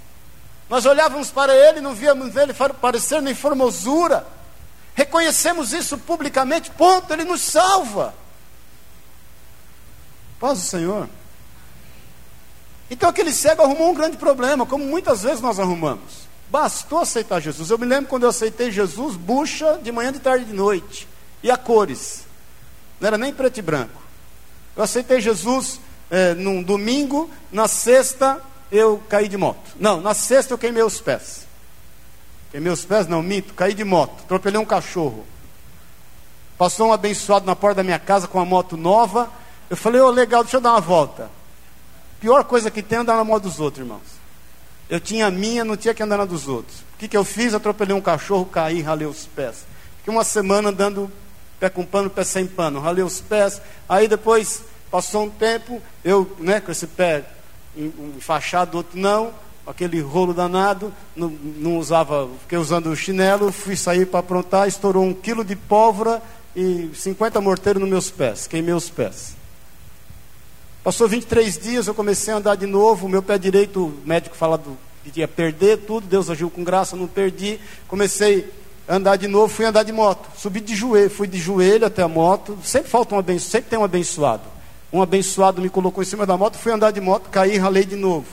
Nós 0.68 0.88
olhávamos 0.88 1.30
para 1.30 1.56
Ele, 1.56 1.80
não 1.80 1.94
víamos 1.94 2.36
Ele 2.36 2.54
parecendo 2.82 3.30
em 3.30 3.36
formosura, 3.36 4.26
reconhecemos 4.96 5.74
isso 5.74 5.96
publicamente, 6.00 6.72
ponto, 6.72 7.14
Ele 7.14 7.24
nos 7.24 7.42
salva. 7.42 8.16
Paz 10.40 10.60
do 10.60 10.66
Senhor. 10.66 11.08
Então 12.90 13.10
aquele 13.10 13.32
cego 13.32 13.62
arrumou 13.62 13.92
um 13.92 13.96
grande 13.96 14.18
problema, 14.18 14.66
como 14.66 14.84
muitas 14.84 15.22
vezes 15.22 15.40
nós 15.40 15.60
arrumamos. 15.60 16.26
Bastou 16.50 17.00
aceitar 17.00 17.40
Jesus. 17.40 17.70
Eu 17.70 17.78
me 17.78 17.86
lembro 17.86 18.10
quando 18.10 18.24
eu 18.24 18.30
aceitei 18.30 18.72
Jesus, 18.72 19.16
bucha 19.16 19.78
de 19.84 19.92
manhã, 19.92 20.12
de 20.12 20.20
tarde 20.20 20.46
e 20.46 20.48
de 20.48 20.54
noite 20.54 21.15
e 21.42 21.52
a 21.52 21.58
cores. 21.58 22.26
Não 23.00 23.08
era 23.08 23.18
nem 23.18 23.34
preto 23.34 23.58
e 23.58 23.62
branco. 23.62 24.02
Eu 24.76 24.84
aceitei 24.84 25.22
Jesus 25.22 25.80
é, 26.10 26.34
num 26.34 26.62
domingo, 26.62 27.30
na 27.52 27.68
sexta 27.68 28.42
eu 28.72 29.02
caí 29.10 29.28
de 29.28 29.38
moto. 29.38 29.76
Não, 29.80 30.02
na 30.02 30.14
sexta 30.14 30.54
eu 30.54 30.58
queimei 30.58 30.84
os 30.84 31.00
pés. 31.00 31.46
Queimei 32.52 32.72
os 32.72 32.86
pés, 32.86 33.08
não, 33.08 33.22
minto, 33.22 33.54
caí 33.54 33.74
de 33.74 33.84
moto, 33.84 34.24
atropelei 34.24 34.60
um 34.60 34.66
cachorro. 34.66 35.26
Passou 36.58 36.88
um 36.88 36.94
abençoado 36.94 37.46
na 37.46 37.56
porta 37.56 37.78
da 37.78 37.84
minha 37.84 38.00
casa 38.00 38.28
com 38.28 38.38
uma 38.38 38.46
moto 38.46 38.78
nova. 38.78 39.30
Eu 39.70 39.76
falei, 39.76 40.00
ô 40.00 40.08
oh, 40.08 40.10
legal, 40.10 40.44
deixa 40.44 40.58
eu 40.58 40.62
dar 40.62 40.72
uma 40.72 40.82
volta. 40.82 41.30
Pior 42.20 42.44
coisa 42.46 42.72
que 42.72 42.82
tem 42.82 42.98
é 42.98 43.02
andar 43.02 43.18
na 43.18 43.24
moto 43.24 43.44
dos 43.44 43.60
outros, 43.60 43.82
irmãos. 43.82 44.16
Eu 44.90 45.00
tinha 45.00 45.28
a 45.28 45.32
minha, 45.32 45.66
não 45.66 45.76
tinha 45.76 45.94
que 45.94 46.02
andar 46.02 46.18
na 46.18 46.26
dos 46.26 46.48
outros. 46.48 46.80
O 46.80 46.98
que, 46.98 47.08
que 47.08 47.18
eu 47.18 47.26
fiz? 47.26 47.54
Atropelei 47.54 47.96
um 47.96 48.02
cachorro, 48.02 48.46
caí, 48.46 48.82
ralei 48.82 49.08
os 49.08 49.26
pés. 49.26 49.66
Fiquei 49.98 50.14
uma 50.14 50.24
semana 50.24 50.70
andando 50.70 51.12
pé 51.66 51.70
com 51.70 51.84
pano, 51.84 52.10
pé 52.10 52.24
sem 52.24 52.46
pano, 52.46 52.80
ralei 52.80 53.04
os 53.04 53.22
pés. 53.22 53.62
Aí 53.90 54.08
depois 54.08 54.62
passou 54.92 55.24
um 55.24 55.30
tempo, 55.30 55.82
eu, 56.04 56.36
né, 56.40 56.60
com 56.60 56.72
esse 56.72 56.86
pé 56.86 57.24
enfaixado, 57.76 58.78
outro 58.78 58.98
não, 58.98 59.34
aquele 59.66 60.00
rolo 60.00 60.34
danado, 60.34 60.94
não, 61.16 61.30
não 61.30 61.78
usava, 61.78 62.30
fiquei 62.42 62.58
usando 62.58 62.88
o 62.88 62.96
chinelo, 62.96 63.52
fui 63.52 63.76
sair 63.76 64.06
para 64.06 64.20
aprontar, 64.20 64.68
estourou 64.68 65.04
um 65.04 65.14
quilo 65.14 65.44
de 65.44 65.56
pólvora 65.56 66.22
e 66.56 66.92
50 66.94 67.42
morteiros 67.42 67.82
nos 67.82 67.90
meus 67.90 68.12
pés, 68.12 68.48
queimei 68.48 68.74
os 68.74 68.90
pés. 68.90 69.36
Passou 70.84 71.08
23 71.08 71.58
dias, 71.58 71.88
eu 71.88 71.96
comecei 71.96 72.32
a 72.32 72.38
andar 72.38 72.56
de 72.56 72.68
novo, 72.68 73.10
meu 73.10 73.24
pé 73.24 73.40
direito, 73.40 73.88
o 73.88 74.02
médico 74.06 74.36
falava 74.36 74.62
que 75.04 75.20
ia 75.20 75.28
perder 75.28 75.80
tudo, 75.80 76.08
Deus 76.08 76.30
agiu 76.30 76.50
com 76.50 76.64
graça, 76.64 76.96
não 76.96 77.08
perdi. 77.08 77.60
Comecei 77.88 78.52
andar 78.88 79.16
de 79.16 79.28
novo, 79.28 79.54
fui 79.54 79.66
andar 79.66 79.84
de 79.84 79.92
moto. 79.92 80.30
Subi 80.38 80.60
de 80.60 80.76
joelho, 80.76 81.10
fui 81.10 81.28
de 81.28 81.38
joelho 81.38 81.86
até 81.86 82.02
a 82.04 82.08
moto. 82.08 82.58
Sempre 82.64 82.90
falta 82.90 83.16
um 83.16 83.20
abençoado, 83.20 83.52
sempre 83.52 83.70
tem 83.70 83.80
um 83.80 83.84
abençoado. 83.84 84.44
Um 84.92 85.02
abençoado 85.02 85.62
me 85.62 85.70
colocou 85.70 86.02
em 86.02 86.06
cima 86.06 86.26
da 86.26 86.38
moto, 86.38 86.58
fui 86.58 86.72
andar 86.72 86.92
de 86.92 87.02
moto, 87.02 87.30
caí, 87.30 87.58
ralei 87.58 87.84
de 87.84 87.96
novo. 87.96 88.28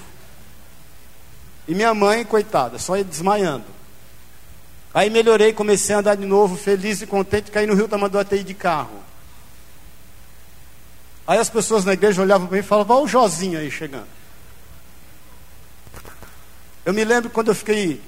E 1.67 1.75
minha 1.75 1.95
mãe, 1.95 2.25
coitada, 2.25 2.79
só 2.79 2.97
ia 2.97 3.05
desmaiando. 3.05 3.65
Aí 4.95 5.09
melhorei, 5.09 5.53
comecei 5.53 5.95
a 5.95 6.01
andar 6.01 6.17
de 6.17 6.27
novo, 6.27 6.57
feliz 6.57 7.01
e 7.01 7.07
contente, 7.07 7.51
caí 7.51 7.67
no 7.67 7.75
rio 7.75 7.89
Tamanduateí 7.89 8.45
de 8.45 8.53
carro. 8.53 9.03
Aí 11.27 11.39
as 11.39 11.49
pessoas 11.49 11.85
na 11.85 11.95
igreja 11.95 12.21
olhavam 12.21 12.47
para 12.47 12.57
mim 12.57 12.63
e 12.63 12.67
falavam, 12.67 12.97
olha 12.97 13.05
o 13.07 13.09
Jozinho 13.09 13.59
aí 13.59 13.71
chegando. 13.71 14.09
Eu 16.85 16.93
me 16.93 17.05
lembro 17.05 17.31
quando 17.31 17.49
eu 17.49 17.55
fiquei 17.55 18.01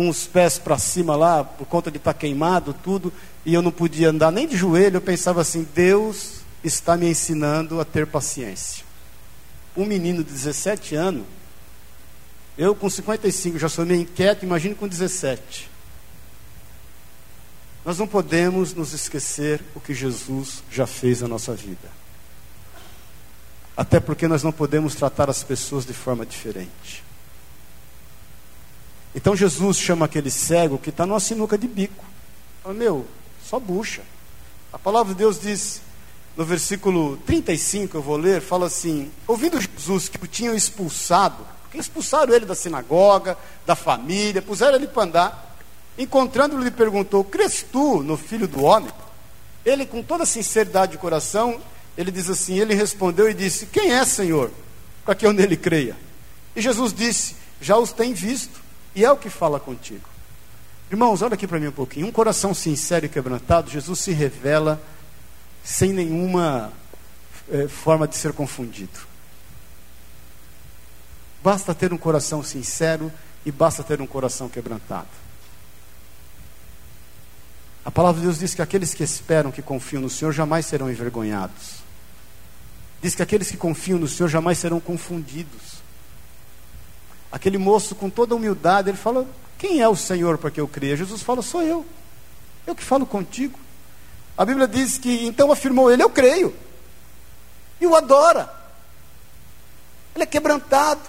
com 0.00 0.08
os 0.08 0.26
pés 0.26 0.58
para 0.58 0.78
cima 0.78 1.14
lá, 1.14 1.44
por 1.44 1.66
conta 1.66 1.90
de 1.90 1.98
estar 1.98 2.14
tá 2.14 2.18
queimado, 2.18 2.72
tudo, 2.72 3.12
e 3.44 3.52
eu 3.52 3.60
não 3.60 3.70
podia 3.70 4.08
andar 4.08 4.32
nem 4.32 4.48
de 4.48 4.56
joelho, 4.56 4.96
eu 4.96 5.00
pensava 5.02 5.42
assim: 5.42 5.68
Deus 5.74 6.40
está 6.64 6.96
me 6.96 7.06
ensinando 7.06 7.78
a 7.78 7.84
ter 7.84 8.06
paciência. 8.06 8.82
Um 9.76 9.84
menino 9.84 10.24
de 10.24 10.32
17 10.32 10.94
anos, 10.94 11.26
eu 12.56 12.74
com 12.74 12.88
55 12.88 13.58
já 13.58 13.68
sou 13.68 13.84
meio 13.84 14.00
inquieto, 14.00 14.42
imagine 14.42 14.74
com 14.74 14.88
17. 14.88 15.68
Nós 17.84 17.98
não 17.98 18.06
podemos 18.06 18.72
nos 18.72 18.94
esquecer 18.94 19.62
o 19.74 19.80
que 19.80 19.92
Jesus 19.92 20.62
já 20.72 20.86
fez 20.86 21.20
na 21.20 21.28
nossa 21.28 21.52
vida. 21.52 21.90
Até 23.76 24.00
porque 24.00 24.26
nós 24.26 24.42
não 24.42 24.50
podemos 24.50 24.94
tratar 24.94 25.28
as 25.28 25.42
pessoas 25.42 25.84
de 25.84 25.92
forma 25.92 26.24
diferente. 26.24 27.09
Então 29.14 29.34
Jesus 29.34 29.78
chama 29.78 30.06
aquele 30.06 30.30
cego 30.30 30.78
que 30.78 30.90
está 30.90 31.04
numa 31.04 31.20
sinuca 31.20 31.58
de 31.58 31.66
bico. 31.66 32.04
Fala, 32.62 32.74
meu, 32.74 33.06
só 33.44 33.58
bucha. 33.58 34.02
A 34.72 34.78
palavra 34.78 35.12
de 35.12 35.18
Deus 35.18 35.40
diz, 35.40 35.82
no 36.36 36.44
versículo 36.44 37.16
35, 37.26 37.96
eu 37.96 38.02
vou 38.02 38.16
ler, 38.16 38.40
fala 38.40 38.66
assim: 38.66 39.10
ouvindo 39.26 39.60
Jesus 39.60 40.08
que 40.08 40.22
o 40.22 40.28
tinham 40.28 40.54
expulsado, 40.54 41.44
porque 41.62 41.78
expulsaram 41.78 42.32
ele 42.32 42.46
da 42.46 42.54
sinagoga, 42.54 43.36
da 43.66 43.74
família, 43.74 44.40
puseram 44.40 44.76
ele 44.76 44.86
para 44.86 45.02
andar, 45.02 45.56
encontrando-o, 45.98 46.62
lhe 46.62 46.70
perguntou: 46.70 47.24
Crês 47.24 47.64
tu 47.70 48.02
no 48.02 48.16
filho 48.16 48.46
do 48.46 48.62
homem? 48.62 48.90
Ele, 49.64 49.84
com 49.84 50.02
toda 50.02 50.24
sinceridade 50.24 50.92
de 50.92 50.98
coração, 50.98 51.60
ele 51.98 52.10
diz 52.10 52.30
assim: 52.30 52.58
Ele 52.58 52.74
respondeu 52.74 53.28
e 53.28 53.34
disse: 53.34 53.66
Quem 53.66 53.92
é, 53.92 54.04
Senhor? 54.04 54.50
Para 55.04 55.14
que 55.14 55.26
eu 55.26 55.32
nele 55.32 55.56
creia. 55.56 55.96
E 56.54 56.60
Jesus 56.60 56.92
disse: 56.92 57.34
Já 57.60 57.76
os 57.76 57.92
tem 57.92 58.14
visto, 58.14 58.60
e 58.94 59.04
é 59.04 59.10
o 59.10 59.16
que 59.16 59.30
fala 59.30 59.60
contigo. 59.60 60.08
Irmãos, 60.90 61.22
olha 61.22 61.34
aqui 61.34 61.46
para 61.46 61.60
mim 61.60 61.68
um 61.68 61.72
pouquinho. 61.72 62.06
Um 62.06 62.12
coração 62.12 62.52
sincero 62.52 63.06
e 63.06 63.08
quebrantado, 63.08 63.70
Jesus 63.70 64.00
se 64.00 64.12
revela 64.12 64.80
sem 65.62 65.92
nenhuma 65.92 66.72
é, 67.50 67.68
forma 67.68 68.08
de 68.08 68.16
ser 68.16 68.32
confundido. 68.32 68.98
Basta 71.42 71.74
ter 71.74 71.92
um 71.92 71.98
coração 71.98 72.42
sincero 72.42 73.10
e 73.46 73.52
basta 73.52 73.82
ter 73.82 74.00
um 74.00 74.06
coração 74.06 74.48
quebrantado. 74.48 75.08
A 77.84 77.90
palavra 77.90 78.20
de 78.20 78.26
Deus 78.26 78.38
diz 78.38 78.54
que 78.54 78.60
aqueles 78.60 78.92
que 78.92 79.02
esperam, 79.02 79.50
que 79.50 79.62
confiam 79.62 80.02
no 80.02 80.10
Senhor, 80.10 80.32
jamais 80.32 80.66
serão 80.66 80.90
envergonhados. 80.90 81.80
Diz 83.00 83.14
que 83.14 83.22
aqueles 83.22 83.50
que 83.50 83.56
confiam 83.56 83.98
no 83.98 84.06
Senhor 84.06 84.28
jamais 84.28 84.58
serão 84.58 84.78
confundidos. 84.80 85.79
Aquele 87.30 87.58
moço, 87.58 87.94
com 87.94 88.10
toda 88.10 88.34
humildade, 88.34 88.90
ele 88.90 88.96
fala: 88.96 89.26
Quem 89.58 89.80
é 89.80 89.88
o 89.88 89.96
Senhor 89.96 90.38
para 90.38 90.50
que 90.50 90.60
eu 90.60 90.66
creia? 90.66 90.96
Jesus 90.96 91.22
fala: 91.22 91.42
Sou 91.42 91.62
eu. 91.62 91.86
Eu 92.66 92.74
que 92.74 92.82
falo 92.82 93.06
contigo. 93.06 93.58
A 94.36 94.44
Bíblia 94.44 94.66
diz 94.66 94.98
que 94.98 95.26
então 95.26 95.52
afirmou 95.52 95.90
ele: 95.90 96.02
Eu 96.02 96.10
creio. 96.10 96.54
E 97.80 97.86
o 97.86 97.94
adora. 97.94 98.52
Ele 100.14 100.24
é 100.24 100.26
quebrantado. 100.26 101.00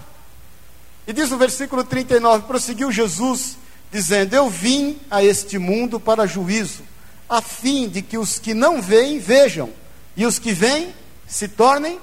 E 1.07 1.13
diz 1.13 1.29
no 1.29 1.37
versículo 1.37 1.83
39: 1.83 2.45
prosseguiu 2.45 2.91
Jesus, 2.91 3.57
dizendo: 3.91 4.35
Eu 4.35 4.49
vim 4.49 4.99
a 5.09 5.23
este 5.23 5.57
mundo 5.57 5.99
para 5.99 6.27
juízo, 6.27 6.83
a 7.27 7.41
fim 7.41 7.89
de 7.89 8.01
que 8.01 8.17
os 8.17 8.37
que 8.37 8.53
não 8.53 8.81
veem 8.81 9.19
vejam, 9.19 9.71
e 10.15 10.25
os 10.25 10.37
que 10.37 10.53
veem 10.53 10.93
se 11.27 11.47
tornem 11.47 11.99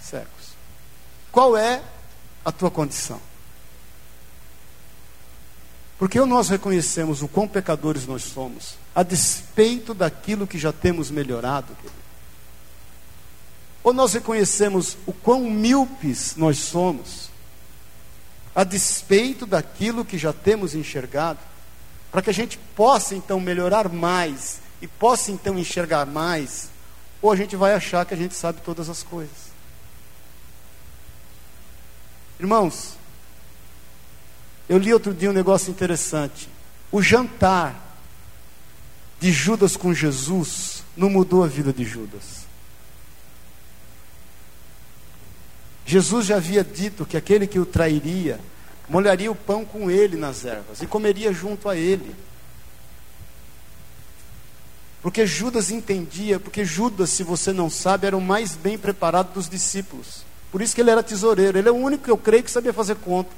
cegos. 0.00 0.28
Qual 1.30 1.56
é 1.56 1.82
a 2.44 2.50
tua 2.50 2.70
condição? 2.70 3.27
Porque 5.98 6.20
nós 6.20 6.48
reconhecemos 6.48 7.22
o 7.22 7.28
quão 7.28 7.48
pecadores 7.48 8.06
nós 8.06 8.22
somos, 8.22 8.76
a 8.94 9.02
despeito 9.02 9.92
daquilo 9.92 10.46
que 10.46 10.58
já 10.58 10.72
temos 10.72 11.10
melhorado. 11.10 11.76
Ou 13.82 13.92
nós 13.92 14.12
reconhecemos 14.12 14.96
o 15.06 15.12
quão 15.12 15.50
míopes 15.50 16.36
nós 16.36 16.58
somos, 16.58 17.30
a 18.54 18.62
despeito 18.62 19.44
daquilo 19.44 20.04
que 20.04 20.16
já 20.16 20.32
temos 20.32 20.74
enxergado, 20.74 21.40
para 22.12 22.22
que 22.22 22.30
a 22.30 22.34
gente 22.34 22.58
possa 22.76 23.14
então 23.14 23.40
melhorar 23.40 23.88
mais 23.88 24.60
e 24.80 24.86
possa 24.86 25.32
então 25.32 25.58
enxergar 25.58 26.06
mais 26.06 26.70
ou 27.20 27.32
a 27.32 27.36
gente 27.36 27.56
vai 27.56 27.74
achar 27.74 28.06
que 28.06 28.14
a 28.14 28.16
gente 28.16 28.34
sabe 28.34 28.60
todas 28.60 28.88
as 28.88 29.02
coisas. 29.02 29.48
Irmãos, 32.38 32.97
eu 34.68 34.78
li 34.78 34.92
outro 34.92 35.14
dia 35.14 35.30
um 35.30 35.34
negócio 35.34 35.70
interessante. 35.70 36.48
O 36.92 37.02
jantar 37.02 37.98
de 39.20 39.32
Judas 39.32 39.76
com 39.76 39.94
Jesus 39.94 40.84
não 40.96 41.08
mudou 41.08 41.42
a 41.42 41.46
vida 41.46 41.72
de 41.72 41.84
Judas. 41.84 42.46
Jesus 45.86 46.26
já 46.26 46.36
havia 46.36 46.62
dito 46.62 47.06
que 47.06 47.16
aquele 47.16 47.46
que 47.46 47.58
o 47.58 47.64
trairia 47.64 48.38
molharia 48.88 49.30
o 49.30 49.34
pão 49.34 49.64
com 49.64 49.90
ele 49.90 50.16
nas 50.16 50.44
ervas 50.44 50.82
e 50.82 50.86
comeria 50.86 51.32
junto 51.32 51.68
a 51.68 51.76
ele. 51.76 52.14
Porque 55.00 55.26
Judas 55.26 55.70
entendia, 55.70 56.38
porque 56.38 56.64
Judas, 56.64 57.10
se 57.10 57.22
você 57.22 57.52
não 57.52 57.70
sabe, 57.70 58.06
era 58.06 58.16
o 58.16 58.20
mais 58.20 58.54
bem 58.54 58.76
preparado 58.76 59.32
dos 59.32 59.48
discípulos. 59.48 60.24
Por 60.50 60.60
isso 60.60 60.74
que 60.74 60.80
ele 60.80 60.90
era 60.90 61.02
tesoureiro. 61.02 61.56
Ele 61.56 61.68
é 61.68 61.72
o 61.72 61.76
único 61.76 62.04
que 62.04 62.10
eu 62.10 62.18
creio 62.18 62.42
que 62.42 62.50
sabia 62.50 62.72
fazer 62.72 62.96
conta. 62.96 63.30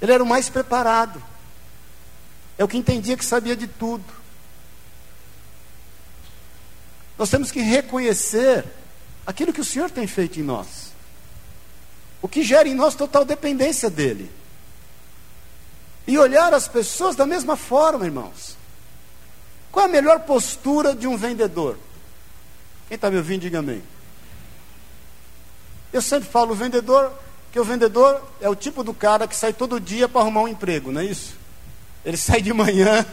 Ele 0.00 0.12
era 0.12 0.22
o 0.22 0.26
mais 0.26 0.48
preparado. 0.48 1.22
É 2.58 2.64
o 2.64 2.68
que 2.68 2.76
entendia 2.76 3.16
que 3.16 3.24
sabia 3.24 3.56
de 3.56 3.66
tudo. 3.66 4.04
Nós 7.18 7.30
temos 7.30 7.50
que 7.50 7.60
reconhecer 7.60 8.64
aquilo 9.26 9.52
que 9.52 9.60
o 9.60 9.64
Senhor 9.64 9.90
tem 9.90 10.06
feito 10.06 10.38
em 10.38 10.42
nós. 10.42 10.92
O 12.20 12.28
que 12.28 12.42
gera 12.42 12.68
em 12.68 12.74
nós 12.74 12.94
total 12.94 13.24
dependência 13.24 13.88
dele. 13.88 14.30
E 16.06 16.18
olhar 16.18 16.52
as 16.54 16.68
pessoas 16.68 17.16
da 17.16 17.26
mesma 17.26 17.56
forma, 17.56 18.04
irmãos. 18.04 18.56
Qual 19.72 19.84
é 19.84 19.88
a 19.88 19.92
melhor 19.92 20.20
postura 20.20 20.94
de 20.94 21.06
um 21.06 21.16
vendedor? 21.16 21.78
Quem 22.88 22.94
está 22.94 23.10
me 23.10 23.16
ouvindo, 23.16 23.42
diga 23.42 23.58
amém. 23.58 23.82
Eu 25.92 26.00
sempre 26.00 26.28
falo, 26.28 26.52
o 26.52 26.56
vendedor, 26.56 27.12
que 27.56 27.60
o 27.60 27.64
vendedor 27.64 28.20
é 28.38 28.50
o 28.50 28.54
tipo 28.54 28.84
do 28.84 28.92
cara 28.92 29.26
que 29.26 29.34
sai 29.34 29.50
todo 29.50 29.80
dia 29.80 30.06
para 30.06 30.20
arrumar 30.20 30.42
um 30.42 30.48
emprego, 30.48 30.92
não 30.92 31.00
é 31.00 31.06
isso? 31.06 31.38
Ele 32.04 32.18
sai 32.18 32.42
de 32.42 32.52
manhã, 32.52 33.06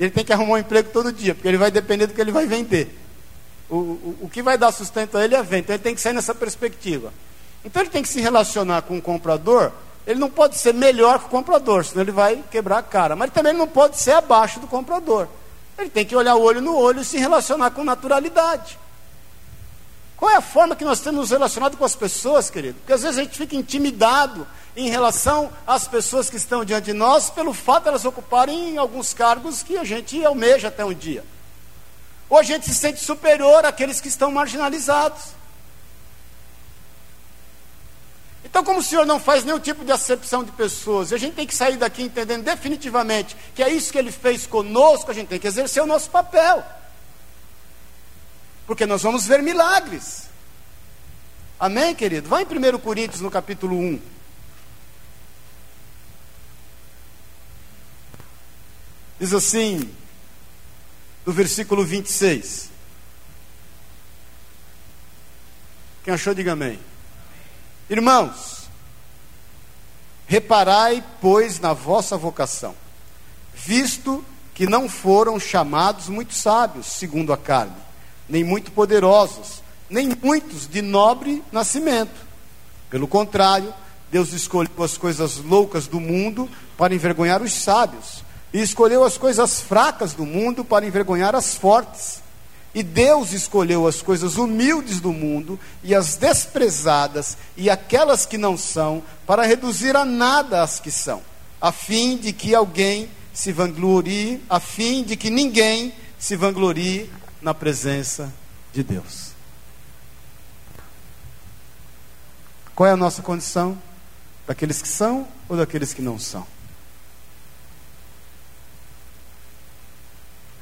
ele 0.00 0.10
tem 0.10 0.24
que 0.24 0.32
arrumar 0.32 0.54
um 0.54 0.58
emprego 0.58 0.90
todo 0.92 1.12
dia, 1.12 1.36
porque 1.36 1.46
ele 1.46 1.56
vai 1.56 1.70
depender 1.70 2.08
do 2.08 2.12
que 2.12 2.20
ele 2.20 2.32
vai 2.32 2.46
vender. 2.46 2.98
O, 3.70 3.76
o, 3.76 4.18
o 4.22 4.28
que 4.28 4.42
vai 4.42 4.58
dar 4.58 4.72
sustento 4.72 5.16
a 5.16 5.24
ele 5.24 5.36
é 5.36 5.38
a 5.38 5.42
venda, 5.42 5.58
então 5.60 5.76
ele 5.76 5.84
tem 5.84 5.94
que 5.94 6.00
sair 6.00 6.14
nessa 6.14 6.34
perspectiva. 6.34 7.12
Então 7.64 7.80
ele 7.80 7.88
tem 7.88 8.02
que 8.02 8.08
se 8.08 8.20
relacionar 8.20 8.82
com 8.82 8.98
o 8.98 9.00
comprador, 9.00 9.70
ele 10.04 10.18
não 10.18 10.30
pode 10.30 10.58
ser 10.58 10.74
melhor 10.74 11.20
que 11.20 11.26
o 11.26 11.28
comprador, 11.28 11.84
senão 11.84 12.02
ele 12.02 12.10
vai 12.10 12.42
quebrar 12.50 12.78
a 12.78 12.82
cara, 12.82 13.14
mas 13.14 13.30
também 13.30 13.52
não 13.52 13.68
pode 13.68 14.00
ser 14.00 14.14
abaixo 14.14 14.58
do 14.58 14.66
comprador. 14.66 15.28
Ele 15.78 15.90
tem 15.90 16.04
que 16.04 16.16
olhar 16.16 16.34
o 16.34 16.42
olho 16.42 16.60
no 16.60 16.76
olho 16.76 17.02
e 17.02 17.04
se 17.04 17.18
relacionar 17.18 17.70
com 17.70 17.84
naturalidade. 17.84 18.76
Qual 20.16 20.30
é 20.30 20.36
a 20.36 20.40
forma 20.40 20.74
que 20.74 20.84
nós 20.84 21.00
temos 21.00 21.20
nos 21.20 21.30
relacionado 21.30 21.76
com 21.76 21.84
as 21.84 21.94
pessoas, 21.94 22.48
querido? 22.48 22.78
Porque 22.78 22.92
às 22.92 23.02
vezes 23.02 23.18
a 23.18 23.22
gente 23.22 23.36
fica 23.36 23.54
intimidado 23.54 24.46
em 24.74 24.88
relação 24.88 25.52
às 25.66 25.86
pessoas 25.86 26.30
que 26.30 26.36
estão 26.36 26.64
diante 26.64 26.86
de 26.86 26.92
nós, 26.94 27.28
pelo 27.28 27.52
fato 27.52 27.84
de 27.84 27.88
elas 27.90 28.04
ocuparem 28.04 28.78
alguns 28.78 29.12
cargos 29.12 29.62
que 29.62 29.76
a 29.76 29.84
gente 29.84 30.24
almeja 30.24 30.68
até 30.68 30.84
um 30.84 30.94
dia. 30.94 31.22
Ou 32.30 32.38
a 32.38 32.42
gente 32.42 32.66
se 32.66 32.74
sente 32.74 32.98
superior 32.98 33.66
àqueles 33.66 34.00
que 34.00 34.08
estão 34.08 34.30
marginalizados. 34.30 35.36
Então, 38.42 38.64
como 38.64 38.78
o 38.78 38.82
Senhor 38.82 39.04
não 39.04 39.20
faz 39.20 39.44
nenhum 39.44 39.58
tipo 39.58 39.84
de 39.84 39.92
acepção 39.92 40.42
de 40.42 40.52
pessoas, 40.52 41.12
a 41.12 41.18
gente 41.18 41.34
tem 41.34 41.46
que 41.46 41.54
sair 41.54 41.76
daqui 41.76 42.02
entendendo 42.02 42.42
definitivamente 42.42 43.36
que 43.54 43.62
é 43.62 43.68
isso 43.68 43.92
que 43.92 43.98
Ele 43.98 44.10
fez 44.10 44.46
conosco, 44.46 45.10
a 45.10 45.14
gente 45.14 45.28
tem 45.28 45.38
que 45.38 45.46
exercer 45.46 45.82
o 45.82 45.86
nosso 45.86 46.08
papel. 46.08 46.64
Porque 48.66 48.84
nós 48.84 49.02
vamos 49.02 49.26
ver 49.26 49.42
milagres. 49.42 50.28
Amém, 51.58 51.94
querido? 51.94 52.28
Vai 52.28 52.42
em 52.42 52.74
1 52.74 52.78
Coríntios, 52.78 53.20
no 53.20 53.30
capítulo 53.30 53.78
1. 53.78 54.00
Diz 59.18 59.32
assim, 59.32 59.90
no 61.24 61.32
versículo 61.32 61.84
26. 61.84 62.70
Quem 66.04 66.12
achou, 66.12 66.34
diga 66.34 66.52
amém. 66.52 66.78
Irmãos, 67.88 68.68
reparai, 70.26 71.02
pois, 71.20 71.58
na 71.58 71.72
vossa 71.72 72.16
vocação, 72.16 72.74
visto 73.54 74.24
que 74.54 74.66
não 74.66 74.88
foram 74.88 75.40
chamados 75.40 76.08
muitos 76.08 76.36
sábios, 76.36 76.86
segundo 76.86 77.32
a 77.32 77.36
carne, 77.38 77.85
nem 78.28 78.44
muito 78.44 78.72
poderosos, 78.72 79.62
nem 79.88 80.16
muitos 80.20 80.66
de 80.68 80.82
nobre 80.82 81.42
nascimento. 81.52 82.26
Pelo 82.90 83.06
contrário, 83.06 83.72
Deus 84.10 84.32
escolheu 84.32 84.82
as 84.82 84.96
coisas 84.96 85.38
loucas 85.38 85.86
do 85.86 86.00
mundo 86.00 86.48
para 86.76 86.94
envergonhar 86.94 87.42
os 87.42 87.52
sábios, 87.52 88.24
e 88.52 88.60
escolheu 88.60 89.04
as 89.04 89.18
coisas 89.18 89.60
fracas 89.60 90.12
do 90.14 90.24
mundo 90.24 90.64
para 90.64 90.86
envergonhar 90.86 91.34
as 91.34 91.54
fortes. 91.54 92.22
E 92.74 92.82
Deus 92.82 93.32
escolheu 93.32 93.86
as 93.86 94.02
coisas 94.02 94.36
humildes 94.36 95.00
do 95.00 95.12
mundo 95.12 95.58
e 95.82 95.94
as 95.94 96.16
desprezadas 96.16 97.36
e 97.56 97.70
aquelas 97.70 98.26
que 98.26 98.36
não 98.36 98.56
são, 98.56 99.02
para 99.26 99.46
reduzir 99.46 99.96
a 99.96 100.04
nada 100.04 100.62
as 100.62 100.78
que 100.78 100.90
são, 100.90 101.22
a 101.60 101.72
fim 101.72 102.16
de 102.16 102.32
que 102.32 102.54
alguém 102.54 103.08
se 103.32 103.50
vanglorie, 103.50 104.42
a 104.48 104.60
fim 104.60 105.02
de 105.02 105.16
que 105.16 105.30
ninguém 105.30 105.92
se 106.18 106.36
vanglorie 106.36 107.10
na 107.46 107.54
presença 107.54 108.34
de 108.72 108.82
Deus. 108.82 109.30
Qual 112.74 112.88
é 112.88 112.90
a 112.90 112.96
nossa 112.96 113.22
condição? 113.22 113.80
Daqueles 114.48 114.82
que 114.82 114.88
são 114.88 115.28
ou 115.48 115.56
daqueles 115.56 115.94
que 115.94 116.02
não 116.02 116.18
são? 116.18 116.44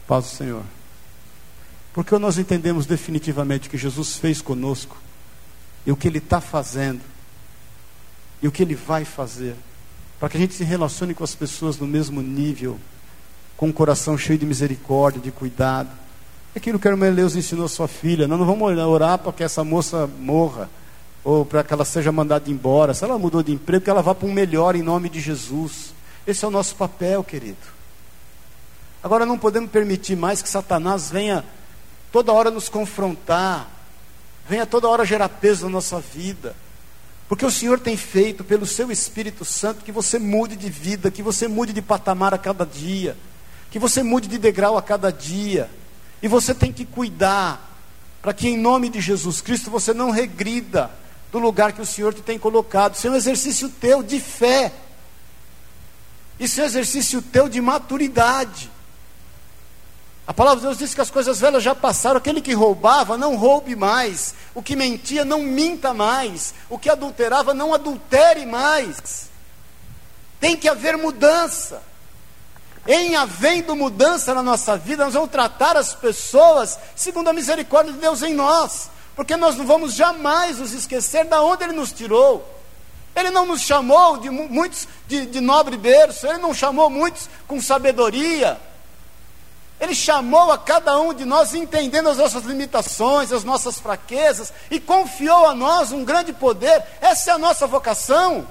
Paz 0.07 0.27
do 0.27 0.31
Senhor. 0.37 0.63
Porque 1.95 2.19
nós 2.19 2.37
entendemos 2.37 2.85
definitivamente 2.85 3.67
o 3.67 3.71
que 3.71 3.79
Jesus 3.79 4.19
fez 4.19 4.43
conosco, 4.43 4.99
e 5.87 5.91
o 5.91 5.97
que 5.97 6.07
Ele 6.07 6.19
está 6.19 6.39
fazendo, 6.39 7.01
e 8.43 8.49
o 8.49 8.53
que 8.53 8.63
Ele 8.63 8.75
vai 8.75 9.07
fazer, 9.07 9.57
para 10.21 10.29
que 10.29 10.37
a 10.37 10.41
gente 10.41 10.53
se 10.53 10.65
relacione 10.65 11.15
com 11.15 11.25
as 11.25 11.35
pessoas 11.35 11.79
no 11.79 11.87
mesmo 11.87 12.21
nível, 12.21 12.79
com 13.57 13.69
um 13.69 13.73
coração 13.73 14.19
cheio 14.19 14.39
de 14.39 14.45
misericórdia, 14.45 15.23
de 15.23 15.31
cuidado. 15.31 16.04
É 16.55 16.59
aquilo 16.59 16.79
que 16.79 16.87
a 16.87 16.91
irmã 16.93 17.07
Eleus 17.09 17.35
ensinou 17.35 17.69
sua 17.69 17.89
filha: 17.89 18.29
nós 18.29 18.39
não 18.39 18.47
vamos 18.47 18.79
orar 18.79 19.19
para 19.19 19.33
que 19.33 19.43
essa 19.43 19.65
moça 19.65 20.09
morra 20.19 20.71
ou 21.25 21.45
para 21.45 21.65
que 21.65 21.73
ela 21.73 21.85
seja 21.85 22.13
mandada 22.13 22.51
embora. 22.51 22.95
Se 22.95 23.03
ela 23.03 23.19
mudou 23.19 23.43
de 23.43 23.53
emprego, 23.53 23.85
que 23.85 23.91
ela 23.91 24.03
vá 24.03 24.15
para 24.15 24.29
um 24.29 24.33
melhor 24.33 24.77
em 24.77 24.83
nome 24.83 25.09
de 25.09 25.21
Jesus. 25.21 25.95
Esse 26.27 26.45
é 26.45 26.49
o 26.49 26.51
nosso 26.51 26.77
papel, 26.77 27.25
querido. 27.25 27.75
Agora 29.03 29.27
não 29.27 29.37
podemos 29.37 29.71
permitir 29.71 30.17
mais 30.17 30.41
que 30.41 30.49
Satanás 30.49 31.11
venha 31.11 31.45
toda 32.13 32.33
hora 32.33 32.51
nos 32.51 32.69
confrontar, 32.69 33.69
venha 34.49 34.65
toda 34.65 34.89
hora 34.89 35.05
gerar 35.05 35.29
peso 35.29 35.65
na 35.65 35.73
nossa 35.73 35.99
vida. 36.01 36.55
Porque 37.29 37.45
o 37.45 37.51
Senhor 37.51 37.81
tem 37.81 37.97
feito 37.97 38.45
pelo 38.45 38.65
seu 38.65 38.91
Espírito 38.93 39.45
Santo 39.45 39.85
que 39.85 39.91
você 39.91 40.19
mude 40.19 40.57
de 40.57 40.71
vida, 40.71 41.11
que 41.11 41.23
você 41.23 41.49
mude 41.49 41.73
de 41.73 41.83
patamar 41.83 42.33
a 42.33 42.39
cada 42.39 42.65
dia, 42.65 43.17
que 43.71 43.79
você 43.79 44.03
mude 44.03 44.29
de 44.29 44.39
degrau 44.39 44.79
a 44.79 44.83
cada 44.83 45.11
dia. 45.11 45.69
E 46.25 46.29
você 46.29 46.55
tem 46.55 46.73
que 46.73 46.87
cuidar 46.87 47.71
para 48.23 48.33
que 48.33 48.49
em 48.49 48.57
nome 48.57 48.89
de 48.89 48.99
Jesus 48.99 49.43
Cristo 49.43 49.71
você 49.71 49.93
não 49.93 50.11
regrida 50.11 50.91
do 51.31 51.39
lugar 51.39 51.75
que 51.75 51.83
o 51.83 51.87
Senhor 51.87 52.15
te 52.15 52.23
tem 52.23 52.39
colocado. 52.39 52.95
Isso 52.95 53.07
é 53.07 53.11
um 53.11 53.15
exercício 53.15 53.69
teu 53.69 54.03
de 54.03 54.19
fé. 54.19 54.73
Isso 56.41 56.59
é 56.59 56.63
um 56.63 56.67
exercício 56.67 57.21
teu 57.21 57.47
de 57.47 57.61
maturidade. 57.61 58.71
A 60.27 60.33
palavra 60.33 60.61
de 60.61 60.67
Deus 60.67 60.79
diz 60.79 60.95
que 60.95 61.03
as 61.03 61.11
coisas 61.11 61.41
velhas 61.41 61.63
já 61.63 61.75
passaram. 61.75 62.17
Aquele 62.17 62.41
que 62.41 62.55
roubava, 62.55 63.19
não 63.19 63.37
roube 63.37 63.77
mais. 63.77 64.35
O 64.55 64.63
que 64.63 64.75
mentia, 64.75 65.27
não 65.27 65.43
minta 65.43 65.93
mais. 65.93 66.55
O 66.71 66.79
que 66.79 66.89
adulterava, 66.89 67.53
não 67.53 67.75
adultere 67.75 68.47
mais. 68.47 69.29
Tem 70.41 70.57
que 70.57 70.71
haver 70.71 70.97
mudança. 70.97 71.83
Em 72.87 73.17
havendo 73.17 73.75
mudança 73.75 74.35
na 74.35 74.43
nossa 74.43 74.77
vida, 74.77 75.05
nós 75.05 75.15
vamos 75.15 75.31
tratar 75.31 75.77
as 75.77 75.95
pessoas 75.95 76.79
segundo 76.95 77.29
a 77.29 77.33
misericórdia 77.33 77.93
de 77.93 77.99
Deus 77.99 78.23
em 78.23 78.35
nós 78.35 78.91
porque 79.15 79.37
nós 79.37 79.57
não 79.57 79.67
vamos 79.67 79.95
jamais 79.95 80.59
nos 80.59 80.73
esquecer 80.73 81.25
de 81.25 81.37
onde 81.37 81.65
Ele 81.65 81.73
nos 81.73 81.93
tirou. 81.93 82.49
Ele 83.15 83.31
não 83.31 83.47
nos 83.47 83.61
chamou 83.61 84.17
de 84.19 84.29
muitos 84.29 84.89
de, 85.07 85.27
de 85.27 85.41
nobre 85.41 85.77
berço, 85.77 86.27
Ele 86.27 86.39
não 86.39 86.53
chamou 86.53 86.91
muitos 86.91 87.29
com 87.47 87.61
sabedoria. 87.61 88.61
Ele 89.81 89.95
chamou 89.95 90.51
a 90.51 90.59
cada 90.59 90.99
um 90.99 91.15
de 91.15 91.25
nós 91.25 91.55
entendendo 91.55 92.09
as 92.09 92.19
nossas 92.19 92.45
limitações, 92.45 93.33
as 93.33 93.45
nossas 93.45 93.79
fraquezas, 93.79 94.53
e 94.71 94.81
confiou 94.81 95.47
a 95.47 95.55
nós 95.55 95.93
um 95.93 96.05
grande 96.05 96.33
poder. 96.33 96.83
Essa 97.01 97.31
é 97.31 97.35
a 97.35 97.39
nossa 97.39 97.67
vocação. 97.67 98.47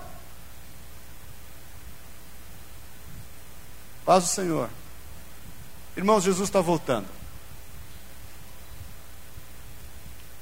Paz 4.05 4.23
do 4.23 4.29
Senhor. 4.29 4.69
Irmãos, 5.95 6.23
Jesus 6.23 6.49
está 6.49 6.59
voltando. 6.59 7.05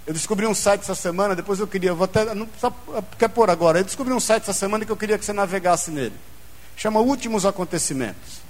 Eu 0.06 0.14
descobri 0.14 0.48
um 0.48 0.56
site 0.56 0.82
essa 0.82 0.96
semana, 0.96 1.36
depois 1.36 1.60
eu 1.60 1.68
queria, 1.68 1.94
vou 1.94 2.06
até, 2.06 2.34
não 2.34 2.48
precisa, 2.48 2.74
quer 3.20 3.28
pôr 3.28 3.50
agora, 3.50 3.80
eu 3.80 3.84
descobri 3.84 4.12
um 4.12 4.20
site 4.20 4.44
essa 4.44 4.54
semana 4.54 4.84
que 4.84 4.92
eu 4.92 4.98
queria 4.98 5.18
que 5.18 5.24
você 5.24 5.32
navegasse 5.32 5.92
nele. 5.92 6.16
Chama 6.76 7.00
Últimos 7.00 7.46
Acontecimentos. 7.46 8.42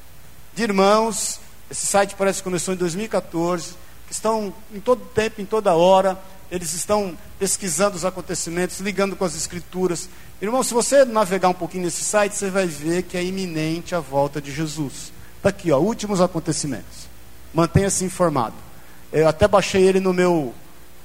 De 0.54 0.64
irmãos, 0.64 1.40
esse 1.70 1.86
site 1.86 2.16
parece 2.16 2.40
que 2.40 2.46
começou 2.46 2.74
em 2.74 2.78
2014, 2.78 3.74
que 4.08 4.14
estão 4.14 4.54
em 4.74 4.80
todo 4.80 5.04
tempo, 5.14 5.42
em 5.42 5.46
toda 5.46 5.74
hora, 5.74 6.18
eles 6.50 6.74
estão 6.74 7.18
pesquisando 7.38 7.96
os 7.96 8.06
acontecimentos, 8.06 8.80
ligando 8.80 9.16
com 9.16 9.26
as 9.26 9.36
escrituras. 9.36 10.10
Irmão, 10.42 10.64
se 10.64 10.74
você 10.74 11.06
navegar 11.06 11.50
um 11.50 11.54
pouquinho 11.54 11.84
nesse 11.84 12.04
site, 12.04 12.36
você 12.36 12.50
vai 12.50 12.66
ver 12.66 13.04
que 13.04 13.16
é 13.16 13.24
iminente 13.24 13.94
a 13.94 14.00
volta 14.00 14.42
de 14.42 14.52
Jesus. 14.52 15.14
Está 15.38 15.50
aqui, 15.50 15.72
ó, 15.72 15.78
últimos 15.78 16.20
acontecimentos. 16.20 17.08
Mantenha-se 17.54 18.04
informado. 18.04 18.56
Eu 19.12 19.28
até 19.28 19.48
baixei 19.48 19.84
ele 19.84 20.00
no 20.00 20.14
meu 20.14 20.54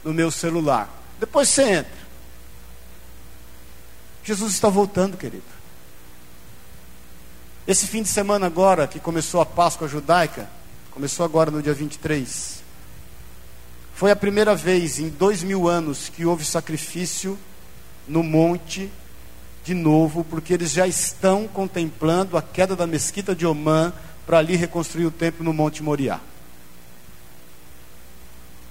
no 0.02 0.14
meu 0.14 0.30
celular. 0.30 0.88
Depois 1.18 1.48
você 1.48 1.62
entra. 1.62 2.06
Jesus 4.22 4.52
está 4.54 4.68
voltando, 4.68 5.16
querido. 5.16 5.42
Esse 7.66 7.86
fim 7.86 8.02
de 8.02 8.08
semana 8.08 8.46
agora, 8.46 8.86
que 8.86 9.00
começou 9.00 9.40
a 9.40 9.46
Páscoa 9.46 9.88
judaica, 9.88 10.48
começou 10.92 11.24
agora 11.24 11.50
no 11.50 11.60
dia 11.60 11.74
23, 11.74 12.62
foi 13.94 14.12
a 14.12 14.16
primeira 14.16 14.54
vez 14.54 15.00
em 15.00 15.08
dois 15.08 15.42
mil 15.42 15.68
anos 15.68 16.08
que 16.08 16.24
houve 16.24 16.44
sacrifício 16.44 17.36
no 18.06 18.22
monte 18.22 18.90
de 19.66 19.74
novo, 19.74 20.24
porque 20.24 20.54
eles 20.54 20.70
já 20.70 20.86
estão 20.86 21.46
contemplando 21.46 22.38
a 22.38 22.42
queda 22.42 22.74
da 22.74 22.86
mesquita 22.86 23.34
de 23.34 23.44
Omã 23.44 23.92
para 24.24 24.38
ali 24.38 24.56
reconstruir 24.56 25.04
o 25.04 25.10
templo 25.10 25.44
no 25.44 25.52
Monte 25.52 25.82
Moriá 25.82 26.20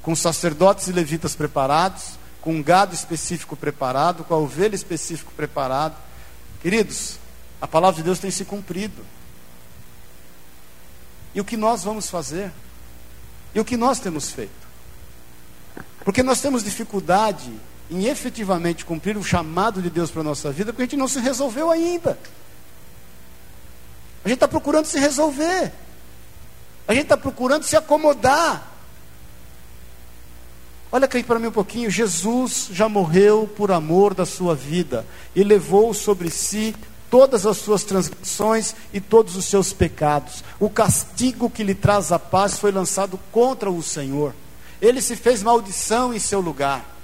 com 0.06 0.16
sacerdotes 0.16 0.88
e 0.88 0.91
levitas 0.91 1.36
preparados, 1.36 2.20
com 2.39 2.54
um 2.54 2.62
gado 2.62 2.93
específico 2.93 3.56
preparado, 3.56 4.24
com 4.24 4.36
a 4.36 4.38
ovelha 4.38 4.76
específico 4.76 5.34
preparado. 5.36 5.96
Queridos, 6.62 7.18
a 7.60 7.68
palavra 7.68 7.98
de 7.98 8.04
Deus 8.04 8.20
tem 8.20 8.30
se 8.30 8.46
cumprido. 8.46 9.04
E 11.34 11.41
o 11.41 11.43
que 11.43 11.58
nós 11.58 11.84
vamos 11.84 12.08
fazer? 12.08 12.52
E 13.56 13.60
o 13.60 13.66
que 13.66 13.76
nós 13.76 14.00
temos 14.00 14.30
feito? 14.30 14.52
Porque 16.04 16.22
nós 16.22 16.39
temos 16.39 16.64
dificuldade 16.64 17.52
em 17.89 18.05
efetivamente 18.05 18.86
cumprir 18.86 19.17
o 19.17 19.23
chamado 19.23 19.81
de 19.81 19.89
Deus 19.89 20.09
para 20.09 20.21
a 20.21 20.23
nossa 20.23 20.51
vida, 20.51 20.71
porque 20.71 20.83
a 20.83 20.86
gente 20.86 20.97
não 20.97 21.07
se 21.07 21.19
resolveu 21.19 21.69
ainda. 21.69 22.17
A 24.23 24.27
gente 24.27 24.38
está 24.38 24.47
procurando 24.47 24.86
se 24.86 24.99
resolver. 24.99 25.71
A 26.88 26.93
gente 26.93 27.03
está 27.03 27.17
procurando 27.17 27.63
se 27.63 27.75
acomodar. 27.75 28.71
Olha 30.91 31.05
aqui 31.05 31.21
para 31.21 31.39
mim 31.39 31.47
um 31.47 31.51
pouquinho. 31.51 31.91
Jesus 31.91 32.69
já 32.71 32.88
morreu 32.88 33.47
por 33.55 33.71
amor 33.71 34.13
da 34.13 34.25
sua 34.25 34.55
vida 34.55 35.05
e 35.36 35.43
levou 35.43 35.93
sobre 35.93 36.29
si 36.31 36.75
todas 37.09 37.45
as 37.45 37.57
suas 37.57 37.83
transgressões 37.83 38.75
e 38.93 38.99
todos 38.99 39.36
os 39.36 39.45
seus 39.45 39.73
pecados. 39.73 40.43
O 40.59 40.69
castigo 40.69 41.49
que 41.49 41.63
lhe 41.63 41.75
traz 41.75 42.11
a 42.11 42.17
paz 42.17 42.57
foi 42.57 42.71
lançado 42.71 43.19
contra 43.31 43.69
o 43.69 43.83
Senhor. 43.83 44.33
Ele 44.81 45.01
se 45.01 45.15
fez 45.15 45.43
maldição 45.43 46.13
em 46.13 46.19
seu 46.19 46.39
lugar. 46.39 46.95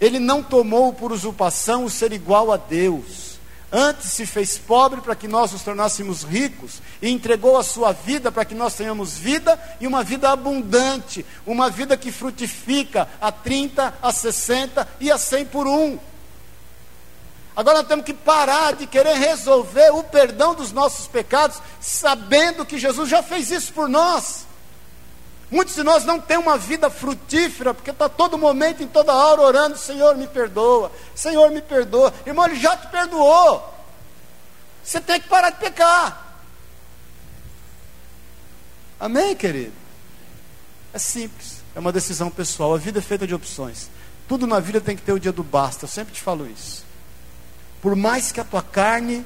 Ele 0.00 0.18
não 0.18 0.42
tomou 0.42 0.92
por 0.92 1.12
usurpação 1.12 1.84
o 1.84 1.90
ser 1.90 2.12
igual 2.12 2.52
a 2.52 2.56
Deus. 2.56 3.28
Antes 3.70 4.12
se 4.12 4.24
fez 4.24 4.56
pobre 4.56 5.02
para 5.02 5.14
que 5.14 5.28
nós 5.28 5.52
nos 5.52 5.62
tornássemos 5.62 6.22
ricos 6.22 6.80
e 7.02 7.10
entregou 7.10 7.58
a 7.58 7.62
sua 7.62 7.92
vida 7.92 8.32
para 8.32 8.44
que 8.44 8.54
nós 8.54 8.74
tenhamos 8.74 9.18
vida 9.18 9.60
e 9.78 9.86
uma 9.86 10.02
vida 10.02 10.30
abundante, 10.30 11.24
uma 11.46 11.68
vida 11.68 11.94
que 11.94 12.10
frutifica 12.10 13.06
a 13.20 13.30
30, 13.30 13.94
a 14.00 14.10
60 14.10 14.88
e 15.00 15.10
a 15.10 15.18
100 15.18 15.44
por 15.46 15.66
um. 15.66 15.98
Agora 17.54 17.78
nós 17.78 17.88
temos 17.88 18.06
que 18.06 18.14
parar 18.14 18.74
de 18.74 18.86
querer 18.86 19.18
resolver 19.18 19.90
o 19.90 20.02
perdão 20.02 20.54
dos 20.54 20.72
nossos 20.72 21.06
pecados, 21.06 21.60
sabendo 21.80 22.64
que 22.64 22.78
Jesus 22.78 23.10
já 23.10 23.22
fez 23.22 23.50
isso 23.50 23.72
por 23.74 23.88
nós. 23.88 24.46
Muitos 25.50 25.74
de 25.74 25.82
nós 25.82 26.04
não 26.04 26.20
têm 26.20 26.36
uma 26.36 26.58
vida 26.58 26.90
frutífera, 26.90 27.72
porque 27.72 27.90
está 27.90 28.08
todo 28.08 28.36
momento, 28.36 28.82
em 28.82 28.86
toda 28.86 29.14
hora, 29.14 29.40
orando: 29.40 29.78
Senhor, 29.78 30.16
me 30.16 30.26
perdoa, 30.26 30.92
Senhor, 31.14 31.50
me 31.50 31.62
perdoa. 31.62 32.12
Irmão, 32.26 32.46
Ele 32.46 32.56
já 32.56 32.76
te 32.76 32.86
perdoou. 32.88 33.74
Você 34.84 35.00
tem 35.00 35.20
que 35.20 35.28
parar 35.28 35.50
de 35.50 35.58
pecar. 35.58 36.26
Amém, 39.00 39.34
querido? 39.34 39.72
É 40.92 40.98
simples, 40.98 41.62
é 41.74 41.78
uma 41.78 41.92
decisão 41.92 42.30
pessoal. 42.30 42.74
A 42.74 42.78
vida 42.78 42.98
é 42.98 43.02
feita 43.02 43.26
de 43.26 43.34
opções. 43.34 43.90
Tudo 44.26 44.46
na 44.46 44.60
vida 44.60 44.80
tem 44.80 44.96
que 44.96 45.02
ter 45.02 45.12
o 45.12 45.20
dia 45.20 45.32
do 45.32 45.42
basta, 45.42 45.84
eu 45.84 45.88
sempre 45.88 46.12
te 46.12 46.20
falo 46.20 46.46
isso. 46.46 46.84
Por 47.80 47.96
mais 47.96 48.32
que 48.32 48.40
a 48.40 48.44
tua 48.44 48.62
carne, 48.62 49.24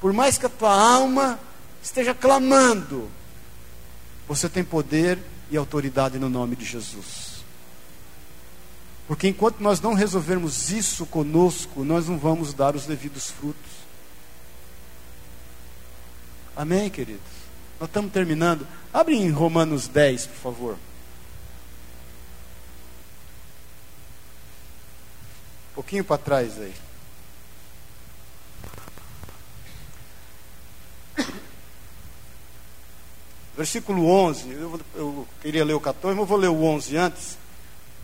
por 0.00 0.12
mais 0.12 0.36
que 0.38 0.46
a 0.46 0.48
tua 0.48 0.72
alma 0.72 1.38
esteja 1.82 2.14
clamando, 2.14 3.08
você 4.28 4.48
tem 4.48 4.62
poder 4.62 5.18
e 5.50 5.56
autoridade 5.56 6.18
no 6.18 6.28
nome 6.28 6.54
de 6.54 6.64
Jesus. 6.64 7.38
Porque 9.08 9.26
enquanto 9.26 9.60
nós 9.60 9.80
não 9.80 9.94
resolvermos 9.94 10.70
isso 10.70 11.06
conosco, 11.06 11.82
nós 11.82 12.06
não 12.06 12.18
vamos 12.18 12.52
dar 12.52 12.76
os 12.76 12.84
devidos 12.84 13.30
frutos. 13.30 13.72
Amém, 16.54 16.90
queridos? 16.90 17.22
Nós 17.80 17.88
estamos 17.88 18.12
terminando. 18.12 18.66
Abre 18.92 19.16
em 19.16 19.30
Romanos 19.30 19.88
10, 19.88 20.26
por 20.26 20.36
favor. 20.36 20.78
Um 25.72 25.74
pouquinho 25.76 26.04
para 26.04 26.18
trás 26.18 26.60
aí. 26.60 26.74
Versículo 33.58 34.06
11, 34.08 34.50
eu, 34.52 34.80
eu, 34.94 35.28
queria 35.42 35.64
ler 35.64 35.74
o 35.74 35.80
14, 35.80 36.16
mas 36.16 36.28
vou 36.28 36.38
ler 36.38 36.46
o 36.46 36.62
11 36.62 36.96
antes. 36.96 37.36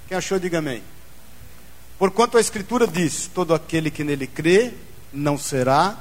Quem 0.08 0.18
achou, 0.18 0.36
diga 0.36 0.58
amém. 0.58 0.82
Porquanto 1.96 2.36
a 2.36 2.40
Escritura 2.40 2.88
diz: 2.88 3.30
Todo 3.32 3.54
aquele 3.54 3.88
que 3.88 4.02
nele 4.02 4.26
crê 4.26 4.72
não 5.12 5.38
será 5.38 5.96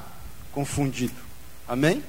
confundido. 0.50 1.14
Amém? 1.68 2.02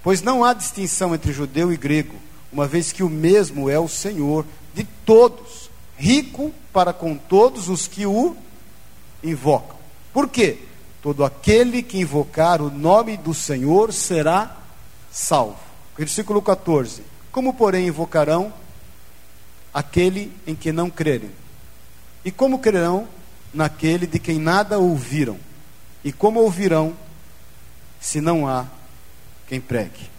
Pois 0.00 0.22
não 0.22 0.44
há 0.44 0.52
distinção 0.52 1.12
entre 1.12 1.32
judeu 1.32 1.72
e 1.72 1.76
grego, 1.76 2.14
uma 2.52 2.68
vez 2.68 2.92
que 2.92 3.02
o 3.02 3.10
mesmo 3.10 3.68
é 3.68 3.80
o 3.80 3.88
Senhor 3.88 4.46
de 4.72 4.84
todos, 5.04 5.68
rico 5.96 6.54
para 6.72 6.92
com 6.92 7.16
todos 7.16 7.68
os 7.68 7.88
que 7.88 8.06
o 8.06 8.36
invocam. 9.24 9.76
Por 10.12 10.28
quê? 10.28 10.58
Todo 11.02 11.24
aquele 11.24 11.82
que 11.82 11.98
invocar 11.98 12.62
o 12.62 12.70
nome 12.70 13.16
do 13.16 13.34
Senhor 13.34 13.92
será 13.92 14.56
salvo. 15.10 15.65
Versículo 15.96 16.42
14: 16.42 17.02
Como, 17.32 17.54
porém, 17.54 17.86
invocarão 17.86 18.52
aquele 19.72 20.32
em 20.46 20.54
que 20.54 20.72
não 20.72 20.90
crerem? 20.90 21.30
E 22.24 22.30
como 22.30 22.58
crerão 22.58 23.08
naquele 23.52 24.06
de 24.06 24.18
quem 24.18 24.38
nada 24.38 24.78
ouviram? 24.78 25.38
E 26.04 26.12
como 26.12 26.40
ouvirão 26.40 26.94
se 28.00 28.20
não 28.20 28.46
há 28.46 28.66
quem 29.48 29.60
pregue? 29.60 30.10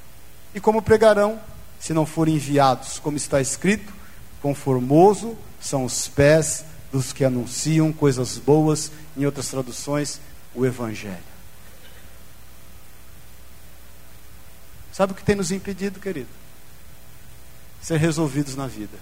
E 0.55 0.59
como 0.59 0.81
pregarão 0.81 1.39
se 1.79 1.93
não 1.93 2.05
forem 2.05 2.35
enviados? 2.35 2.97
Como 2.99 3.17
está 3.17 3.39
escrito: 3.39 3.93
Conformoso 4.41 5.37
são 5.59 5.85
os 5.85 6.07
pés 6.07 6.65
dos 6.91 7.13
que 7.13 7.23
anunciam 7.23 7.91
coisas 7.91 8.37
boas, 8.37 8.91
em 9.15 9.25
outras 9.25 9.47
traduções, 9.49 10.19
o 10.55 10.65
Evangelho. 10.65 11.36
Sabe 14.97 15.11
o 15.11 15.15
que 15.15 15.23
tem 15.23 15.35
nos 15.35 15.51
impedido, 15.51 15.99
querido? 15.99 16.27
Ser 17.83 17.97
resolvidos 17.97 18.55
na 18.55 18.65
vida. 18.65 18.97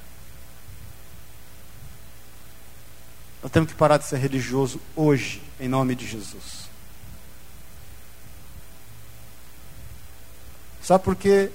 Nós 3.41 3.49
temos 3.49 3.71
que 3.71 3.77
parar 3.77 3.95
de 3.95 4.03
ser 4.03 4.17
religioso 4.17 4.81
hoje, 4.93 5.41
em 5.57 5.69
nome 5.69 5.95
de 5.95 6.05
Jesus. 6.05 6.67
Sabe 10.83 11.01
por 11.01 11.15
quê? 11.15 11.49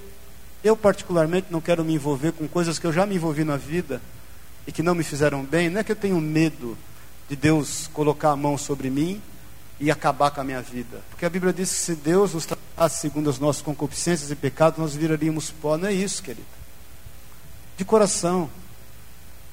Eu, 0.63 0.75
particularmente, 0.75 1.45
não 1.51 1.61
quero 1.61 1.85
me 1.85 1.93
envolver 1.93 2.31
com 2.31 2.47
coisas 2.47 2.79
que 2.79 2.87
eu 2.87 2.91
já 2.91 3.05
me 3.05 3.13
envolvi 3.13 3.43
na 3.43 3.57
vida 3.57 4.01
e 4.65 4.71
que 4.71 4.81
não 4.81 4.95
me 4.95 5.03
fizeram 5.03 5.45
bem. 5.45 5.69
Não 5.69 5.81
é 5.81 5.83
que 5.83 5.91
eu 5.91 5.95
tenho 5.95 6.19
medo 6.19 6.75
de 7.29 7.35
Deus 7.35 7.85
colocar 7.93 8.31
a 8.31 8.35
mão 8.35 8.57
sobre 8.57 8.89
mim 8.89 9.21
e 9.81 9.89
acabar 9.89 10.29
com 10.29 10.39
a 10.39 10.43
minha 10.43 10.61
vida. 10.61 11.01
Porque 11.09 11.25
a 11.25 11.29
Bíblia 11.29 11.51
diz 11.51 11.71
que 11.71 11.79
se 11.79 11.95
Deus 11.95 12.35
nos 12.35 12.45
tratasse 12.45 13.01
segundo 13.01 13.31
as 13.31 13.39
nossas 13.39 13.63
concupiscências 13.63 14.29
e 14.29 14.35
pecados, 14.35 14.77
nós 14.77 14.93
viraríamos 14.93 15.49
pó. 15.49 15.75
Não 15.75 15.87
é 15.87 15.93
isso, 15.93 16.21
querido. 16.21 16.45
De 17.75 17.83
coração. 17.83 18.47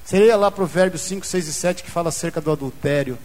Seria 0.05 0.37
lá 0.37 0.51
Provérbios 0.51 1.01
5, 1.01 1.25
6 1.25 1.49
e 1.49 1.53
7 1.53 1.83
que 1.83 1.91
fala 1.91 2.11
acerca 2.11 2.43
do 2.43 2.53
adultério. 2.53 3.19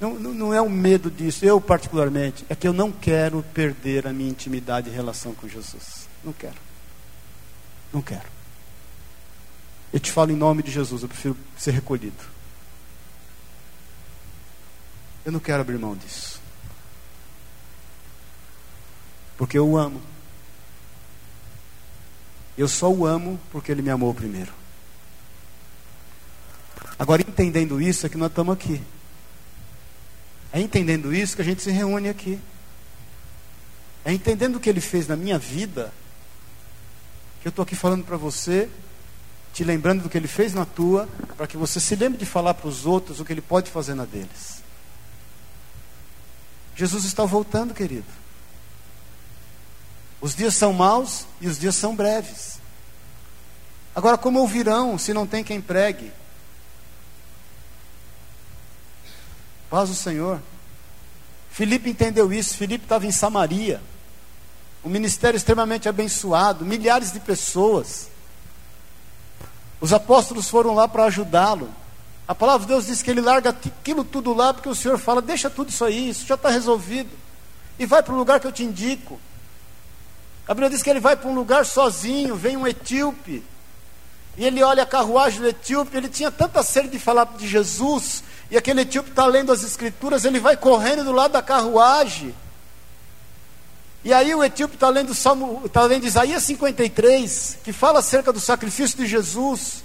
Não, 0.00 0.14
não, 0.14 0.32
não 0.32 0.54
é 0.54 0.62
um 0.62 0.70
medo 0.70 1.10
disso, 1.10 1.44
eu 1.44 1.60
particularmente, 1.60 2.42
é 2.48 2.54
que 2.54 2.66
eu 2.66 2.72
não 2.72 2.90
quero 2.90 3.44
perder 3.52 4.06
a 4.06 4.12
minha 4.14 4.30
intimidade 4.30 4.88
e 4.88 4.92
relação 4.92 5.34
com 5.34 5.46
Jesus. 5.46 6.08
Não 6.24 6.32
quero. 6.32 6.56
Não 7.92 8.00
quero. 8.00 8.24
Eu 9.92 10.00
te 10.00 10.10
falo 10.10 10.30
em 10.30 10.36
nome 10.36 10.62
de 10.62 10.70
Jesus, 10.70 11.02
eu 11.02 11.08
prefiro 11.08 11.36
ser 11.54 11.72
recolhido. 11.72 12.39
Eu 15.30 15.32
não 15.32 15.38
quero 15.38 15.60
abrir 15.60 15.78
mão 15.78 15.94
disso. 15.94 16.40
Porque 19.38 19.56
eu 19.56 19.64
o 19.64 19.78
amo. 19.78 20.02
Eu 22.58 22.66
só 22.66 22.90
o 22.90 23.06
amo 23.06 23.38
porque 23.52 23.70
ele 23.70 23.80
me 23.80 23.90
amou 23.90 24.12
primeiro. 24.12 24.52
Agora, 26.98 27.22
entendendo 27.22 27.80
isso, 27.80 28.04
é 28.04 28.08
que 28.08 28.16
nós 28.16 28.28
estamos 28.30 28.52
aqui. 28.52 28.82
É 30.52 30.60
entendendo 30.60 31.14
isso 31.14 31.36
que 31.36 31.42
a 31.42 31.44
gente 31.44 31.62
se 31.62 31.70
reúne 31.70 32.08
aqui. 32.08 32.36
É 34.04 34.12
entendendo 34.12 34.56
o 34.56 34.60
que 34.60 34.68
ele 34.68 34.80
fez 34.80 35.06
na 35.06 35.14
minha 35.14 35.38
vida, 35.38 35.92
que 37.40 37.46
eu 37.46 37.50
estou 37.50 37.62
aqui 37.62 37.76
falando 37.76 38.04
para 38.04 38.16
você, 38.16 38.68
te 39.54 39.62
lembrando 39.62 40.02
do 40.02 40.08
que 40.08 40.18
ele 40.18 40.26
fez 40.26 40.52
na 40.54 40.66
tua, 40.66 41.08
para 41.36 41.46
que 41.46 41.56
você 41.56 41.78
se 41.78 41.94
lembre 41.94 42.18
de 42.18 42.26
falar 42.26 42.54
para 42.54 42.66
os 42.66 42.84
outros 42.84 43.20
o 43.20 43.24
que 43.24 43.32
ele 43.32 43.40
pode 43.40 43.70
fazer 43.70 43.94
na 43.94 44.04
deles. 44.04 44.59
Jesus 46.80 47.04
está 47.04 47.26
voltando, 47.26 47.74
querido. 47.74 48.06
Os 50.18 50.34
dias 50.34 50.54
são 50.54 50.72
maus 50.72 51.26
e 51.38 51.46
os 51.46 51.58
dias 51.58 51.76
são 51.76 51.94
breves. 51.94 52.58
Agora, 53.94 54.16
como 54.16 54.38
ouvirão 54.38 54.96
se 54.96 55.12
não 55.12 55.26
tem 55.26 55.44
quem 55.44 55.60
pregue? 55.60 56.10
Paz 59.68 59.90
o 59.90 59.94
Senhor. 59.94 60.40
Filipe 61.50 61.90
entendeu 61.90 62.32
isso. 62.32 62.56
Filipe 62.56 62.86
estava 62.86 63.04
em 63.04 63.12
Samaria. 63.12 63.82
Um 64.82 64.88
ministério 64.88 65.36
extremamente 65.36 65.86
abençoado, 65.86 66.64
milhares 66.64 67.12
de 67.12 67.20
pessoas. 67.20 68.08
Os 69.82 69.92
apóstolos 69.92 70.48
foram 70.48 70.74
lá 70.74 70.88
para 70.88 71.04
ajudá-lo. 71.04 71.70
A 72.30 72.34
palavra 72.36 72.60
de 72.60 72.72
Deus 72.72 72.86
diz 72.86 73.02
que 73.02 73.10
ele 73.10 73.20
larga 73.20 73.50
aquilo 73.50 74.04
tudo 74.04 74.32
lá, 74.32 74.54
porque 74.54 74.68
o 74.68 74.74
Senhor 74.74 74.96
fala: 74.98 75.20
deixa 75.20 75.50
tudo 75.50 75.70
isso 75.70 75.84
aí, 75.84 76.10
isso 76.10 76.24
já 76.24 76.36
está 76.36 76.48
resolvido. 76.48 77.10
E 77.76 77.84
vai 77.84 78.04
para 78.04 78.14
o 78.14 78.16
lugar 78.16 78.38
que 78.38 78.46
eu 78.46 78.52
te 78.52 78.62
indico. 78.62 79.20
A 80.46 80.54
Bíblia 80.54 80.70
diz 80.70 80.80
que 80.80 80.88
ele 80.88 81.00
vai 81.00 81.16
para 81.16 81.28
um 81.28 81.34
lugar 81.34 81.66
sozinho, 81.66 82.36
vem 82.36 82.56
um 82.56 82.68
etíope. 82.68 83.42
E 84.36 84.44
ele 84.44 84.62
olha 84.62 84.84
a 84.84 84.86
carruagem 84.86 85.40
do 85.40 85.48
etíope, 85.48 85.96
ele 85.96 86.08
tinha 86.08 86.30
tanta 86.30 86.62
sede 86.62 86.90
de 86.90 87.00
falar 87.00 87.24
de 87.36 87.48
Jesus, 87.48 88.22
e 88.48 88.56
aquele 88.56 88.82
etíope 88.82 89.10
está 89.10 89.26
lendo 89.26 89.50
as 89.50 89.64
escrituras, 89.64 90.24
ele 90.24 90.38
vai 90.38 90.56
correndo 90.56 91.02
do 91.02 91.10
lado 91.10 91.32
da 91.32 91.42
carruagem. 91.42 92.32
E 94.04 94.12
aí 94.12 94.32
o 94.32 94.44
etíope 94.44 94.76
está 94.76 94.88
lendo, 94.88 95.16
Salmo, 95.16 95.68
tá 95.68 95.82
lendo 95.82 96.06
Isaías 96.06 96.44
53, 96.44 97.58
que 97.64 97.72
fala 97.72 97.98
acerca 97.98 98.32
do 98.32 98.38
sacrifício 98.38 98.96
de 98.96 99.06
Jesus. 99.08 99.82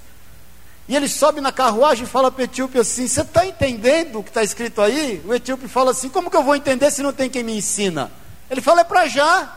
E 0.87 0.95
ele 0.95 1.07
sobe 1.07 1.41
na 1.41 1.51
carruagem 1.51 2.03
e 2.03 2.07
fala 2.07 2.31
para 2.31 2.41
o 2.41 2.43
etíope 2.43 2.77
assim: 2.77 3.07
Você 3.07 3.21
está 3.21 3.45
entendendo 3.45 4.19
o 4.19 4.23
que 4.23 4.29
está 4.29 4.43
escrito 4.43 4.81
aí? 4.81 5.21
O 5.25 5.33
etíope 5.33 5.67
fala 5.67 5.91
assim: 5.91 6.09
Como 6.09 6.29
que 6.29 6.37
eu 6.37 6.43
vou 6.43 6.55
entender 6.55 6.91
se 6.91 7.01
não 7.01 7.11
tem 7.11 7.29
quem 7.29 7.43
me 7.43 7.57
ensina? 7.57 8.11
Ele 8.49 8.61
fala: 8.61 8.81
É 8.81 8.83
para 8.83 9.07
já. 9.07 9.55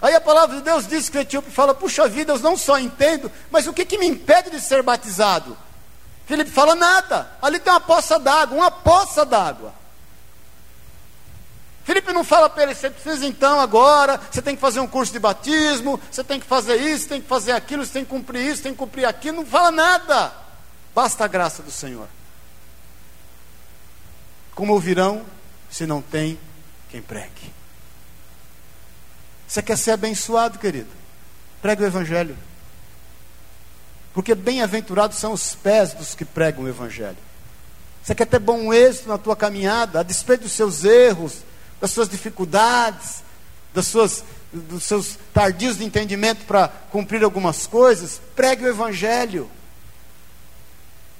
Aí 0.00 0.14
a 0.14 0.20
palavra 0.20 0.56
de 0.56 0.62
Deus 0.62 0.86
diz 0.86 1.08
que 1.08 1.18
o 1.18 1.20
etíope 1.20 1.50
fala: 1.50 1.74
Puxa 1.74 2.08
vida, 2.08 2.32
eu 2.32 2.38
não 2.38 2.56
só 2.56 2.78
entendo, 2.78 3.30
mas 3.50 3.66
o 3.66 3.72
que, 3.72 3.84
que 3.84 3.98
me 3.98 4.06
impede 4.06 4.50
de 4.50 4.60
ser 4.60 4.82
batizado? 4.82 5.56
Filipe 6.26 6.50
fala: 6.50 6.74
nada, 6.74 7.30
ali 7.42 7.58
tem 7.58 7.72
uma 7.72 7.80
poça 7.80 8.18
d'água, 8.18 8.56
uma 8.56 8.70
poça 8.70 9.24
d'água. 9.24 9.74
Felipe 11.84 12.12
não 12.12 12.22
fala 12.22 12.48
para 12.48 12.62
ele, 12.62 12.74
você 12.74 12.88
precisa 12.88 13.26
então 13.26 13.60
agora, 13.60 14.20
você 14.30 14.40
tem 14.40 14.54
que 14.54 14.60
fazer 14.60 14.78
um 14.78 14.86
curso 14.86 15.12
de 15.12 15.18
batismo, 15.18 16.00
você 16.10 16.22
tem 16.22 16.38
que 16.38 16.46
fazer 16.46 16.76
isso, 16.76 17.08
tem 17.08 17.20
que 17.20 17.26
fazer 17.26 17.52
aquilo, 17.52 17.84
você 17.84 17.92
tem 17.92 18.04
que 18.04 18.10
cumprir 18.10 18.46
isso, 18.46 18.62
tem 18.62 18.72
que 18.72 18.78
cumprir 18.78 19.04
aquilo, 19.04 19.38
não 19.38 19.46
fala 19.46 19.70
nada. 19.70 20.32
Basta 20.94 21.24
a 21.24 21.28
graça 21.28 21.62
do 21.62 21.70
Senhor. 21.70 22.06
Como 24.54 24.72
ouvirão 24.74 25.24
se 25.70 25.86
não 25.86 26.00
tem 26.00 26.38
quem 26.88 27.02
pregue? 27.02 27.52
Você 29.48 29.62
quer 29.62 29.76
ser 29.76 29.90
abençoado, 29.90 30.58
querido? 30.58 30.90
Pregue 31.60 31.82
o 31.82 31.86
Evangelho. 31.86 32.36
Porque 34.14 34.34
bem-aventurados 34.34 35.18
são 35.18 35.32
os 35.32 35.54
pés 35.54 35.94
dos 35.94 36.14
que 36.14 36.24
pregam 36.24 36.64
o 36.64 36.68
Evangelho. 36.68 37.18
Você 38.02 38.14
quer 38.14 38.26
ter 38.26 38.38
bom 38.38 38.72
êxito 38.72 39.08
na 39.08 39.18
tua 39.18 39.34
caminhada, 39.34 40.00
a 40.00 40.02
despeito 40.02 40.44
dos 40.44 40.52
seus 40.52 40.84
erros, 40.84 41.42
das 41.82 41.90
suas 41.90 42.08
dificuldades, 42.08 43.24
das 43.74 43.88
suas, 43.88 44.22
dos 44.52 44.84
seus 44.84 45.18
tardios 45.34 45.78
de 45.78 45.84
entendimento 45.84 46.44
para 46.44 46.68
cumprir 46.68 47.24
algumas 47.24 47.66
coisas, 47.66 48.20
pregue 48.36 48.64
o 48.64 48.68
Evangelho. 48.68 49.50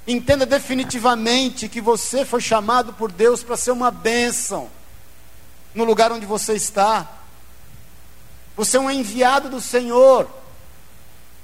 Entenda 0.07 0.47
definitivamente 0.47 1.69
que 1.69 1.81
você 1.81 2.25
foi 2.25 2.41
chamado 2.41 2.93
por 2.93 3.11
Deus 3.11 3.43
para 3.43 3.57
ser 3.57 3.73
uma 3.73 3.91
bênção 3.91 4.71
no 5.75 5.83
lugar 5.83 6.13
onde 6.13 6.27
você 6.27 6.53
está. 6.53 7.11
Você 8.57 8.77
é 8.77 8.81
um 8.81 8.89
enviado 8.89 9.49
do 9.49 9.61
Senhor, 9.61 10.31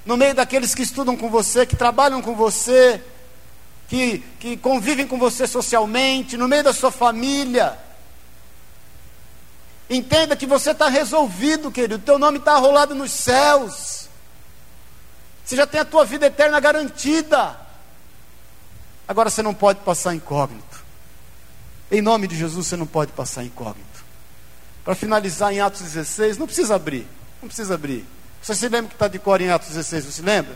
no 0.06 0.16
meio 0.16 0.34
daqueles 0.36 0.76
que 0.76 0.82
estudam 0.82 1.16
com 1.16 1.28
você, 1.28 1.66
que 1.66 1.74
trabalham 1.74 2.22
com 2.22 2.36
você, 2.36 3.02
que, 3.88 4.22
que 4.38 4.56
convivem 4.56 5.08
com 5.08 5.18
você 5.18 5.44
socialmente, 5.44 6.36
no 6.36 6.46
meio 6.46 6.62
da 6.62 6.72
sua 6.72 6.92
família. 6.92 7.87
Entenda 9.90 10.36
que 10.36 10.46
você 10.46 10.72
está 10.72 10.88
resolvido, 10.88 11.70
querido. 11.70 11.98
Teu 11.98 12.18
nome 12.18 12.38
está 12.38 12.54
arrolado 12.54 12.94
nos 12.94 13.10
céus. 13.10 14.08
Você 15.44 15.56
já 15.56 15.66
tem 15.66 15.80
a 15.80 15.84
tua 15.84 16.04
vida 16.04 16.26
eterna 16.26 16.60
garantida. 16.60 17.58
Agora 19.06 19.30
você 19.30 19.42
não 19.42 19.54
pode 19.54 19.80
passar 19.80 20.14
incógnito. 20.14 20.84
Em 21.90 22.02
nome 22.02 22.28
de 22.28 22.36
Jesus 22.36 22.66
você 22.66 22.76
não 22.76 22.86
pode 22.86 23.12
passar 23.12 23.44
incógnito. 23.44 24.04
Para 24.84 24.94
finalizar 24.94 25.52
em 25.52 25.60
Atos 25.60 25.80
16, 25.80 26.36
não 26.36 26.46
precisa 26.46 26.74
abrir. 26.74 27.06
Não 27.40 27.48
precisa 27.48 27.74
abrir. 27.74 28.04
Você 28.42 28.54
se 28.54 28.68
lembra 28.68 28.88
que 28.88 28.94
está 28.94 29.08
de 29.08 29.18
cor 29.18 29.40
em 29.40 29.48
Atos 29.48 29.68
16, 29.68 30.04
você 30.04 30.12
se 30.12 30.22
lembra? 30.22 30.54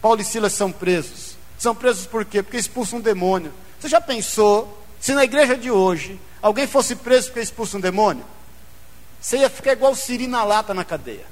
Paulo 0.00 0.20
e 0.20 0.24
Silas 0.24 0.54
são 0.54 0.72
presos. 0.72 1.36
São 1.58 1.74
presos 1.74 2.06
por 2.06 2.24
quê? 2.24 2.42
Porque 2.42 2.56
expulsam 2.56 2.98
um 2.98 3.02
demônio. 3.02 3.52
Você 3.78 3.88
já 3.88 4.00
pensou 4.00 4.82
se 4.98 5.14
na 5.14 5.24
igreja 5.24 5.56
de 5.56 5.70
hoje 5.70 6.18
alguém 6.40 6.66
fosse 6.66 6.96
preso 6.96 7.28
porque 7.28 7.40
expulsa 7.40 7.76
um 7.76 7.80
demônio? 7.80 8.24
Você 9.22 9.38
ia 9.38 9.48
ficar 9.48 9.72
igual 9.72 9.94
Siri 9.94 10.26
na 10.26 10.42
lata 10.42 10.74
na 10.74 10.84
cadeia. 10.84 11.26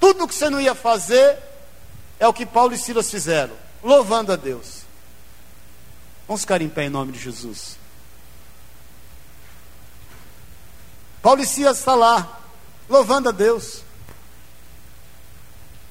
Tudo 0.00 0.26
que 0.26 0.34
você 0.34 0.48
não 0.48 0.58
ia 0.58 0.74
fazer 0.74 1.36
é 2.18 2.26
o 2.26 2.32
que 2.32 2.46
Paulo 2.46 2.72
e 2.72 2.78
Silas 2.78 3.10
fizeram, 3.10 3.54
louvando 3.82 4.32
a 4.32 4.36
Deus. 4.36 4.80
Vamos 6.26 6.40
ficar 6.40 6.62
em 6.62 6.70
pé 6.70 6.84
em 6.84 6.88
nome 6.88 7.12
de 7.12 7.18
Jesus. 7.18 7.76
Paulo 11.20 11.42
e 11.42 11.46
Silas 11.46 11.78
está 11.78 11.94
lá, 11.94 12.40
louvando 12.88 13.28
a 13.28 13.32
Deus. 13.32 13.82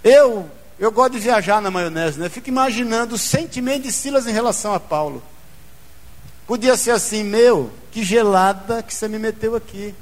Eu, 0.03 0.49
eu 0.79 0.91
gosto 0.91 1.13
de 1.13 1.19
viajar 1.19 1.61
na 1.61 1.69
maionese, 1.69 2.19
né? 2.19 2.29
Fico 2.29 2.49
imaginando 2.49 3.13
o 3.13 3.17
sentimento 3.17 3.83
de 3.83 3.91
Silas 3.91 4.25
em 4.25 4.31
relação 4.31 4.73
a 4.73 4.79
Paulo. 4.79 5.21
Podia 6.49 6.75
ser 6.75 6.89
assim, 6.89 7.23
meu, 7.23 7.71
que 7.91 8.03
gelada 8.03 8.81
que 8.81 8.91
você 8.91 9.07
me 9.07 9.19
meteu 9.19 9.55
aqui. 9.55 9.93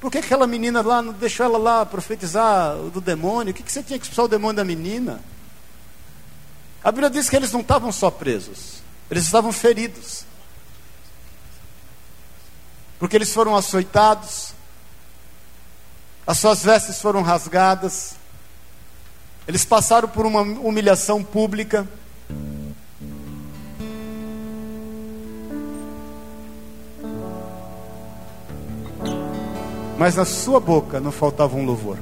Por 0.00 0.10
que 0.10 0.18
aquela 0.18 0.44
menina 0.44 0.82
lá 0.82 1.00
não 1.00 1.12
deixou 1.12 1.46
ela 1.46 1.58
lá 1.58 1.86
profetizar 1.86 2.74
do 2.92 3.00
demônio? 3.00 3.52
O 3.52 3.54
que, 3.54 3.62
que 3.62 3.70
você 3.70 3.84
tinha 3.84 3.96
que 3.96 4.04
expulsar 4.04 4.24
o 4.24 4.28
demônio 4.28 4.56
da 4.56 4.64
menina? 4.64 5.20
A 6.82 6.90
Bíblia 6.90 7.08
diz 7.08 7.30
que 7.30 7.36
eles 7.36 7.52
não 7.52 7.60
estavam 7.60 7.92
só 7.92 8.10
presos, 8.10 8.82
eles 9.08 9.26
estavam 9.26 9.52
feridos. 9.52 10.24
Porque 12.98 13.14
eles 13.14 13.32
foram 13.32 13.54
açoitados, 13.54 14.54
as 16.26 16.36
suas 16.36 16.64
vestes 16.64 17.00
foram 17.00 17.22
rasgadas, 17.22 18.16
eles 19.46 19.64
passaram 19.64 20.08
por 20.08 20.26
uma 20.26 20.40
humilhação 20.40 21.22
pública. 21.22 21.86
Mas 29.98 30.16
na 30.16 30.24
sua 30.24 30.60
boca 30.60 31.00
não 31.00 31.10
faltava 31.10 31.56
um 31.56 31.64
louvor. 31.64 31.98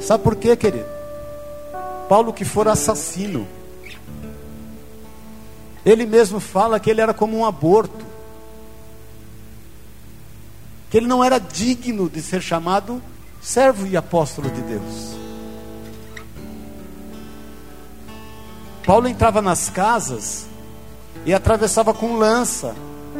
Sabe 0.00 0.22
por 0.22 0.36
quê, 0.36 0.56
querido? 0.56 0.86
Paulo, 2.08 2.32
que 2.32 2.44
for 2.44 2.68
assassino, 2.68 3.46
ele 5.84 6.06
mesmo 6.06 6.40
fala 6.40 6.80
que 6.80 6.88
ele 6.88 7.00
era 7.00 7.12
como 7.12 7.36
um 7.36 7.44
aborto, 7.44 8.04
que 10.88 10.96
ele 10.96 11.06
não 11.06 11.22
era 11.22 11.38
digno 11.38 12.08
de 12.08 12.22
ser 12.22 12.40
chamado 12.40 13.02
servo 13.40 13.86
e 13.86 13.96
apóstolo 13.96 14.48
de 14.48 14.60
Deus. 14.62 15.16
Paulo 18.84 19.08
entrava 19.08 19.42
nas 19.42 19.68
casas 19.68 20.46
e 21.24 21.34
atravessava 21.34 21.92
com 21.92 22.16
lança 22.16 22.74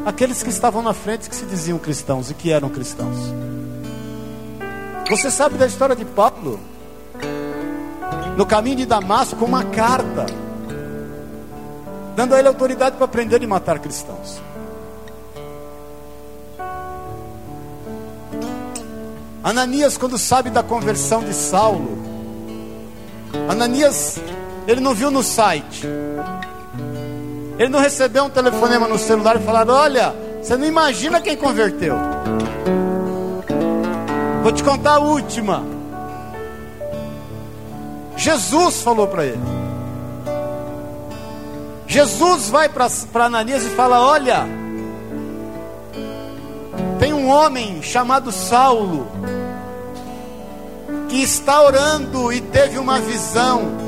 aqueles 0.07 0.41
que 0.41 0.51
estavam 0.51 0.83
na 0.83 0.95
frente 0.95 1.29
que 1.29 1.35
se 1.35 1.45
diziam 1.45 1.81
cristãos 1.81 2.31
e 2.31 2.35
que 2.35 2.53
eram 2.53 2.69
cristãos. 2.69 3.17
Você 5.11 5.33
sabe 5.33 5.59
da 5.59 5.67
história 5.67 5.97
de 5.97 6.05
Paulo? 6.05 6.61
No 8.37 8.47
caminho 8.47 8.77
de 8.77 8.87
Damasco, 8.87 9.45
uma 9.45 9.65
carta, 9.65 10.27
dando 12.15 12.37
a 12.37 12.39
ele 12.39 12.47
autoridade 12.47 12.97
para 12.97 13.09
prender 13.09 13.43
e 13.43 13.47
matar 13.49 13.81
cristãos. 13.81 14.41
Ananias, 19.43 19.97
quando 19.97 20.19
sabe 20.19 20.51
da 20.51 20.63
conversão 20.63 21.25
de 21.25 21.35
Saulo, 21.35 21.99
Ananias, 23.49 24.21
ele 24.69 24.81
não 24.81 24.95
viu 24.95 25.11
no 25.11 25.23
site, 25.23 25.87
ele 27.59 27.71
não 27.71 27.81
recebeu 27.81 28.25
um 28.25 28.31
telefonema 28.31 28.87
no 28.87 28.99
celular 28.99 29.37
e 29.37 29.45
falaram: 29.45 29.75
Olha, 29.75 30.15
você 30.43 30.57
não 30.57 30.67
imagina 30.67 31.21
quem 31.21 31.37
converteu. 31.37 31.97
Vou 34.43 34.53
te 34.53 34.63
contar 34.63 34.95
a 34.95 34.99
última. 34.99 35.65
Jesus 38.17 38.83
falou 38.83 39.07
para 39.09 39.25
ele. 39.25 39.43
Jesus 41.87 42.49
vai 42.49 42.69
para 42.69 42.89
Ananias 43.25 43.65
e 43.65 43.71
fala: 43.71 44.01
Olha, 44.01 44.47
tem 46.99 47.13
um 47.13 47.29
homem 47.29 47.83
chamado 47.83 48.31
Saulo 48.31 49.07
que 51.09 51.23
está 51.23 51.63
orando 51.63 52.33
e 52.33 52.41
teve 52.41 52.79
uma 52.79 52.99
visão 52.99 53.86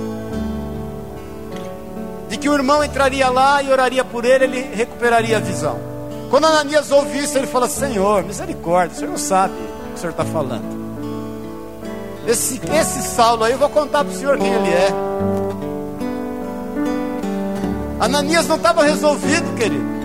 de 2.29 2.37
que 2.37 2.49
o 2.49 2.55
irmão 2.55 2.85
entraria 2.85 3.29
lá 3.31 3.63
e 3.63 3.71
oraria 3.71 4.05
por 4.05 4.25
ele, 4.25 4.45
ele 4.45 4.75
recuperaria 4.75 5.39
a 5.39 5.41
visão. 5.41 5.79
Quando 6.31 6.47
Ananias 6.47 6.91
ouve 6.91 7.19
isso, 7.19 7.37
ele 7.39 7.47
fala: 7.47 7.69
Senhor, 7.69 8.23
misericórdia, 8.23 8.95
o 8.95 8.99
senhor 8.99 9.11
não 9.11 9.19
sabe 9.19 9.55
o 9.55 9.89
que 9.89 9.95
o 9.95 9.99
senhor 9.99 10.11
está 10.11 10.25
falando. 10.25 10.79
Esse, 12.27 12.61
esse 12.73 13.03
Saulo 13.03 13.45
aí, 13.45 13.53
eu 13.53 13.59
vou 13.59 13.71
contar 13.71 14.05
para 14.05 14.13
o 14.13 14.17
senhor 14.17 14.37
quem 14.37 14.53
ele 14.53 14.69
é. 14.69 14.89
Ananias 17.99 18.47
não 18.47 18.57
estava 18.57 18.85
resolvido, 18.85 19.57
querido. 19.57 19.99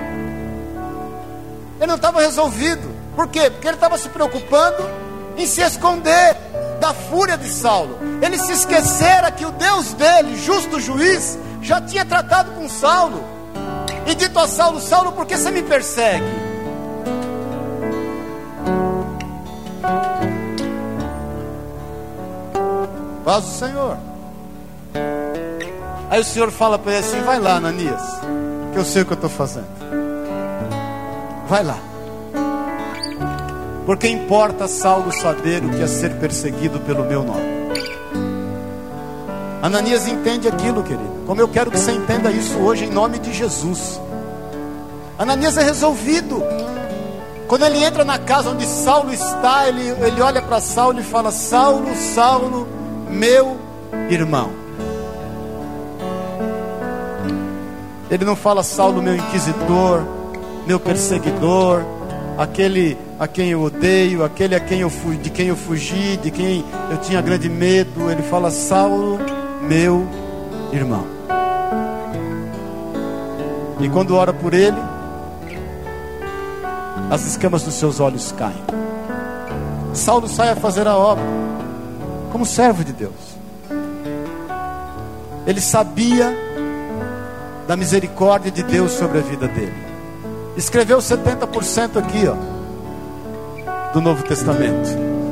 Ele 1.77 1.87
não 1.87 1.95
estava 1.95 2.21
resolvido. 2.21 2.89
Por 3.15 3.27
quê? 3.27 3.49
Porque 3.49 3.67
ele 3.67 3.75
estava 3.75 3.97
se 3.97 4.07
preocupando 4.09 4.89
em 5.37 5.45
se 5.45 5.61
esconder 5.61 6.35
da 6.79 6.93
fúria 6.93 7.37
de 7.37 7.49
Saulo. 7.49 7.97
Ele 8.21 8.37
se 8.37 8.53
esquecera 8.53 9.29
que 9.29 9.45
o 9.45 9.51
Deus 9.51 9.93
dele, 9.93 10.37
justo 10.37 10.79
juiz, 10.79 11.37
já 11.63 11.81
tinha 11.81 12.05
tratado 12.05 12.51
com 12.51 12.67
Saulo. 12.69 13.23
E 14.05 14.13
dito 14.13 14.37
a 14.37 14.47
Saulo: 14.47 14.79
Saulo, 14.79 15.13
por 15.13 15.25
que 15.25 15.37
você 15.37 15.49
me 15.49 15.63
persegue? 15.63 16.25
Faz 23.23 23.45
o 23.45 23.51
Senhor. 23.51 23.97
Aí 26.09 26.19
o 26.19 26.23
Senhor 26.23 26.51
fala 26.51 26.77
para 26.77 26.91
ele 26.91 27.05
assim: 27.05 27.21
vai 27.21 27.39
lá, 27.39 27.55
Ananias, 27.55 28.01
que 28.73 28.77
eu 28.77 28.85
sei 28.85 29.01
o 29.01 29.05
que 29.05 29.13
eu 29.13 29.15
estou 29.15 29.29
fazendo. 29.29 29.67
Vai 31.47 31.63
lá. 31.63 31.77
Porque 33.85 34.07
importa 34.07 34.67
Saulo 34.67 35.11
saber 35.11 35.63
o 35.63 35.69
que 35.69 35.81
é 35.81 35.87
ser 35.87 36.11
perseguido 36.15 36.79
pelo 36.81 37.03
meu 37.03 37.23
nome. 37.23 37.52
Ananias 39.63 40.05
entende 40.09 40.45
aquilo, 40.45 40.83
querido. 40.83 41.23
Como 41.25 41.39
eu 41.39 41.47
quero 41.47 41.71
que 41.71 41.79
você 41.79 41.93
entenda 41.93 42.29
isso 42.29 42.57
hoje, 42.57 42.83
em 42.83 42.89
nome 42.89 43.17
de 43.17 43.31
Jesus. 43.31 43.97
Ananias 45.17 45.55
é 45.55 45.63
resolvido. 45.63 46.43
Quando 47.47 47.63
ele 47.63 47.81
entra 47.81 48.03
na 48.03 48.19
casa 48.19 48.49
onde 48.49 48.65
Saulo 48.65 49.13
está, 49.13 49.69
ele, 49.69 49.87
ele 50.05 50.21
olha 50.21 50.41
para 50.41 50.59
Saulo 50.59 50.99
e 50.99 51.03
fala: 51.03 51.31
Saulo, 51.31 51.95
Saulo, 51.95 52.67
meu 53.09 53.55
irmão. 54.09 54.51
Ele 58.11 58.25
não 58.25 58.35
fala 58.35 58.63
Saulo, 58.63 59.01
meu 59.01 59.15
inquisidor, 59.15 60.03
meu 60.67 60.77
perseguidor, 60.77 61.85
aquele 62.37 62.97
a 63.17 63.29
quem 63.29 63.51
eu 63.51 63.61
odeio, 63.61 64.25
aquele 64.25 64.55
a 64.55 64.59
quem 64.59 64.81
eu 64.81 64.91
de 65.21 65.29
quem 65.29 65.47
eu 65.47 65.55
fugi, 65.55 66.17
de 66.17 66.31
quem 66.31 66.65
eu 66.91 66.97
tinha 66.97 67.21
grande 67.21 67.47
medo. 67.47 68.11
Ele 68.11 68.23
fala 68.23 68.51
Saulo, 68.51 69.17
meu 69.67 70.07
irmão. 70.71 71.05
E 73.79 73.89
quando 73.89 74.15
ora 74.15 74.31
por 74.33 74.53
ele, 74.53 74.77
as 77.09 77.25
escamas 77.25 77.63
dos 77.63 77.73
seus 77.75 77.99
olhos 77.99 78.31
caem. 78.31 78.63
Saulo 79.93 80.27
sai 80.27 80.49
a 80.49 80.55
fazer 80.55 80.87
a 80.87 80.95
obra, 80.97 81.23
como 82.31 82.45
servo 82.45 82.83
de 82.83 82.93
Deus. 82.93 83.37
Ele 85.45 85.59
sabia 85.61 86.33
da 87.67 87.75
misericórdia 87.75 88.51
de 88.51 88.63
Deus 88.63 88.91
sobre 88.93 89.19
a 89.19 89.21
vida 89.21 89.47
dele. 89.47 89.83
Escreveu 90.55 90.99
70% 90.99 91.97
aqui, 91.97 92.27
ó, 92.27 93.91
do 93.91 94.01
Novo 94.01 94.23
Testamento. 94.23 95.22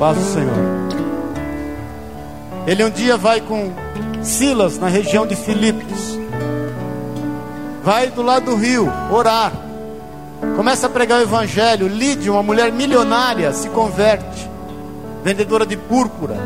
Paz 0.00 0.16
do 0.16 0.24
Senhor. 0.24 0.56
Ele 2.66 2.82
um 2.82 2.88
dia 2.88 3.18
vai 3.18 3.38
com 3.42 3.70
Silas 4.22 4.78
na 4.78 4.88
região 4.88 5.26
de 5.26 5.36
Filipos. 5.36 6.18
Vai 7.84 8.08
do 8.08 8.22
lado 8.22 8.46
do 8.46 8.56
rio 8.56 8.90
orar. 9.12 9.52
Começa 10.56 10.86
a 10.86 10.90
pregar 10.90 11.20
o 11.20 11.22
evangelho. 11.22 11.86
Lídia, 11.86 12.32
uma 12.32 12.42
mulher 12.42 12.72
milionária, 12.72 13.52
se 13.52 13.68
converte. 13.68 14.48
Vendedora 15.22 15.66
de 15.66 15.76
púrpura. 15.76 16.38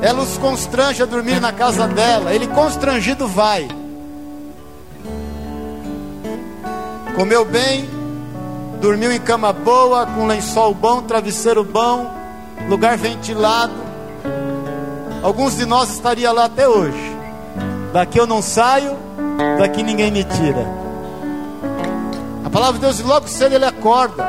Ela 0.00 0.22
os 0.22 0.38
constrange 0.38 1.02
a 1.02 1.06
dormir 1.06 1.42
na 1.42 1.52
casa 1.52 1.86
dela. 1.86 2.32
Ele 2.32 2.46
constrangido 2.46 3.28
vai. 3.28 3.68
Comeu 7.14 7.44
bem, 7.44 7.97
dormiu 8.80 9.12
em 9.12 9.20
cama 9.20 9.52
boa, 9.52 10.06
com 10.06 10.26
lençol 10.26 10.72
bom, 10.74 11.02
travesseiro 11.02 11.64
bom, 11.64 12.10
lugar 12.68 12.96
ventilado. 12.96 13.72
Alguns 15.22 15.56
de 15.56 15.66
nós 15.66 15.90
estaria 15.90 16.30
lá 16.32 16.44
até 16.44 16.68
hoje. 16.68 17.16
Daqui 17.92 18.18
eu 18.18 18.26
não 18.26 18.40
saio, 18.40 18.96
daqui 19.58 19.82
ninguém 19.82 20.10
me 20.10 20.24
tira. 20.24 20.66
A 22.44 22.50
palavra 22.50 22.74
de 22.74 22.80
Deus, 22.80 23.00
logo 23.00 23.28
cedo 23.28 23.54
ele 23.54 23.64
acorda, 23.64 24.24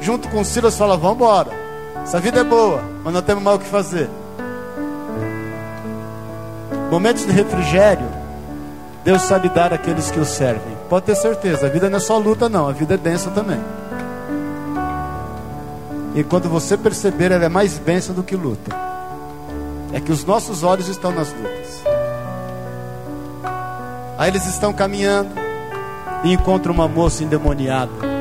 junto 0.00 0.28
com 0.28 0.44
Silas, 0.44 0.76
fala: 0.76 0.96
Vamos 0.96 1.16
embora. 1.16 1.50
Essa 2.02 2.20
vida 2.20 2.40
é 2.40 2.44
boa, 2.44 2.82
mas 3.02 3.14
não 3.14 3.22
temos 3.22 3.42
mais 3.42 3.56
o 3.56 3.60
que 3.60 3.66
fazer. 3.66 4.10
Momentos 6.90 7.24
de 7.26 7.32
refrigério, 7.32 8.06
Deus 9.02 9.22
sabe 9.22 9.48
dar 9.48 9.72
àqueles 9.72 10.10
que 10.10 10.20
o 10.20 10.24
servem. 10.24 10.76
Pode 10.88 11.06
ter 11.06 11.14
certeza, 11.14 11.66
a 11.66 11.70
vida 11.70 11.88
não 11.88 11.96
é 11.96 12.00
só 12.00 12.18
luta, 12.18 12.48
não, 12.48 12.68
a 12.68 12.72
vida 12.72 12.94
é 12.94 12.98
densa 12.98 13.30
também. 13.30 13.58
E 16.14 16.22
quando 16.22 16.48
você 16.48 16.76
perceber, 16.76 17.32
ela 17.32 17.44
é 17.44 17.48
mais 17.48 17.78
bênção 17.78 18.14
do 18.14 18.22
que 18.22 18.36
luta. 18.36 18.74
É 19.92 20.00
que 20.00 20.12
os 20.12 20.24
nossos 20.24 20.62
olhos 20.62 20.88
estão 20.88 21.10
nas 21.10 21.32
lutas. 21.32 21.82
Aí 24.16 24.30
eles 24.30 24.46
estão 24.46 24.72
caminhando 24.72 25.30
e 26.22 26.32
encontram 26.32 26.72
uma 26.72 26.86
moça 26.86 27.24
endemoniada 27.24 28.14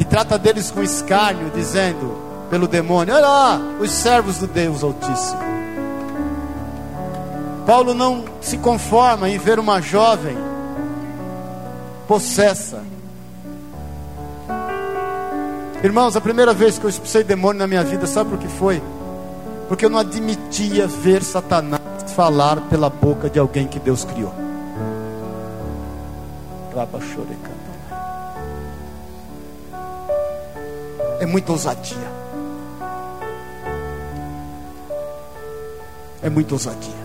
que 0.00 0.04
trata 0.06 0.38
deles 0.38 0.70
com 0.70 0.82
escárnio, 0.82 1.50
dizendo 1.54 2.16
pelo 2.48 2.66
demônio: 2.66 3.14
Olha 3.14 3.26
lá, 3.26 3.60
os 3.78 3.90
servos 3.90 4.38
do 4.38 4.46
Deus 4.46 4.82
Altíssimo. 4.82 5.38
Paulo 7.66 7.92
não 7.92 8.24
se 8.40 8.56
conforma 8.56 9.28
em 9.28 9.36
ver 9.36 9.58
uma 9.58 9.80
jovem 9.82 10.38
possessa 12.08 12.82
Irmãos, 15.82 16.14
a 16.14 16.20
primeira 16.20 16.52
vez 16.52 16.78
que 16.78 16.84
eu 16.84 16.90
expulsei 16.90 17.24
demônio 17.24 17.60
na 17.60 17.66
minha 17.66 17.82
vida, 17.82 18.06
sabe 18.06 18.28
por 18.28 18.38
que 18.38 18.48
foi? 18.48 18.82
Porque 19.66 19.86
eu 19.86 19.88
não 19.88 19.98
admitia 19.98 20.86
ver 20.86 21.22
Satanás 21.22 21.80
falar 22.14 22.60
pela 22.68 22.90
boca 22.90 23.30
de 23.30 23.38
alguém 23.38 23.66
que 23.66 23.78
Deus 23.78 24.04
criou. 24.04 24.34
É 31.18 31.24
muita 31.24 31.52
ousadia. 31.52 32.20
É 36.22 36.28
muita 36.28 36.52
ousadia. 36.52 37.00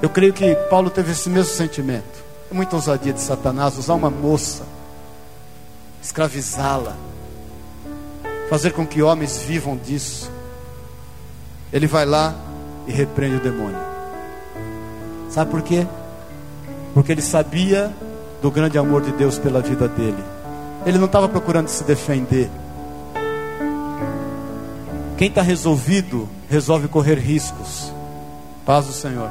Eu 0.00 0.08
creio 0.08 0.32
que 0.32 0.54
Paulo 0.70 0.88
teve 0.88 1.10
esse 1.10 1.28
mesmo 1.28 1.52
sentimento. 1.52 2.27
É 2.50 2.54
muita 2.54 2.76
ousadia 2.76 3.12
de 3.12 3.20
Satanás 3.20 3.76
usar 3.76 3.94
uma 3.94 4.08
moça, 4.08 4.62
escravizá-la, 6.02 6.96
fazer 8.48 8.72
com 8.72 8.86
que 8.86 9.02
homens 9.02 9.38
vivam 9.38 9.76
disso. 9.76 10.30
Ele 11.70 11.86
vai 11.86 12.06
lá 12.06 12.34
e 12.86 12.92
repreende 12.92 13.36
o 13.36 13.40
demônio. 13.40 13.78
Sabe 15.28 15.50
por 15.50 15.60
quê? 15.60 15.86
Porque 16.94 17.12
ele 17.12 17.20
sabia 17.20 17.94
do 18.40 18.50
grande 18.50 18.78
amor 18.78 19.02
de 19.02 19.12
Deus 19.12 19.38
pela 19.38 19.60
vida 19.60 19.86
dele. 19.86 20.24
Ele 20.86 20.96
não 20.96 21.06
estava 21.06 21.28
procurando 21.28 21.68
se 21.68 21.84
defender. 21.84 22.48
Quem 25.18 25.28
está 25.28 25.42
resolvido, 25.42 26.26
resolve 26.48 26.88
correr 26.88 27.16
riscos. 27.16 27.92
Paz 28.64 28.86
do 28.86 28.92
Senhor. 28.92 29.30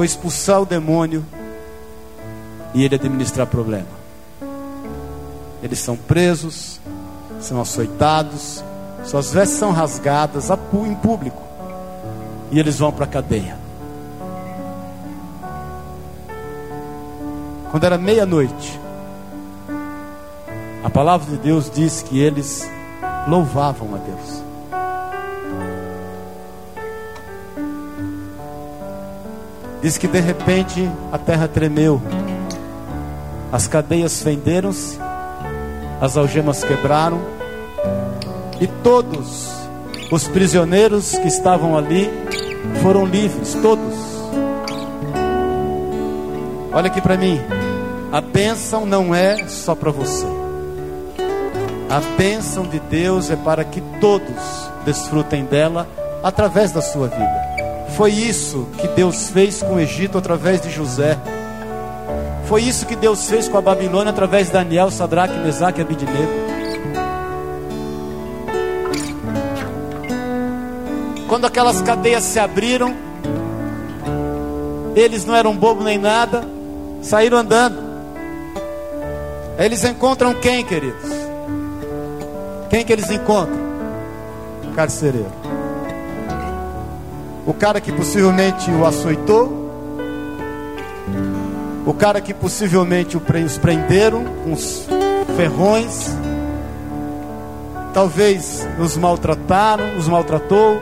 Foi 0.00 0.06
expulsar 0.06 0.62
o 0.62 0.64
demônio 0.64 1.22
e 2.72 2.82
ele 2.82 2.94
administrar 2.94 3.46
problema. 3.46 4.00
Eles 5.62 5.78
são 5.78 5.94
presos, 5.94 6.80
são 7.38 7.60
açoitados, 7.60 8.64
suas 9.04 9.30
vestes 9.30 9.58
são 9.58 9.72
rasgadas 9.72 10.48
em 10.86 10.94
público 10.94 11.42
e 12.50 12.58
eles 12.58 12.78
vão 12.78 12.90
para 12.90 13.04
a 13.04 13.08
cadeia. 13.08 13.58
Quando 17.70 17.84
era 17.84 17.98
meia-noite, 17.98 18.80
a 20.82 20.88
palavra 20.88 21.30
de 21.30 21.36
Deus 21.42 21.70
diz 21.70 22.00
que 22.00 22.18
eles 22.18 22.66
louvavam 23.28 23.94
a 23.94 23.98
Deus. 23.98 24.49
Diz 29.82 29.96
que 29.96 30.06
de 30.06 30.20
repente 30.20 30.90
a 31.10 31.16
terra 31.16 31.48
tremeu, 31.48 32.02
as 33.50 33.66
cadeias 33.66 34.22
fenderam-se, 34.22 34.98
as 36.00 36.16
algemas 36.16 36.62
quebraram, 36.62 37.18
e 38.60 38.66
todos 38.66 39.50
os 40.12 40.28
prisioneiros 40.28 41.12
que 41.12 41.28
estavam 41.28 41.78
ali 41.78 42.10
foram 42.82 43.06
livres, 43.06 43.54
todos. 43.62 43.94
Olha 46.72 46.88
aqui 46.88 47.00
para 47.00 47.16
mim, 47.16 47.40
a 48.12 48.20
bênção 48.20 48.84
não 48.84 49.14
é 49.14 49.48
só 49.48 49.74
para 49.74 49.90
você, 49.90 50.26
a 51.88 52.00
bênção 52.18 52.64
de 52.64 52.78
Deus 52.80 53.30
é 53.30 53.36
para 53.36 53.64
que 53.64 53.80
todos 53.98 54.70
desfrutem 54.84 55.44
dela 55.44 55.88
através 56.22 56.70
da 56.70 56.82
sua 56.82 57.08
vida. 57.08 57.49
Foi 58.00 58.12
isso 58.12 58.66
que 58.78 58.88
Deus 58.88 59.28
fez 59.28 59.62
com 59.62 59.74
o 59.74 59.78
Egito 59.78 60.16
através 60.16 60.62
de 60.62 60.70
José. 60.70 61.18
Foi 62.46 62.62
isso 62.62 62.86
que 62.86 62.96
Deus 62.96 63.28
fez 63.28 63.46
com 63.46 63.58
a 63.58 63.60
Babilônia 63.60 64.08
através 64.08 64.46
de 64.46 64.54
Daniel, 64.54 64.90
Sadraque, 64.90 65.36
Mesaque 65.36 65.80
e 65.80 65.82
Abidinego. 65.82 66.32
Quando 71.28 71.44
aquelas 71.44 71.82
cadeias 71.82 72.24
se 72.24 72.38
abriram, 72.38 72.96
eles 74.96 75.26
não 75.26 75.36
eram 75.36 75.54
bobo 75.54 75.84
nem 75.84 75.98
nada, 75.98 76.42
saíram 77.02 77.36
andando. 77.36 77.82
Eles 79.58 79.84
encontram 79.84 80.32
quem, 80.32 80.64
queridos? 80.64 81.10
Quem 82.70 82.82
que 82.82 82.94
eles 82.94 83.10
encontram? 83.10 83.60
Carcereiro 84.74 85.49
o 87.46 87.54
cara 87.54 87.80
que 87.80 87.92
possivelmente 87.92 88.70
o 88.70 88.84
açoitou, 88.86 89.60
O 91.86 91.94
cara 91.94 92.20
que 92.20 92.34
possivelmente 92.34 93.16
os 93.16 93.58
prenderam 93.58 94.24
com 94.44 94.52
os 94.52 94.86
ferrões, 95.36 96.14
talvez 97.92 98.68
os 98.78 98.96
maltrataram, 98.96 99.96
os 99.96 100.06
maltratou. 100.06 100.80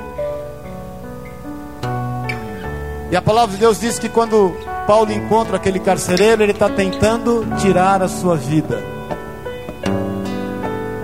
E 3.10 3.16
a 3.16 3.22
palavra 3.22 3.54
de 3.54 3.60
Deus 3.60 3.80
diz 3.80 3.98
que 3.98 4.08
quando 4.08 4.54
Paulo 4.86 5.12
encontra 5.12 5.56
aquele 5.56 5.78
carcereiro, 5.78 6.42
ele 6.42 6.52
está 6.52 6.68
tentando 6.68 7.46
tirar 7.58 8.02
a 8.02 8.08
sua 8.08 8.36
vida. 8.36 8.82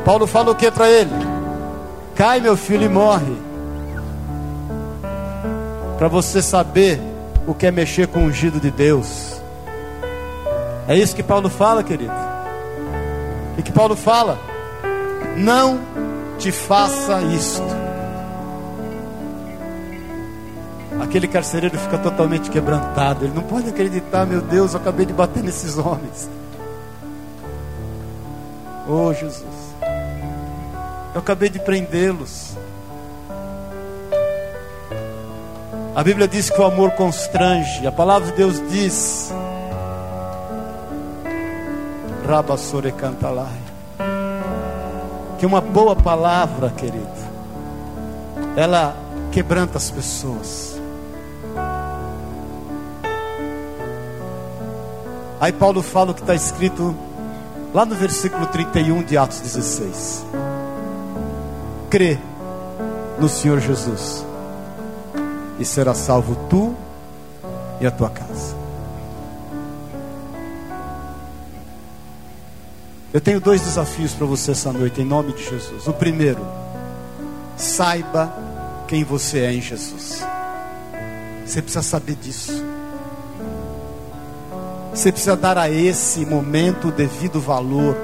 Paulo 0.05 0.27
fala 0.27 0.51
o 0.51 0.55
que 0.55 0.71
para 0.71 0.91
ele? 0.91 1.15
Cai, 2.15 2.41
meu 2.41 2.57
filho, 2.57 2.85
e 2.85 2.89
morre. 2.89 3.54
Para 5.99 6.09
você 6.09 6.43
saber 6.43 7.01
o 7.47 7.55
que 7.55 7.67
é 7.67 7.71
mexer 7.71 8.09
com 8.09 8.21
o 8.21 8.23
ungido 8.25 8.59
de 8.59 8.71
Deus. 8.71 9.41
É 10.89 10.97
isso 10.97 11.15
que 11.15 11.23
Paulo 11.23 11.49
fala, 11.49 11.83
querido. 11.83 12.13
O 13.59 13.63
que 13.63 13.73
Paulo 13.73 13.97
fala? 13.97 14.39
Não 15.37 15.81
te 16.39 16.51
faça 16.51 17.23
isto. 17.23 17.63
Aquele 21.01 21.29
carcereiro 21.29 21.79
fica 21.79 21.99
totalmente 21.99 22.51
quebrantado. 22.51 23.25
Ele 23.25 23.35
não 23.35 23.43
pode 23.43 23.69
acreditar, 23.69 24.27
meu 24.27 24.41
Deus, 24.41 24.75
eu 24.75 24.81
acabei 24.81 25.07
de 25.07 25.13
bater 25.13 25.43
nesses 25.43 25.79
homens. 25.79 26.29
Oh 28.87 29.13
Jesus, 29.15 29.75
eu 31.15 31.21
acabei 31.21 31.49
de 31.49 31.59
prendê-los. 31.59 32.54
A 35.95 36.03
Bíblia 36.03 36.27
diz 36.27 36.51
que 36.51 36.61
o 36.61 36.65
amor 36.65 36.91
constrange. 36.93 37.87
A 37.87 37.93
palavra 37.93 38.29
de 38.29 38.37
Deus 38.37 38.61
diz: 38.69 39.33
Rabassore 42.27 42.91
cantalai. 42.91 43.61
Que 45.39 45.47
uma 45.47 45.61
boa 45.61 45.95
palavra, 45.95 46.71
querido, 46.71 47.07
ela 48.57 48.97
quebranta 49.31 49.79
as 49.79 49.89
pessoas. 49.89 50.81
Aí 55.41 55.53
Paulo 55.53 55.81
fala 55.81 56.11
o 56.11 56.15
que 56.15 56.23
está 56.23 56.35
escrito 56.35 56.97
lá 57.73 57.85
no 57.85 57.95
versículo 57.95 58.47
31 58.47 59.05
de 59.05 59.17
Atos 59.17 59.41
16. 59.41 60.27
Crê 61.89 62.19
no 63.21 63.29
Senhor 63.29 63.61
Jesus 63.61 64.25
e 65.59 65.65
será 65.65 65.95
salvo 65.95 66.37
tu 66.49 66.75
e 67.81 67.87
a 67.87 67.91
tua 67.91 68.11
casa. 68.11 68.55
Eu 73.13 73.21
tenho 73.21 73.41
dois 73.41 73.61
desafios 73.61 74.13
para 74.13 74.27
você 74.27 74.51
essa 74.51 74.73
noite, 74.73 75.01
em 75.01 75.05
nome 75.05 75.33
de 75.33 75.49
Jesus. 75.49 75.87
O 75.87 75.93
primeiro, 75.93 76.45
saiba 77.57 78.33
quem 78.89 79.05
você 79.05 79.41
é 79.41 79.53
em 79.53 79.61
Jesus. 79.61 80.25
Você 81.47 81.63
precisa 81.63 81.83
saber 81.83 82.17
disso. 82.17 82.65
Você 84.93 85.13
precisa 85.13 85.37
dar 85.37 85.57
a 85.59 85.71
esse 85.71 86.27
momento 86.27 86.89
o 86.89 86.93
devido 86.93 87.41
valor 87.41 87.97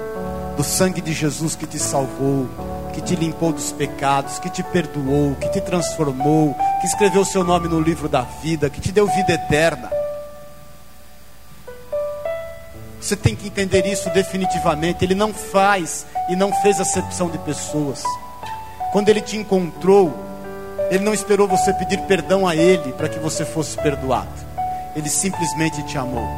do 0.57 0.63
sangue 0.63 1.01
de 1.01 1.13
Jesus 1.13 1.57
que 1.57 1.67
te 1.67 1.79
salvou, 1.79 2.47
que 2.93 3.01
te 3.01 3.17
limpou 3.17 3.53
dos 3.53 3.73
pecados, 3.73 4.39
que 4.39 4.51
te 4.51 4.63
perdoou, 4.63 5.35
que 5.37 5.49
te 5.49 5.61
transformou, 5.61 6.57
que 6.81 6.87
escreveu 6.87 7.25
seu 7.25 7.45
nome 7.45 7.69
no 7.69 7.81
livro 7.81 8.09
da 8.09 8.23
vida, 8.23 8.71
que 8.71 8.81
te 8.81 8.91
deu 8.91 9.07
vida 9.07 9.35
eterna. 9.35 9.91
Você 13.01 13.17
tem 13.17 13.35
que 13.35 13.49
entender 13.49 13.87
isso 13.87 14.11
definitivamente. 14.11 15.05
Ele 15.05 15.15
não 15.15 15.33
faz 15.33 16.07
e 16.29 16.37
não 16.37 16.53
fez 16.63 16.81
acepção 16.81 17.29
de 17.29 17.39
pessoas. 17.39 18.03
Quando 18.93 19.09
ele 19.09 19.21
te 19.21 19.37
encontrou, 19.37 20.15
ele 20.91 21.05
não 21.05 21.15
esperou 21.15 21.49
você 21.49 21.73
pedir 21.75 21.99
perdão 22.03 22.47
a 22.47 22.57
ele 22.57 22.93
para 22.93 23.09
que 23.09 23.19
você 23.19 23.45
fosse 23.45 23.77
perdoado. 23.79 24.29
Ele 24.95 25.09
simplesmente 25.09 25.83
te 25.85 25.97
amou. 25.97 26.29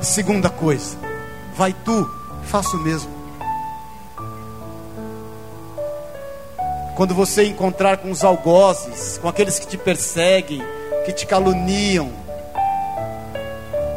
Segunda 0.00 0.48
coisa, 0.48 0.96
vai 1.54 1.72
tu, 1.72 2.08
faça 2.44 2.76
o 2.76 2.80
mesmo. 2.80 3.19
Quando 7.00 7.14
você 7.14 7.46
encontrar 7.46 7.96
com 7.96 8.10
os 8.10 8.22
algozes, 8.22 9.16
com 9.16 9.26
aqueles 9.26 9.58
que 9.58 9.66
te 9.66 9.78
perseguem, 9.78 10.62
que 11.06 11.14
te 11.14 11.26
caluniam, 11.26 12.10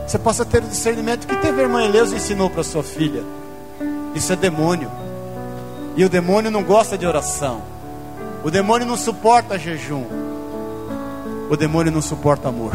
você 0.07 0.17
possa 0.17 0.45
ter 0.45 0.63
o 0.63 0.67
discernimento 0.67 1.27
que 1.27 1.35
teve 1.35 1.59
a 1.59 1.63
irmã 1.65 1.83
Eleusa 1.83 2.15
ensinou 2.15 2.49
para 2.49 2.63
sua 2.63 2.81
filha. 2.81 3.21
Isso 4.15 4.31
é 4.31 4.37
demônio. 4.37 4.89
E 5.97 6.05
o 6.05 6.07
demônio 6.07 6.49
não 6.49 6.63
gosta 6.63 6.97
de 6.97 7.05
oração. 7.05 7.61
O 8.41 8.49
demônio 8.49 8.87
não 8.87 8.95
suporta 8.95 9.59
jejum. 9.59 10.05
O 11.49 11.57
demônio 11.57 11.91
não 11.91 12.01
suporta 12.01 12.47
amor. 12.47 12.71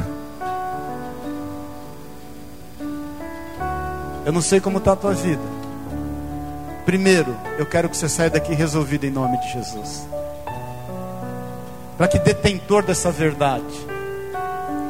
Eu 4.27 4.33
não 4.35 4.43
sei 4.43 4.61
como 4.61 4.77
está 4.77 4.93
a 4.93 4.97
tua 4.97 5.15
vida. 5.15 5.41
Primeiro, 6.85 7.35
eu 7.59 7.65
quero 7.65 7.89
que 7.89 7.97
você 7.97 8.11
saia 8.11 8.29
daqui 8.29 8.53
resolvido 8.53 9.05
em 9.05 9.11
nome 9.11 9.39
de 9.39 9.53
Jesus. 9.55 10.07
Para 11.99 12.07
que 12.07 12.19
detentor 12.21 12.85
dessa 12.85 13.11
verdade, 13.11 13.65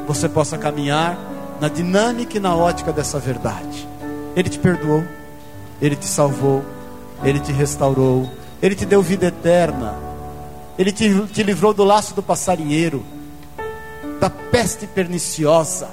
você 0.07 0.29
possa 0.29 0.59
caminhar 0.59 1.17
na 1.59 1.67
dinâmica 1.67 2.37
e 2.37 2.39
na 2.39 2.55
ótica 2.55 2.93
dessa 2.93 3.17
verdade. 3.17 3.87
Ele 4.35 4.47
te 4.47 4.59
perdoou, 4.59 5.03
ele 5.81 5.95
te 5.95 6.05
salvou, 6.05 6.63
ele 7.23 7.39
te 7.39 7.51
restaurou, 7.51 8.29
ele 8.61 8.75
te 8.75 8.85
deu 8.85 9.01
vida 9.01 9.25
eterna, 9.25 9.95
ele 10.77 10.91
te, 10.91 11.09
te 11.33 11.41
livrou 11.41 11.73
do 11.73 11.83
laço 11.83 12.13
do 12.13 12.21
passarinheiro, 12.21 13.03
da 14.19 14.29
peste 14.29 14.85
perniciosa. 14.85 15.89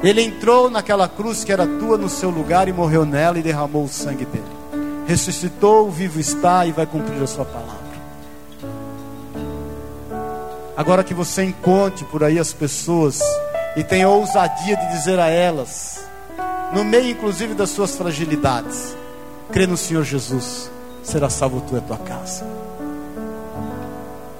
Ele 0.00 0.22
entrou 0.22 0.70
naquela 0.70 1.08
cruz 1.08 1.42
que 1.42 1.50
era 1.50 1.66
tua 1.66 1.98
no 1.98 2.08
seu 2.08 2.30
lugar 2.30 2.68
e 2.68 2.72
morreu 2.72 3.04
nela 3.04 3.36
e 3.36 3.42
derramou 3.42 3.82
o 3.82 3.88
sangue 3.88 4.24
dele. 4.24 4.44
Ressuscitou, 5.08 5.90
vivo 5.90 6.20
está 6.20 6.64
e 6.66 6.70
vai 6.70 6.86
cumprir 6.86 7.20
a 7.20 7.26
sua 7.26 7.44
palavra. 7.44 7.85
Agora 10.76 11.02
que 11.02 11.14
você 11.14 11.42
encontre 11.42 12.04
por 12.04 12.22
aí 12.22 12.38
as 12.38 12.52
pessoas 12.52 13.18
e 13.74 13.82
tenha 13.82 14.10
ousadia 14.10 14.76
de 14.76 14.88
dizer 14.90 15.18
a 15.18 15.26
elas, 15.26 16.04
no 16.74 16.84
meio 16.84 17.10
inclusive 17.10 17.54
das 17.54 17.70
suas 17.70 17.96
fragilidades, 17.96 18.94
crê 19.50 19.66
no 19.66 19.76
Senhor 19.76 20.04
Jesus, 20.04 20.70
será 21.02 21.30
salvo 21.30 21.62
tu 21.62 21.76
e 21.76 21.78
a 21.78 21.80
tua 21.80 21.96
casa. 21.96 22.44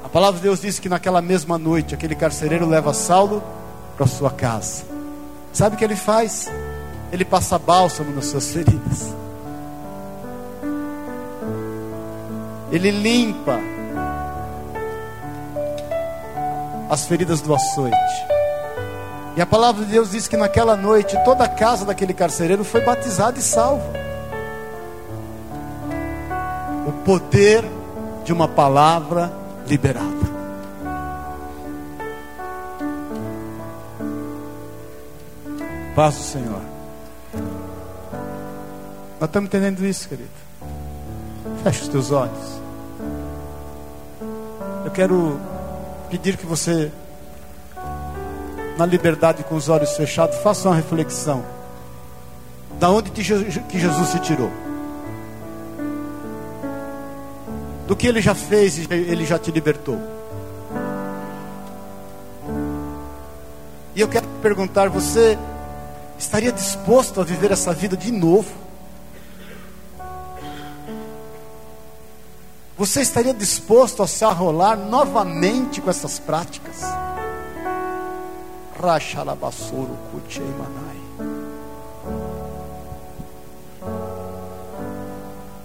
A 0.04 0.08
palavra 0.10 0.36
de 0.36 0.42
Deus 0.42 0.60
diz 0.60 0.78
que 0.78 0.90
naquela 0.90 1.22
mesma 1.22 1.56
noite 1.56 1.94
aquele 1.94 2.14
carcereiro 2.14 2.66
leva 2.66 2.92
Saulo 2.92 3.42
para 3.96 4.06
sua 4.06 4.30
casa. 4.30 4.84
Sabe 5.54 5.74
o 5.74 5.78
que 5.78 5.84
ele 5.84 5.96
faz? 5.96 6.50
Ele 7.10 7.24
passa 7.24 7.58
bálsamo 7.58 8.14
nas 8.14 8.26
suas 8.26 8.50
feridas. 8.50 9.14
Ele 12.70 12.90
limpa 12.90 13.58
as 16.88 17.06
feridas 17.06 17.40
do 17.40 17.54
açoite. 17.54 18.26
E 19.36 19.40
a 19.40 19.46
palavra 19.46 19.84
de 19.84 19.90
Deus 19.90 20.12
diz 20.12 20.26
que 20.26 20.36
naquela 20.36 20.76
noite 20.76 21.16
toda 21.24 21.44
a 21.44 21.48
casa 21.48 21.84
daquele 21.84 22.14
carcereiro 22.14 22.64
foi 22.64 22.80
batizada 22.80 23.38
e 23.38 23.42
salva. 23.42 23.92
O 26.86 26.92
poder 27.04 27.64
de 28.24 28.32
uma 28.32 28.48
palavra 28.48 29.30
liberada. 29.66 30.26
Paz 35.94 36.14
do 36.14 36.22
Senhor. 36.22 36.62
Nós 39.18 39.28
estamos 39.28 39.48
entendendo 39.48 39.84
isso, 39.84 40.08
querido. 40.08 40.28
Feche 41.62 41.82
os 41.82 41.88
teus 41.88 42.10
olhos. 42.10 42.60
Eu 44.84 44.90
quero 44.90 45.38
pedir 46.10 46.36
que 46.36 46.46
você, 46.46 46.90
na 48.78 48.86
liberdade 48.86 49.44
com 49.44 49.54
os 49.54 49.68
olhos 49.68 49.96
fechados, 49.96 50.36
faça 50.38 50.68
uma 50.68 50.76
reflexão. 50.76 51.44
Da 52.78 52.90
onde 52.90 53.10
que 53.10 53.22
Jesus 53.22 54.08
se 54.08 54.18
tirou? 54.20 54.50
Do 57.86 57.94
que 57.94 58.06
ele 58.06 58.20
já 58.20 58.34
fez 58.34 58.78
e 58.78 58.86
ele 58.90 59.24
já 59.24 59.38
te 59.38 59.50
libertou? 59.50 59.98
E 63.94 64.00
eu 64.00 64.08
quero 64.08 64.26
perguntar: 64.42 64.88
você 64.88 65.38
estaria 66.18 66.52
disposto 66.52 67.20
a 67.20 67.24
viver 67.24 67.50
essa 67.50 67.72
vida 67.72 67.96
de 67.96 68.12
novo? 68.12 68.65
Você 72.78 73.00
estaria 73.00 73.32
disposto 73.32 74.02
a 74.02 74.06
se 74.06 74.22
arrolar 74.22 74.76
novamente 74.76 75.80
com 75.80 75.88
essas 75.88 76.18
práticas? 76.18 76.82
Rachalabassoro 78.78 79.96
Kucheimanai. 80.12 80.96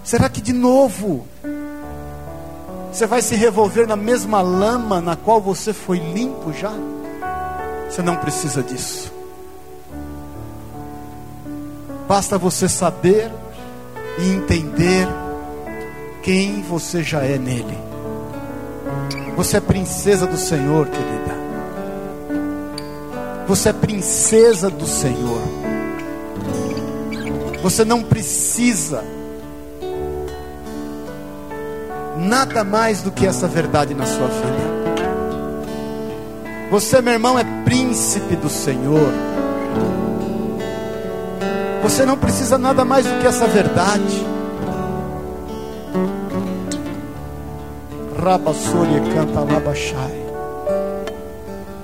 Será 0.06 0.30
que 0.30 0.40
de 0.40 0.54
novo 0.54 1.28
você 2.92 3.06
vai 3.06 3.22
se 3.22 3.36
revolver 3.36 3.86
na 3.86 3.98
mesma 3.98 4.42
lama 4.42 5.02
na 5.02 5.18
qual 5.18 5.42
você 5.42 5.74
foi 5.74 6.00
limpo 6.00 6.54
já? 6.54 6.74
Você 7.90 8.02
não 8.02 8.16
precisa 8.16 8.64
disso. 8.64 9.12
Basta 12.08 12.38
você 12.38 12.70
saber 12.70 13.30
e 14.18 14.30
entender 14.30 15.08
quem 16.22 16.62
você 16.62 17.04
já 17.04 17.24
é 17.24 17.38
nele. 17.38 17.78
Você 19.36 19.58
é 19.58 19.62
princesa 19.62 20.28
do 20.28 20.38
Senhor, 20.38 20.88
querida. 20.88 21.42
Você 23.48 23.70
é 23.70 23.74
princesa 23.74 24.70
do 24.70 24.86
Senhor. 24.86 25.42
Você 27.64 27.84
não 27.84 28.04
precisa 28.04 29.04
nada 32.18 32.64
mais 32.64 33.02
do 33.02 33.12
que 33.12 33.26
essa 33.26 33.48
verdade 33.48 33.94
na 33.94 34.06
sua 34.06 34.28
vida. 34.28 34.72
Você, 36.70 37.02
meu 37.02 37.14
irmão, 37.14 37.38
é 37.38 37.44
príncipe 37.66 38.36
do 38.36 38.50
Senhor. 38.50 39.12
Você 41.84 42.06
não 42.06 42.18
precisa 42.18 42.58
nada 42.58 42.86
mais 42.86 43.06
do 43.06 43.20
que 43.20 43.28
essa 43.28 43.48
verdade. 43.48 44.31
Rabassori 48.22 49.02
canta 49.16 49.40
labachai. 49.40 50.22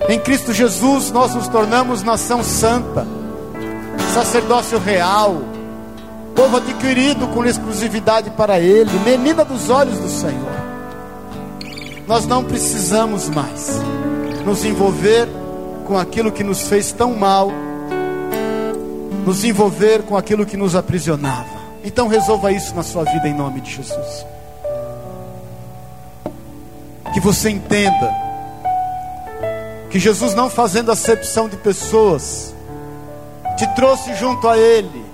Em 0.08 0.20
Cristo 0.20 0.54
Jesus 0.54 1.12
nós 1.12 1.34
nos 1.34 1.48
tornamos 1.48 2.04
nação 2.04 2.44
santa, 2.44 3.08
sacerdócio 4.14 4.78
real, 4.78 5.42
povo 6.36 6.58
adquirido 6.58 7.28
com 7.30 7.44
exclusividade 7.44 8.30
para 8.30 8.60
Ele, 8.60 8.92
menina 9.04 9.44
dos 9.44 9.72
olhos 9.72 9.98
do 9.98 10.10
Senhor. 10.10 10.58
Nós 12.08 12.28
não 12.28 12.44
precisamos 12.44 13.28
mais 13.30 13.82
nos 14.46 14.64
envolver 14.64 15.28
com 15.86 15.98
aquilo 15.98 16.32
que 16.32 16.44
nos 16.44 16.62
fez 16.70 16.92
tão 16.92 17.16
mal, 17.16 17.52
nos 19.26 19.44
envolver 19.44 20.04
com 20.04 20.16
aquilo 20.16 20.46
que 20.46 20.56
nos 20.56 20.76
aprisionava. 20.76 21.58
Então 21.84 22.08
resolva 22.08 22.52
isso 22.52 22.76
na 22.76 22.84
sua 22.84 23.04
vida 23.04 23.28
em 23.28 23.34
nome 23.34 23.60
de 23.60 23.72
Jesus. 23.72 24.37
Você 27.28 27.50
entenda 27.50 28.10
que 29.90 30.00
Jesus 30.00 30.34
não 30.34 30.50
fazendo 30.50 30.94
acepção 30.94 31.50
de 31.50 31.58
pessoas, 31.58 32.56
te 33.58 33.68
trouxe 33.76 34.16
junto 34.16 34.48
a 34.48 34.58
Ele 34.58 35.06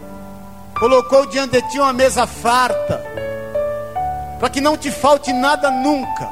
colocou 0.77 1.25
diante 1.25 1.59
de 1.59 1.69
ti 1.69 1.79
uma 1.79 1.91
mesa 1.91 2.27
farta, 2.27 3.03
para 4.37 4.47
que 4.47 4.61
não 4.61 4.77
te 4.77 4.91
falte 4.91 5.33
nada 5.33 5.71
nunca. 5.71 6.29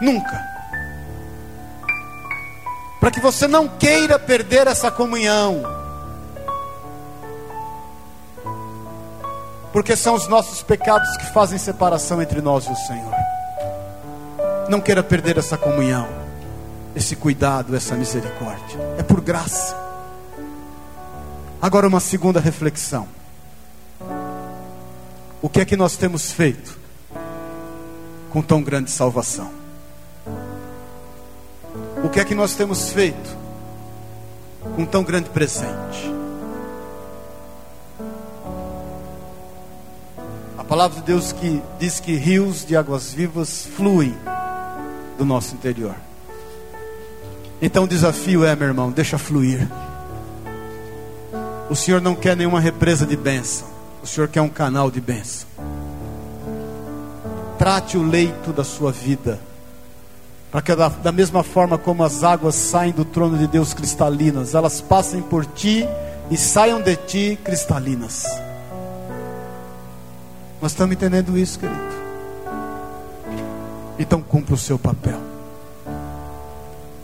Nunca. 0.00 0.44
Para 2.98 3.12
que 3.12 3.20
você 3.20 3.46
não 3.46 3.68
queira 3.68 4.18
perder 4.18 4.66
essa 4.66 4.90
comunhão. 4.90 5.62
Porque 9.72 9.94
são 9.94 10.14
os 10.14 10.26
nossos 10.26 10.64
pecados 10.64 11.16
que 11.16 11.26
fazem 11.26 11.58
separação 11.58 12.20
entre 12.20 12.40
nós 12.40 12.66
e 12.66 12.72
o 12.72 12.76
Senhor. 12.76 13.21
Não 14.68 14.80
queira 14.80 15.02
perder 15.02 15.38
essa 15.38 15.56
comunhão, 15.56 16.08
esse 16.94 17.16
cuidado, 17.16 17.74
essa 17.74 17.94
misericórdia. 17.94 18.78
É 18.98 19.02
por 19.02 19.20
graça. 19.20 19.76
Agora, 21.60 21.86
uma 21.86 22.00
segunda 22.00 22.40
reflexão: 22.40 23.08
o 25.40 25.48
que 25.48 25.60
é 25.60 25.64
que 25.64 25.76
nós 25.76 25.96
temos 25.96 26.32
feito 26.32 26.78
com 28.30 28.42
tão 28.42 28.62
grande 28.62 28.90
salvação? 28.90 29.50
O 32.04 32.08
que 32.08 32.20
é 32.20 32.24
que 32.24 32.34
nós 32.34 32.54
temos 32.54 32.90
feito 32.90 33.36
com 34.74 34.84
tão 34.84 35.04
grande 35.04 35.30
presente? 35.30 36.12
A 40.58 40.64
palavra 40.64 41.00
de 41.00 41.06
Deus 41.06 41.32
que 41.32 41.62
diz 41.78 42.00
que 42.00 42.16
rios 42.16 42.64
de 42.64 42.76
águas 42.76 43.12
vivas 43.12 43.66
fluem 43.76 44.16
do 45.18 45.24
nosso 45.24 45.54
interior. 45.54 45.94
Então 47.60 47.84
o 47.84 47.88
desafio 47.88 48.44
é, 48.44 48.56
meu 48.56 48.68
irmão, 48.68 48.90
deixa 48.90 49.16
fluir. 49.16 49.68
O 51.70 51.76
Senhor 51.76 52.00
não 52.00 52.14
quer 52.14 52.36
nenhuma 52.36 52.60
represa 52.60 53.06
de 53.06 53.16
bênção. 53.16 53.68
O 54.02 54.06
Senhor 54.06 54.28
quer 54.28 54.42
um 54.42 54.48
canal 54.48 54.90
de 54.90 55.00
bênção. 55.00 55.46
Trate 57.56 57.96
o 57.96 58.02
leito 58.02 58.52
da 58.52 58.64
sua 58.64 58.90
vida. 58.90 59.38
Para 60.50 60.60
que 60.60 60.74
da, 60.74 60.88
da 60.88 61.12
mesma 61.12 61.42
forma 61.42 61.78
como 61.78 62.02
as 62.02 62.24
águas 62.24 62.56
saem 62.56 62.92
do 62.92 63.04
trono 63.04 63.38
de 63.38 63.46
Deus 63.46 63.72
cristalinas, 63.72 64.54
elas 64.54 64.80
passem 64.80 65.22
por 65.22 65.46
ti 65.46 65.86
e 66.30 66.36
saiam 66.36 66.82
de 66.82 66.96
ti 66.96 67.38
cristalinas. 67.42 68.24
Nós 70.60 70.72
estamos 70.72 70.94
entendendo 70.94 71.38
isso, 71.38 71.58
querido. 71.58 71.91
Então 74.02 74.20
cumpra 74.20 74.54
o 74.54 74.58
seu 74.58 74.76
papel. 74.76 75.16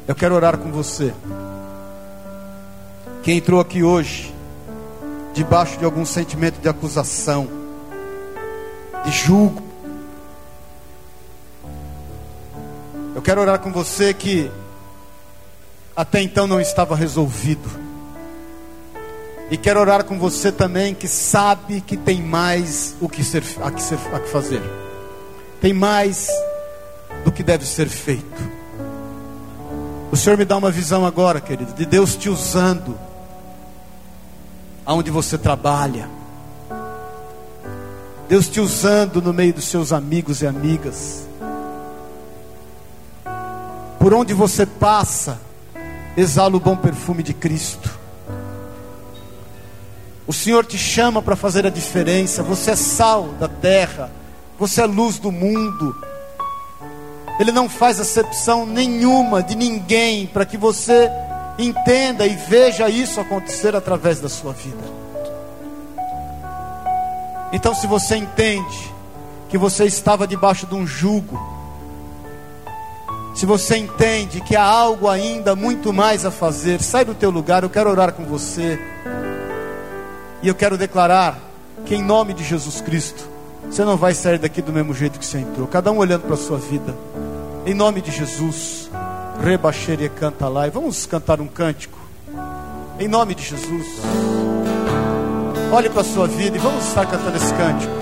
Eu 0.08 0.16
quero 0.16 0.34
orar 0.34 0.58
com 0.58 0.72
você. 0.72 1.14
Quem 3.22 3.38
entrou 3.38 3.60
aqui 3.60 3.84
hoje 3.84 4.34
debaixo 5.32 5.78
de 5.78 5.84
algum 5.84 6.04
sentimento 6.04 6.60
de 6.60 6.68
acusação, 6.68 7.48
de 9.04 9.12
julgo. 9.12 9.62
Eu 13.14 13.22
quero 13.22 13.42
orar 13.42 13.60
com 13.60 13.70
você 13.70 14.12
que 14.12 14.50
até 15.94 16.20
então 16.20 16.48
não 16.48 16.60
estava 16.60 16.96
resolvido. 16.96 17.70
E 19.52 19.56
quero 19.56 19.78
orar 19.78 20.02
com 20.02 20.18
você 20.18 20.50
também 20.50 20.96
que 20.96 21.06
sabe 21.06 21.80
que 21.80 21.96
tem 21.96 22.20
mais 22.20 22.96
o 23.00 23.08
que 23.08 23.22
ser, 23.22 23.44
a, 23.62 23.70
que 23.70 23.82
ser, 23.82 24.00
a 24.12 24.18
que 24.18 24.28
fazer. 24.28 24.60
Tem 25.60 25.72
mais 25.72 26.28
do 27.24 27.32
que 27.32 27.42
deve 27.42 27.64
ser 27.64 27.88
feito. 27.88 28.58
O 30.10 30.16
Senhor 30.16 30.38
me 30.38 30.44
dá 30.44 30.56
uma 30.56 30.70
visão 30.70 31.04
agora, 31.04 31.40
querido, 31.40 31.72
de 31.74 31.84
Deus 31.84 32.16
te 32.16 32.28
usando 32.28 32.98
aonde 34.84 35.10
você 35.10 35.36
trabalha. 35.36 36.08
Deus 38.26 38.48
te 38.48 38.60
usando 38.60 39.20
no 39.20 39.32
meio 39.32 39.52
dos 39.52 39.64
seus 39.64 39.92
amigos 39.92 40.40
e 40.40 40.46
amigas. 40.46 41.26
Por 43.98 44.14
onde 44.14 44.32
você 44.32 44.64
passa, 44.64 45.38
exala 46.16 46.56
o 46.56 46.60
bom 46.60 46.76
perfume 46.76 47.22
de 47.22 47.34
Cristo. 47.34 47.98
O 50.26 50.32
Senhor 50.32 50.64
te 50.64 50.78
chama 50.78 51.20
para 51.22 51.36
fazer 51.36 51.66
a 51.66 51.70
diferença. 51.70 52.42
Você 52.42 52.70
é 52.70 52.76
sal 52.76 53.28
da 53.40 53.48
terra, 53.48 54.10
você 54.58 54.82
é 54.82 54.86
luz 54.86 55.18
do 55.18 55.32
mundo. 55.32 55.96
Ele 57.38 57.52
não 57.52 57.68
faz 57.68 58.00
acepção 58.00 58.66
nenhuma 58.66 59.42
de 59.42 59.54
ninguém 59.54 60.26
para 60.26 60.44
que 60.44 60.56
você 60.56 61.10
entenda 61.58 62.26
e 62.26 62.34
veja 62.34 62.88
isso 62.88 63.20
acontecer 63.20 63.74
através 63.74 64.20
da 64.20 64.28
sua 64.28 64.52
vida. 64.52 64.98
Então, 67.52 67.74
se 67.74 67.86
você 67.86 68.16
entende 68.16 68.92
que 69.48 69.56
você 69.56 69.84
estava 69.84 70.26
debaixo 70.26 70.66
de 70.66 70.74
um 70.74 70.86
jugo, 70.86 71.40
se 73.34 73.46
você 73.46 73.76
entende 73.76 74.40
que 74.40 74.56
há 74.56 74.64
algo 74.64 75.08
ainda 75.08 75.54
muito 75.54 75.92
mais 75.92 76.24
a 76.26 76.30
fazer, 76.30 76.82
sai 76.82 77.04
do 77.04 77.14
teu 77.14 77.30
lugar, 77.30 77.62
eu 77.62 77.70
quero 77.70 77.88
orar 77.88 78.12
com 78.12 78.24
você. 78.24 78.78
E 80.42 80.48
eu 80.48 80.54
quero 80.54 80.76
declarar 80.76 81.38
que 81.86 81.94
em 81.94 82.02
nome 82.02 82.34
de 82.34 82.44
Jesus 82.44 82.80
Cristo, 82.80 83.28
você 83.70 83.84
não 83.84 83.96
vai 83.96 84.12
sair 84.12 84.38
daqui 84.38 84.60
do 84.60 84.72
mesmo 84.72 84.92
jeito 84.92 85.18
que 85.18 85.24
você 85.24 85.38
entrou. 85.38 85.66
Cada 85.66 85.90
um 85.90 85.98
olhando 85.98 86.22
para 86.22 86.34
a 86.34 86.38
sua 86.38 86.58
vida. 86.58 86.94
Em 87.68 87.74
nome 87.74 88.00
de 88.00 88.10
Jesus. 88.10 88.90
Rebaxeria 89.44 90.08
canta 90.08 90.48
lá. 90.48 90.66
E 90.66 90.70
vamos 90.70 91.04
cantar 91.04 91.38
um 91.38 91.46
cântico. 91.46 91.98
Em 92.98 93.06
nome 93.06 93.34
de 93.34 93.42
Jesus. 93.42 93.86
Olhe 95.70 95.90
para 95.90 96.00
a 96.00 96.04
sua 96.04 96.26
vida 96.26 96.56
e 96.56 96.60
vamos 96.60 96.88
estar 96.88 97.04
cantando 97.04 97.36
esse 97.36 97.52
cântico. 97.52 97.92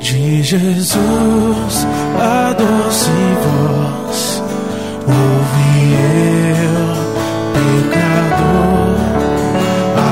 De 0.00 0.42
Jesus, 0.42 1.86
a 2.18 2.54
doce 2.54 3.10
voz, 3.44 4.42
ouvi 5.06 5.92
eu, 6.64 6.96
pecador, 7.92 8.96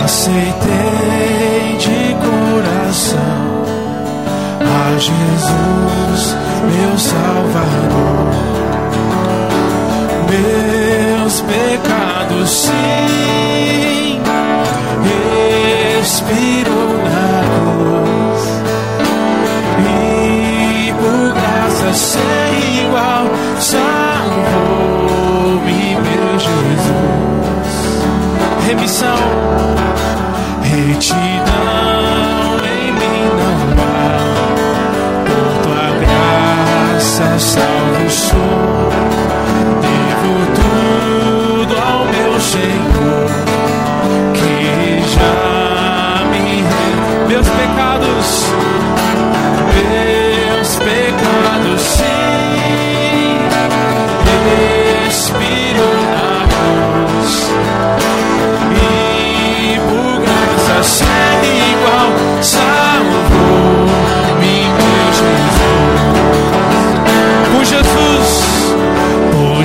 aceitei 0.05 1.79
de 1.79 2.15
coração 2.21 3.50
a 4.81 4.99
Jesus 4.99 6.37
meu 6.67 6.99
Salvador. 6.99 8.31
Meus 10.29 11.41
pecados, 11.43 12.51
sim, 12.51 14.21
expirou 16.01 16.99
na 17.05 17.43
cruz. 17.55 18.43
E 19.79 20.93
por 20.95 21.33
graça 21.35 21.93
sem 21.93 22.85
igual, 22.87 23.25
salvou-me, 23.59 24.37
meu 25.97 26.29
Jesus. 26.39 27.71
Remissão, 28.67 29.21
retidão 30.63 31.50
sou. 38.11 38.50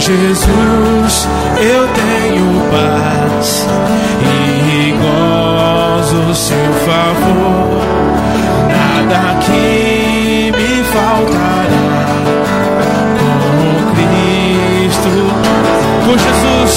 Jesus, 0.05 1.27
eu 1.57 1.87
tenho 1.87 2.61
paz 2.69 3.67
e 4.21 4.91
gozo 4.91 6.35
seu 6.35 6.73
favor. 6.85 7.81
Nada 8.69 9.39
que 9.39 10.51
me 10.55 10.83
faltará 10.93 12.05
com 13.17 13.39
Cristo. 13.95 15.13
Por 16.05 16.17
Jesus, 16.19 16.75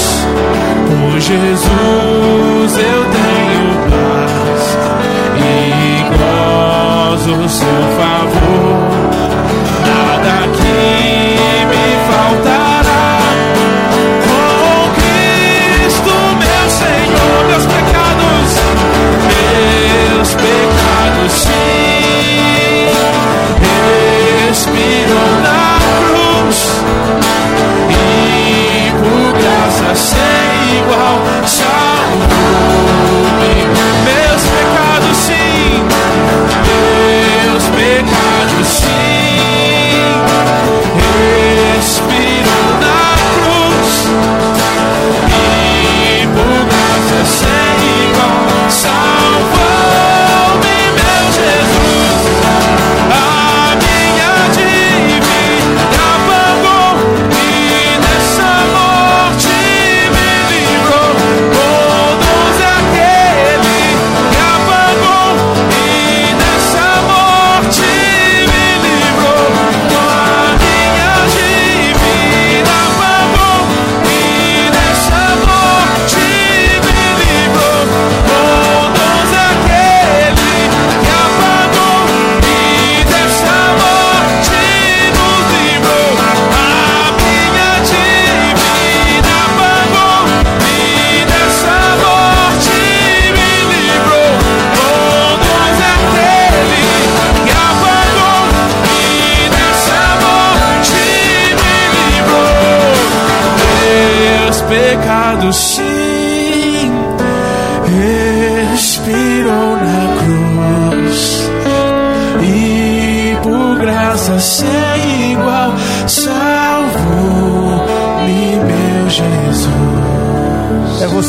por 0.87 1.19
Jesus, 1.19 2.77
eu 2.79 3.01
tenho 3.13 3.69
paz 3.91 4.63
e 5.37 5.47
gozo 6.17 7.47
seu 7.47 7.79
favor. 7.95 8.08
Pecados, 21.29 21.43
sim, 24.53 25.38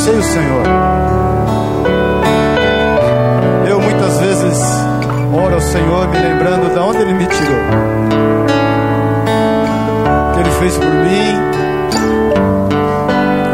E 0.01 0.13
o 0.13 0.23
Senhor. 0.23 0.65
Eu 3.69 3.79
muitas 3.83 4.19
vezes 4.19 4.59
oro 5.31 5.55
ao 5.55 5.61
Senhor 5.61 6.09
me 6.09 6.19
lembrando 6.19 6.73
de 6.73 6.79
onde 6.79 7.03
Ele 7.03 7.13
me 7.13 7.27
tirou. 7.27 7.61
O 10.31 10.33
que 10.33 10.41
Ele 10.41 10.51
fez 10.59 10.79
por 10.79 10.91
mim. 10.91 11.37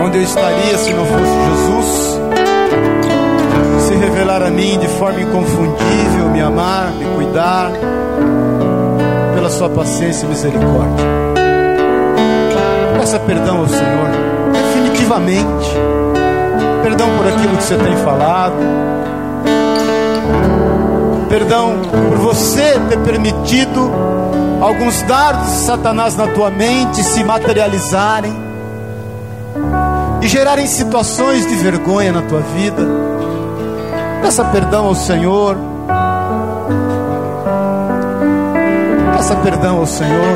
Onde 0.05 0.19
eu 0.19 0.23
estaria 0.23 0.79
se 0.79 0.95
não 0.95 1.05
fosse 1.05 1.35
Jesus. 1.49 2.21
Se 3.89 3.95
revelar 3.97 4.43
a 4.43 4.51
mim 4.51 4.79
de 4.79 4.87
forma 4.87 5.21
inconfundível, 5.21 6.29
me 6.33 6.41
amar, 6.41 6.93
me 6.93 7.07
cuidar. 7.17 7.73
Pela 9.35 9.51
sua 9.51 9.69
paciência 9.69 10.27
e 10.27 10.29
misericórdia. 10.29 11.07
Peça 13.01 13.19
perdão 13.19 13.59
ao 13.59 13.69
Senhor. 13.69 14.11
Definitivamente 14.53 16.06
perdão 16.97 17.17
por 17.19 17.27
aquilo 17.27 17.57
que 17.59 17.63
você 17.63 17.77
tem 17.77 17.97
falado, 17.99 18.55
perdão 21.29 21.75
por 22.09 22.17
você 22.17 22.81
ter 22.89 22.99
permitido 23.01 23.93
alguns 24.63 25.03
dardos 25.03 25.47
de 25.47 25.57
Satanás 25.57 26.17
na 26.17 26.29
tua 26.29 26.51
mente 26.51 27.05
se 27.05 27.23
materializarem 27.23 28.35
e 30.23 30.29
gerarem 30.29 30.67
situações 30.67 31.47
de 31.47 31.55
vergonha 31.57 32.13
na 32.13 32.23
tua 32.23 32.41
vida. 32.41 32.83
Peça 34.23 34.43
perdão 34.47 34.87
ao 34.87 34.95
Senhor. 34.95 35.59
Peça 39.17 39.37
perdão 39.37 39.79
ao 39.81 39.87
Senhor. 39.87 40.35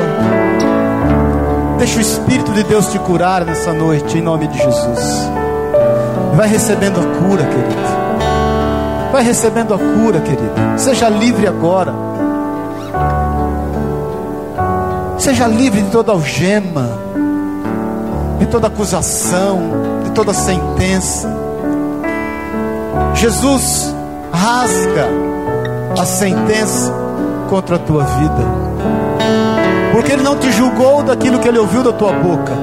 Deixa 1.79 1.97
o 1.97 2.01
Espírito 2.01 2.51
de 2.51 2.63
Deus 2.63 2.91
te 2.91 2.99
curar 2.99 3.43
nessa 3.43 3.73
noite, 3.73 4.19
em 4.19 4.21
nome 4.21 4.47
de 4.47 4.59
Jesus. 4.59 5.40
Vai 6.33 6.47
recebendo 6.47 6.99
a 6.99 7.03
cura, 7.03 7.43
querido. 7.43 9.11
Vai 9.11 9.23
recebendo 9.23 9.73
a 9.73 9.77
cura, 9.77 10.21
querido. 10.21 10.53
Seja 10.77 11.09
livre 11.09 11.47
agora. 11.47 11.93
Seja 15.17 15.45
livre 15.45 15.81
de 15.81 15.91
toda 15.91 16.11
algema, 16.11 16.89
de 18.39 18.47
toda 18.47 18.67
acusação, 18.67 19.59
de 20.03 20.11
toda 20.11 20.33
sentença. 20.33 21.29
Jesus 23.13 23.93
rasga 24.31 25.07
a 25.99 26.05
sentença 26.05 26.91
contra 27.49 27.75
a 27.75 27.79
tua 27.79 28.03
vida, 28.03 28.45
porque 29.91 30.13
Ele 30.13 30.23
não 30.23 30.37
te 30.37 30.51
julgou 30.51 31.03
daquilo 31.03 31.37
que 31.37 31.47
Ele 31.47 31.59
ouviu 31.59 31.83
da 31.83 31.91
tua 31.91 32.13
boca. 32.13 32.53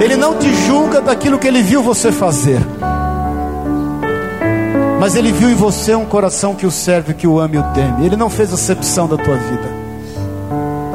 Ele 0.00 0.16
não 0.16 0.38
te 0.38 0.52
julga 0.66 1.00
daquilo 1.00 1.38
que 1.38 1.46
ele 1.46 1.62
viu 1.62 1.82
você 1.82 2.12
fazer. 2.12 2.60
Mas 5.00 5.14
ele 5.16 5.32
viu 5.32 5.50
em 5.50 5.54
você 5.54 5.94
um 5.94 6.04
coração 6.04 6.54
que 6.54 6.66
o 6.66 6.70
serve, 6.70 7.14
que 7.14 7.26
o 7.26 7.38
ama 7.38 7.56
e 7.56 7.58
o 7.58 7.62
teme. 7.74 8.06
Ele 8.06 8.16
não 8.16 8.30
fez 8.30 8.52
acepção 8.52 9.06
da 9.06 9.16
tua 9.16 9.36
vida. 9.36 9.84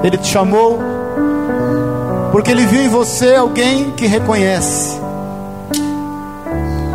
Ele 0.03 0.17
te 0.17 0.27
chamou 0.27 0.79
porque 2.31 2.51
Ele 2.51 2.65
viu 2.65 2.83
em 2.83 2.89
você 2.89 3.35
alguém 3.35 3.91
que 3.91 4.05
reconhece 4.05 4.99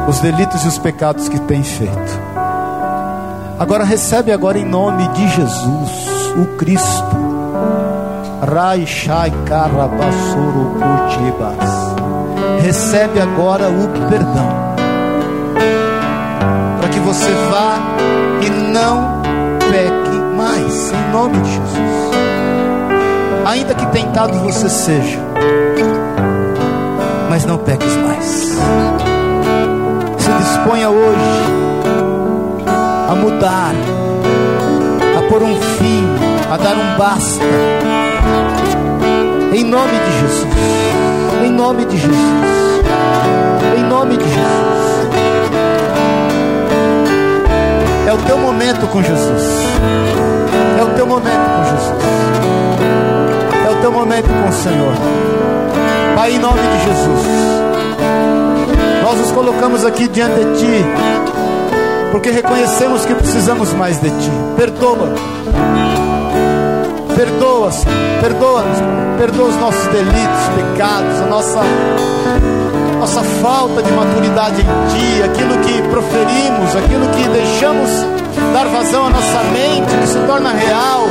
os 0.08 0.20
delitos 0.20 0.64
e 0.64 0.68
os 0.68 0.78
pecados 0.78 1.28
que 1.28 1.40
tem 1.40 1.62
feito. 1.62 2.20
Agora 3.58 3.84
recebe 3.84 4.32
agora 4.32 4.58
em 4.58 4.64
nome 4.64 5.06
de 5.08 5.28
Jesus, 5.28 6.32
o 6.36 6.56
Cristo. 6.56 7.24
Rai 8.42 8.86
Shai 8.86 9.32
Karabasuru 9.46 10.76
Kutibas. 10.78 11.93
Recebe 12.64 13.20
agora 13.20 13.68
o 13.68 13.88
perdão. 14.08 14.48
Para 16.80 16.88
que 16.88 16.98
você 17.00 17.30
vá 17.50 17.76
e 18.40 18.48
não 18.48 19.20
peque 19.70 20.16
mais, 20.34 20.90
em 20.90 21.12
nome 21.12 21.36
de 21.42 21.50
Jesus. 21.50 22.10
Ainda 23.44 23.74
que 23.74 23.84
tentado 23.88 24.32
você 24.38 24.70
seja, 24.70 25.18
mas 27.28 27.44
não 27.44 27.58
peques 27.58 27.94
mais. 27.98 28.24
Se 30.18 30.30
disponha 30.38 30.88
hoje 30.88 31.44
a 33.10 33.14
mudar, 33.14 33.74
a 35.18 35.28
pôr 35.28 35.42
um 35.42 35.54
fim, 35.54 36.02
a 36.50 36.56
dar 36.56 36.76
um 36.76 36.96
basta. 36.96 37.44
Em 39.52 39.64
nome 39.64 39.92
de 39.92 40.20
Jesus. 40.20 41.03
Em 41.44 41.50
nome 41.50 41.84
de 41.84 41.98
Jesus. 41.98 42.16
Em 43.76 43.82
nome 43.82 44.16
de 44.16 44.24
Jesus. 44.24 44.44
É 48.06 48.12
o 48.12 48.18
teu 48.18 48.38
momento 48.38 48.86
com 48.88 49.02
Jesus. 49.02 49.42
É 50.78 50.82
o 50.82 50.94
teu 50.94 51.06
momento 51.06 51.34
com 51.34 51.64
Jesus. 51.64 52.04
É 53.66 53.70
o 53.70 53.80
teu 53.80 53.92
momento 53.92 54.26
com 54.26 54.48
o 54.48 54.52
Senhor. 54.52 54.94
Pai, 56.16 56.32
em 56.32 56.38
nome 56.38 56.60
de 56.60 56.84
Jesus. 56.84 57.26
Nós 59.02 59.18
nos 59.18 59.30
colocamos 59.32 59.84
aqui 59.84 60.08
diante 60.08 60.36
de 60.36 60.58
Ti 60.58 60.84
porque 62.14 62.30
reconhecemos 62.30 63.04
que 63.04 63.12
precisamos 63.12 63.72
mais 63.72 64.00
de 64.00 64.08
Ti. 64.08 64.30
Perdoa. 64.56 65.12
Perdoa, 67.16 67.70
Senhor. 67.70 67.94
Perdoa-nos, 68.20 68.78
perdoa 69.18 69.48
os 69.48 69.56
nossos 69.56 69.86
delitos, 69.88 70.48
pecados, 70.56 71.20
a 71.20 71.26
nossa, 71.26 71.60
nossa 72.98 73.22
falta 73.42 73.82
de 73.82 73.92
maturidade 73.92 74.62
em 74.62 74.64
Ti, 74.64 75.22
aquilo 75.22 75.58
que 75.58 75.82
proferimos, 75.90 76.74
aquilo 76.74 77.06
que 77.08 77.28
deixamos 77.28 77.90
dar 78.52 78.66
vazão 78.66 79.06
à 79.06 79.10
nossa 79.10 79.44
mente, 79.52 79.94
que 80.00 80.06
se 80.08 80.18
torna 80.26 80.52
real. 80.52 81.04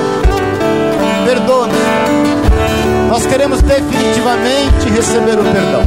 Perdoa-nos. 1.26 1.78
Nós 3.10 3.26
queremos 3.28 3.62
definitivamente 3.62 4.90
receber 4.90 5.40
o 5.40 5.44
perdão. 5.44 5.84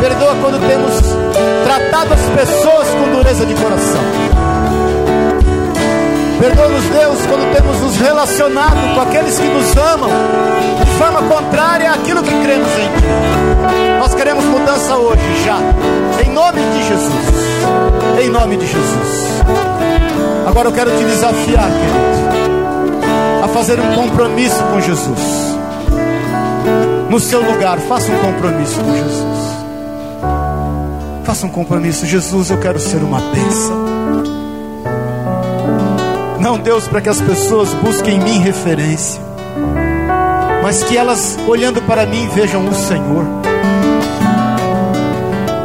Perdoa 0.00 0.36
quando 0.40 0.60
temos 0.68 0.94
tratado 1.64 2.14
as 2.14 2.20
pessoas 2.20 2.88
com 2.90 3.16
dureza 3.16 3.44
de 3.44 3.54
coração. 3.54 4.45
Perdoa-nos, 6.46 6.84
Deus, 6.84 7.26
quando 7.26 7.52
temos 7.52 7.80
nos 7.80 7.96
relacionado 7.96 8.94
com 8.94 9.00
aqueles 9.00 9.36
que 9.36 9.48
nos 9.48 9.76
amam 9.76 10.08
de 10.84 10.90
forma 10.92 11.20
contrária 11.22 11.90
àquilo 11.90 12.22
que 12.22 12.30
cremos 12.30 12.68
em 12.68 12.86
Ti. 13.00 13.98
Nós 13.98 14.14
queremos 14.14 14.44
mudança 14.44 14.94
hoje, 14.94 15.20
já, 15.44 15.58
em 16.24 16.30
nome 16.30 16.60
de 16.60 16.86
Jesus. 16.86 18.22
Em 18.22 18.28
nome 18.28 18.56
de 18.58 18.64
Jesus. 18.64 19.42
Agora 20.46 20.68
eu 20.68 20.72
quero 20.72 20.96
te 20.96 21.02
desafiar, 21.02 21.68
querido, 21.68 23.44
a 23.44 23.48
fazer 23.48 23.80
um 23.80 23.94
compromisso 23.96 24.62
com 24.72 24.80
Jesus. 24.80 25.56
No 27.10 27.18
seu 27.18 27.42
lugar, 27.42 27.80
faça 27.80 28.12
um 28.12 28.18
compromisso 28.20 28.78
com 28.78 28.94
Jesus. 28.94 29.56
Faça 31.24 31.44
um 31.44 31.50
compromisso. 31.50 32.06
Jesus, 32.06 32.50
eu 32.50 32.58
quero 32.58 32.78
ser 32.78 32.98
uma 32.98 33.18
bênção. 33.18 34.45
Não, 36.46 36.60
Deus, 36.60 36.86
para 36.86 37.00
que 37.00 37.08
as 37.08 37.20
pessoas 37.20 37.74
busquem 37.74 38.14
em 38.14 38.20
mim 38.20 38.38
referência, 38.38 39.20
mas 40.62 40.84
que 40.84 40.96
elas, 40.96 41.36
olhando 41.44 41.82
para 41.82 42.06
mim, 42.06 42.28
vejam 42.28 42.64
o 42.68 42.72
Senhor. 42.72 43.24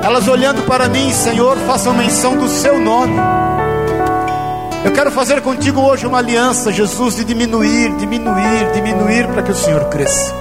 Elas 0.04 0.28
olhando 0.28 0.64
para 0.64 0.90
mim, 0.90 1.14
Senhor, 1.14 1.56
façam 1.68 1.94
menção 1.94 2.36
do 2.36 2.50
seu 2.50 2.80
nome. 2.80 3.16
Eu 4.84 4.92
quero 4.92 5.12
fazer 5.12 5.42
contigo 5.42 5.82
hoje 5.82 6.08
uma 6.08 6.18
aliança, 6.18 6.72
Jesus, 6.72 7.16
de 7.16 7.26
diminuir, 7.26 7.96
diminuir, 7.98 8.72
diminuir, 8.74 9.28
para 9.28 9.44
que 9.44 9.52
o 9.52 9.56
Senhor 9.56 9.86
cresça 9.86 10.34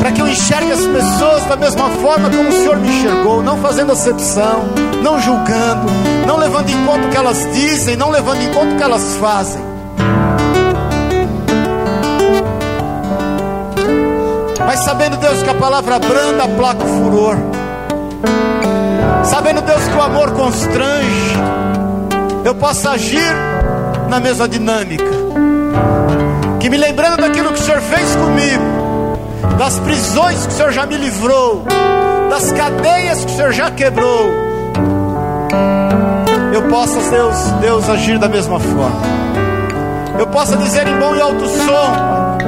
para 0.00 0.12
que 0.12 0.22
eu 0.22 0.26
enxergue 0.26 0.72
as 0.72 0.86
pessoas 0.86 1.44
da 1.44 1.56
mesma 1.56 1.90
forma 1.90 2.30
como 2.30 2.48
o 2.48 2.52
Senhor 2.52 2.76
me 2.78 2.88
enxergou, 2.88 3.42
não 3.42 3.58
fazendo 3.58 3.92
acepção, 3.92 4.70
não 5.02 5.20
julgando, 5.20 5.92
não 6.26 6.38
levando 6.38 6.70
em 6.70 6.86
conta 6.86 7.06
o 7.06 7.10
que 7.10 7.16
elas 7.18 7.46
dizem, 7.52 7.96
não 7.96 8.08
levando 8.08 8.40
em 8.40 8.50
conta 8.50 8.72
o 8.72 8.76
que 8.78 8.82
elas 8.82 9.16
fazem. 9.16 9.62
Mas 14.66 14.80
sabendo, 14.80 15.18
Deus, 15.18 15.42
que 15.42 15.50
a 15.50 15.54
palavra 15.54 15.98
branda 15.98 16.44
aplaca 16.44 16.82
o 16.82 16.86
furor, 16.86 17.36
sabendo, 19.24 19.60
Deus, 19.60 19.86
que 19.86 19.96
o 19.96 20.00
amor 20.00 20.32
constrange, 20.32 21.36
eu 22.42 22.54
posso 22.54 22.88
agir 22.88 23.34
na 24.08 24.18
mesma 24.18 24.48
dinâmica, 24.48 25.04
que 26.58 26.70
me 26.70 26.78
lembrando 26.78 27.18
daquilo 27.18 27.52
que 27.52 27.60
o 27.60 27.62
Senhor 27.62 27.82
fez 27.82 28.16
comigo, 28.16 28.79
das 29.60 29.78
prisões 29.78 30.46
que 30.46 30.54
o 30.54 30.56
Senhor 30.56 30.72
já 30.72 30.86
me 30.86 30.96
livrou, 30.96 31.66
das 32.30 32.50
cadeias 32.50 33.22
que 33.26 33.30
o 33.30 33.36
Senhor 33.36 33.52
já 33.52 33.70
quebrou, 33.70 34.30
eu 36.54 36.62
possa, 36.70 36.98
Deus, 37.10 37.36
Deus, 37.60 37.90
agir 37.90 38.18
da 38.18 38.26
mesma 38.26 38.58
forma. 38.58 39.02
Eu 40.18 40.26
possa 40.28 40.56
dizer 40.56 40.88
em 40.88 40.98
bom 40.98 41.14
e 41.14 41.20
alto 41.20 41.46
som 41.46 42.38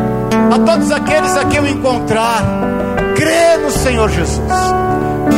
a 0.54 0.58
todos 0.64 0.90
aqueles 0.90 1.36
a 1.36 1.44
quem 1.44 1.58
eu 1.58 1.66
encontrar: 1.66 2.44
crê 3.14 3.58
no 3.58 3.70
Senhor 3.70 4.08
Jesus, 4.08 4.48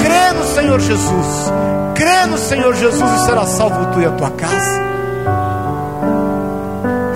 crê 0.01 0.33
no 0.33 0.45
Senhor 0.55 0.79
Jesus, 0.79 1.53
crê 1.97 2.27
no 2.27 2.39
Senhor 2.39 2.73
Jesus 2.77 3.11
e 3.11 3.25
será 3.27 3.47
salvo 3.47 3.87
tu 3.87 4.01
e 4.01 4.07
a 4.07 4.13
tua 4.13 4.31
casa. 4.31 4.81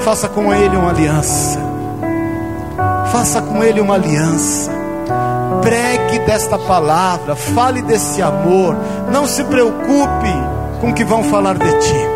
Faça 0.00 0.28
com 0.28 0.52
Ele 0.52 0.76
uma 0.76 0.90
aliança 0.90 1.67
faça 3.12 3.40
com 3.42 3.62
Ele 3.62 3.80
uma 3.80 3.94
aliança. 3.94 4.70
Pregue 5.62 6.20
desta 6.20 6.58
palavra, 6.58 7.34
fale 7.34 7.82
desse 7.82 8.22
amor. 8.22 8.76
Não 9.10 9.26
se 9.26 9.42
preocupe 9.44 10.32
com 10.80 10.90
o 10.90 10.94
que 10.94 11.04
vão 11.04 11.24
falar 11.24 11.58
de 11.58 11.70
ti. 11.70 12.06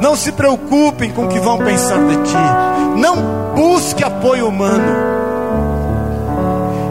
Não 0.00 0.16
se 0.16 0.32
preocupem 0.32 1.12
com 1.12 1.26
o 1.26 1.28
que 1.28 1.38
vão 1.38 1.58
pensar 1.58 1.98
de 1.98 2.16
ti. 2.16 2.96
Não 2.96 3.54
busque 3.54 4.02
apoio 4.02 4.48
humano. 4.48 5.12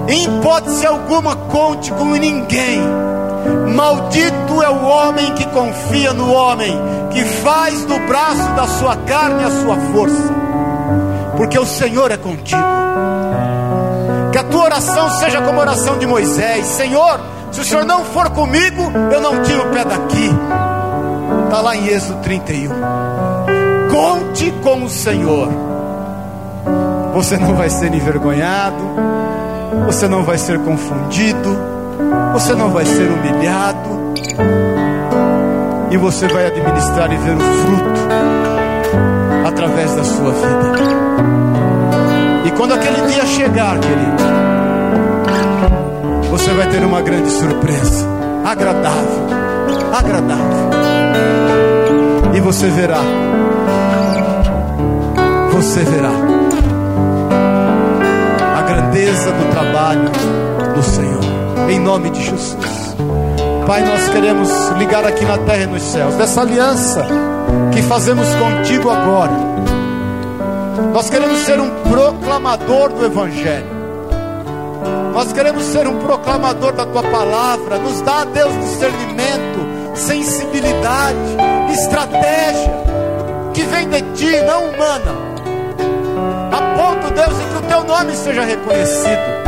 Em 0.07 0.23
hipótese 0.25 0.85
alguma, 0.85 1.35
conte 1.35 1.91
com 1.91 2.05
ninguém. 2.05 2.81
Maldito 3.75 4.61
é 4.61 4.69
o 4.69 4.83
homem 4.83 5.33
que 5.33 5.45
confia 5.47 6.13
no 6.13 6.31
homem, 6.31 6.77
que 7.11 7.23
faz 7.23 7.83
do 7.85 7.97
braço 8.07 8.51
da 8.55 8.67
sua 8.67 8.95
carne 8.97 9.43
a 9.43 9.49
sua 9.49 9.75
força 9.93 10.40
porque 11.41 11.57
o 11.57 11.65
Senhor 11.65 12.11
é 12.11 12.17
contigo. 12.17 12.61
Que 14.31 14.37
a 14.37 14.43
tua 14.43 14.65
oração 14.65 15.09
seja 15.09 15.41
como 15.41 15.57
a 15.57 15.61
oração 15.63 15.97
de 15.97 16.05
Moisés: 16.05 16.67
Senhor, 16.67 17.19
se 17.51 17.61
o 17.61 17.65
Senhor 17.65 17.83
não 17.83 18.05
for 18.05 18.29
comigo, 18.29 18.91
eu 19.11 19.19
não 19.19 19.41
tiro 19.41 19.67
o 19.67 19.71
pé 19.71 19.83
daqui. 19.83 20.29
Está 21.45 21.61
lá 21.61 21.75
em 21.75 21.87
Êxodo 21.87 22.21
31. 22.21 22.69
Conte 23.89 24.51
com 24.61 24.83
o 24.83 24.89
Senhor. 24.89 25.49
Você 27.15 27.37
não 27.37 27.55
vai 27.55 27.71
ser 27.71 27.91
envergonhado, 27.91 28.83
você 29.87 30.07
não 30.07 30.23
vai 30.23 30.37
ser 30.37 30.59
confundido, 30.59 31.57
você 32.33 32.53
não 32.53 32.69
vai 32.69 32.85
ser 32.85 33.09
humilhado, 33.09 34.13
e 35.89 35.97
você 35.97 36.27
vai 36.27 36.45
administrar 36.45 37.11
e 37.11 37.17
ver 37.17 37.35
o 37.35 37.39
fruto 37.39 38.01
através 39.43 39.95
da 39.95 40.03
sua 40.03 40.31
vida. 40.31 41.30
E 42.51 42.57
quando 42.57 42.73
aquele 42.73 43.01
dia 43.07 43.25
chegar, 43.25 43.79
querido, 43.79 44.23
você 46.29 46.51
vai 46.51 46.67
ter 46.67 46.83
uma 46.83 47.01
grande 47.01 47.29
surpresa, 47.31 48.05
agradável, 48.43 49.27
agradável. 49.93 50.71
E 52.33 52.41
você 52.41 52.67
verá, 52.67 53.01
você 55.51 55.79
verá. 55.81 56.11
A 58.57 58.61
grandeza 58.63 59.31
do 59.31 59.51
trabalho 59.51 60.09
do 60.75 60.83
Senhor, 60.83 61.69
em 61.69 61.79
nome 61.79 62.09
de 62.09 62.23
Jesus. 62.23 62.95
Pai, 63.65 63.81
nós 63.85 64.09
queremos 64.09 64.49
ligar 64.77 65.05
aqui 65.05 65.23
na 65.23 65.37
terra 65.37 65.63
e 65.63 65.67
nos 65.67 65.83
céus, 65.83 66.15
dessa 66.15 66.41
aliança 66.41 67.05
que 67.71 67.81
fazemos 67.83 68.27
contigo 68.35 68.89
agora 68.89 69.31
Nós 70.93 71.09
queremos 71.09 71.39
ser 71.39 71.59
um 71.59 71.69
proclamador 71.83 72.89
do 72.89 73.05
Evangelho. 73.05 73.81
Nós 75.13 75.31
queremos 75.31 75.63
ser 75.65 75.87
um 75.87 75.99
proclamador 75.99 76.73
da 76.73 76.85
tua 76.85 77.03
palavra. 77.03 77.77
Nos 77.77 78.01
dá, 78.01 78.25
Deus, 78.25 78.53
discernimento, 78.55 79.95
sensibilidade, 79.95 81.17
estratégia 81.71 82.81
que 83.53 83.63
vem 83.63 83.89
de 83.89 84.01
ti, 84.13 84.41
não 84.41 84.69
humana. 84.69 85.31
A 86.51 86.61
ponto, 86.77 87.13
Deus, 87.13 87.39
em 87.39 87.47
que 87.49 87.57
o 87.57 87.67
teu 87.67 87.83
nome 87.83 88.15
seja 88.15 88.43
reconhecido. 88.43 89.41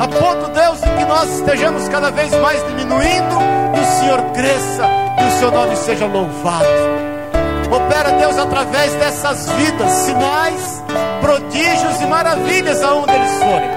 A 0.00 0.08
ponto, 0.08 0.50
Deus, 0.52 0.82
em 0.82 0.96
que 0.96 1.04
nós 1.04 1.30
estejamos 1.30 1.88
cada 1.88 2.10
vez 2.10 2.32
mais 2.40 2.64
diminuindo 2.66 3.36
e 3.76 3.80
o 3.80 4.00
Senhor 4.00 4.22
cresça 4.32 4.88
e 5.20 5.24
o 5.24 5.38
seu 5.38 5.50
nome 5.50 5.76
seja 5.76 6.06
louvado. 6.06 6.99
Opera, 7.70 8.10
Deus, 8.18 8.36
através 8.36 8.92
dessas 8.94 9.48
vidas, 9.52 9.92
sinais, 9.92 10.82
prodígios 11.20 12.00
e 12.00 12.06
maravilhas 12.06 12.82
aonde 12.82 13.12
eles 13.12 13.32
forem. 13.34 13.70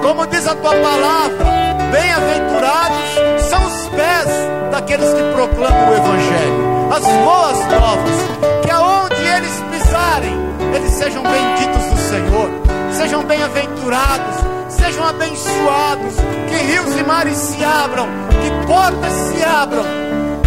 Como 0.00 0.24
diz 0.28 0.46
a 0.46 0.54
tua 0.54 0.70
palavra, 0.70 1.44
bem-aventurados 1.90 3.42
são 3.48 3.66
os 3.66 3.88
pés 3.88 4.28
daqueles 4.70 5.12
que 5.12 5.22
proclamam 5.34 5.90
o 5.90 5.94
Evangelho, 5.94 6.92
as 6.92 7.04
boas 7.04 7.58
novas, 7.66 8.62
que 8.64 8.70
aonde 8.70 9.16
eles 9.16 9.62
pisarem, 9.72 10.36
eles 10.76 10.92
sejam 10.92 11.22
benditos 11.24 11.84
do 11.90 11.96
Senhor, 11.98 12.50
sejam 12.92 13.24
bem-aventurados, 13.24 14.36
sejam 14.68 15.04
abençoados, 15.04 16.14
que 16.48 16.54
rios 16.54 16.96
e 16.96 17.02
mares 17.02 17.36
se 17.36 17.64
abram, 17.64 18.06
que 18.30 18.66
portas 18.66 19.12
se 19.12 19.42
abram 19.42 19.84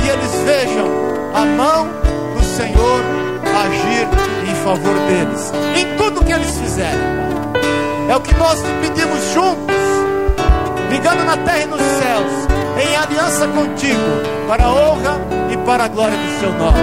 e 0.02 0.10
eles 0.10 0.31
vejam 0.45 0.88
a 1.34 1.45
mão 1.45 2.10
Senhor 2.61 3.01
agir 3.57 4.07
em 4.47 4.55
favor 4.63 4.93
deles, 5.07 5.51
em 5.75 5.97
tudo 5.97 6.23
que 6.23 6.31
eles 6.31 6.55
fizerem. 6.59 6.99
É 8.07 8.15
o 8.15 8.21
que 8.21 8.35
nós 8.35 8.59
te 8.59 8.69
pedimos 8.81 9.33
juntos, 9.33 9.75
ligando 10.91 11.25
na 11.25 11.38
terra 11.38 11.63
e 11.63 11.65
nos 11.65 11.81
céus, 11.81 12.31
em 12.79 12.95
aliança 12.95 13.47
contigo, 13.47 13.99
para 14.47 14.65
a 14.65 14.69
honra 14.69 15.19
e 15.51 15.57
para 15.57 15.85
a 15.85 15.88
glória 15.88 16.15
do 16.15 16.39
seu 16.39 16.53
nome. 16.53 16.77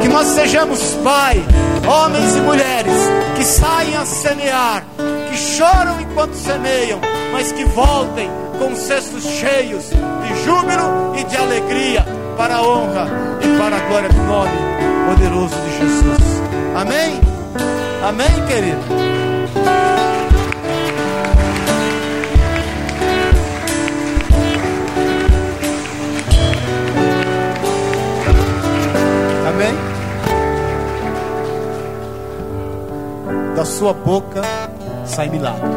Que 0.00 0.08
nós 0.08 0.26
sejamos, 0.28 0.80
Pai, 1.04 1.44
homens 1.86 2.34
e 2.34 2.40
mulheres, 2.40 2.94
que 3.36 3.44
saiam 3.44 4.02
a 4.02 4.06
semear, 4.06 4.82
que 5.30 5.36
choram 5.36 6.00
enquanto 6.00 6.32
semeiam, 6.36 7.00
mas 7.32 7.52
que 7.52 7.64
voltem 7.66 8.30
com 8.58 8.74
cestos 8.74 9.24
cheios 9.24 9.90
de 9.90 10.44
júbilo 10.44 11.14
e 11.18 11.24
de 11.24 11.36
alegria 11.36 12.17
para 12.38 12.54
a 12.54 12.62
honra 12.62 13.06
e 13.42 13.58
para 13.58 13.76
a 13.76 13.80
glória 13.88 14.08
do 14.08 14.22
nome 14.22 14.56
poderoso 15.08 15.54
de 15.56 15.78
Jesus. 15.78 16.42
Amém? 16.76 17.20
Amém, 18.00 18.46
querido? 18.46 18.78
Amém? 29.48 29.74
Da 33.56 33.64
sua 33.64 33.92
boca 33.92 34.42
sai 35.04 35.28
milagre. 35.28 35.68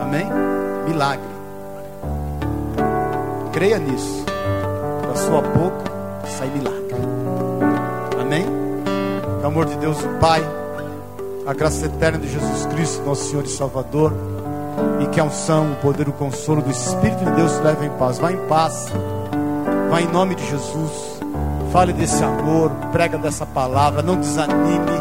Amém? 0.00 0.26
Milagre. 0.86 1.28
Creia 3.52 3.78
nisso. 3.78 4.27
Sua 5.28 5.42
boca 5.42 5.90
sai 6.38 6.48
milagre. 6.48 6.96
Amém? 8.18 8.46
O 9.42 9.46
amor 9.46 9.66
de 9.66 9.76
Deus, 9.76 10.02
o 10.02 10.08
Pai, 10.18 10.42
a 11.46 11.52
graça 11.52 11.84
eterna 11.84 12.16
de 12.16 12.32
Jesus 12.32 12.64
Cristo, 12.72 13.04
nosso 13.04 13.28
Senhor 13.28 13.44
e 13.44 13.48
Salvador, 13.48 14.14
e 15.02 15.06
que 15.08 15.20
a 15.20 15.24
unção, 15.24 15.72
o 15.72 15.76
poder, 15.82 16.08
o 16.08 16.14
consolo 16.14 16.62
do 16.62 16.70
Espírito 16.70 17.26
de 17.26 17.30
Deus 17.32 17.52
te 17.52 17.62
leve 17.62 17.84
em 17.84 17.90
paz. 17.90 18.16
Vá 18.16 18.32
em 18.32 18.38
paz, 18.46 18.86
vá 19.90 20.00
em 20.00 20.06
nome 20.06 20.34
de 20.34 20.48
Jesus. 20.48 21.20
Fale 21.74 21.92
desse 21.92 22.24
amor, 22.24 22.70
prega 22.90 23.18
dessa 23.18 23.44
palavra, 23.44 24.00
não 24.00 24.16
desanime 24.16 24.98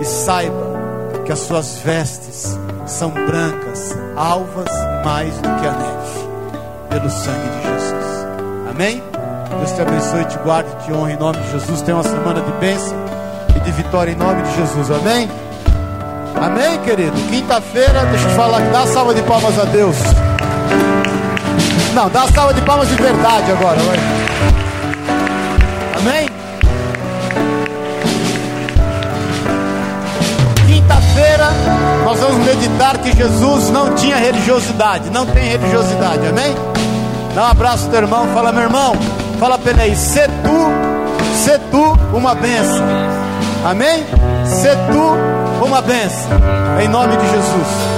e 0.00 0.04
saiba 0.04 1.22
que 1.24 1.30
as 1.30 1.38
suas 1.38 1.76
vestes 1.76 2.58
são 2.84 3.10
brancas, 3.10 3.96
alvas 4.16 4.72
mais 5.04 5.32
do 5.36 5.42
que 5.60 5.66
a 5.68 5.72
neve, 5.72 6.28
pelo 6.90 7.08
sangue 7.08 7.48
de 7.48 7.62
Jesus. 7.62 8.13
Amém? 8.74 9.00
Deus 9.56 9.70
te 9.70 9.82
abençoe, 9.82 10.24
te 10.24 10.36
guarde, 10.38 10.68
te 10.84 10.92
honre 10.92 11.12
em 11.12 11.16
nome 11.16 11.38
de 11.38 11.52
Jesus. 11.52 11.80
Tenha 11.82 11.96
uma 11.96 12.02
semana 12.02 12.40
de 12.40 12.50
bênção 12.54 12.96
e 13.54 13.60
de 13.60 13.70
vitória 13.70 14.10
em 14.10 14.16
nome 14.16 14.42
de 14.42 14.56
Jesus. 14.56 14.90
Amém? 14.90 15.30
Amém, 16.34 16.80
querido? 16.80 17.16
Quinta-feira, 17.30 18.04
deixa 18.06 18.24
eu 18.24 18.30
te 18.30 18.34
falar, 18.34 18.60
dá 18.72 18.84
salva 18.88 19.14
de 19.14 19.22
palmas 19.22 19.56
a 19.60 19.64
Deus. 19.64 19.96
Não, 21.94 22.10
dá 22.10 22.26
salva 22.26 22.52
de 22.52 22.62
palmas 22.62 22.88
de 22.88 22.96
verdade 22.96 23.52
agora, 23.52 23.78
vai. 23.78 23.98
Amém? 26.00 26.28
Quinta-feira, 30.66 31.50
nós 32.04 32.18
vamos 32.18 32.44
meditar 32.44 32.98
que 32.98 33.16
Jesus 33.16 33.70
não 33.70 33.94
tinha 33.94 34.16
religiosidade, 34.16 35.10
não 35.10 35.24
tem 35.26 35.50
religiosidade, 35.50 36.26
amém? 36.26 36.73
Dá 37.34 37.46
um 37.46 37.50
abraço 37.50 37.84
ao 37.86 37.90
teu 37.90 38.00
irmão, 38.00 38.28
fala, 38.32 38.52
meu 38.52 38.62
irmão, 38.62 38.94
Fala 39.38 39.58
para 39.58 39.72
ele 39.72 39.82
aí, 39.82 39.96
se 39.96 40.20
tu, 40.42 41.34
se 41.34 41.58
tu 41.70 42.16
uma 42.16 42.34
benção. 42.34 42.86
Amém? 43.64 44.04
Se 44.46 44.68
tu 44.90 45.64
uma 45.64 45.80
benção. 45.82 46.30
Em 46.82 46.88
nome 46.88 47.16
de 47.16 47.30
Jesus. 47.30 47.93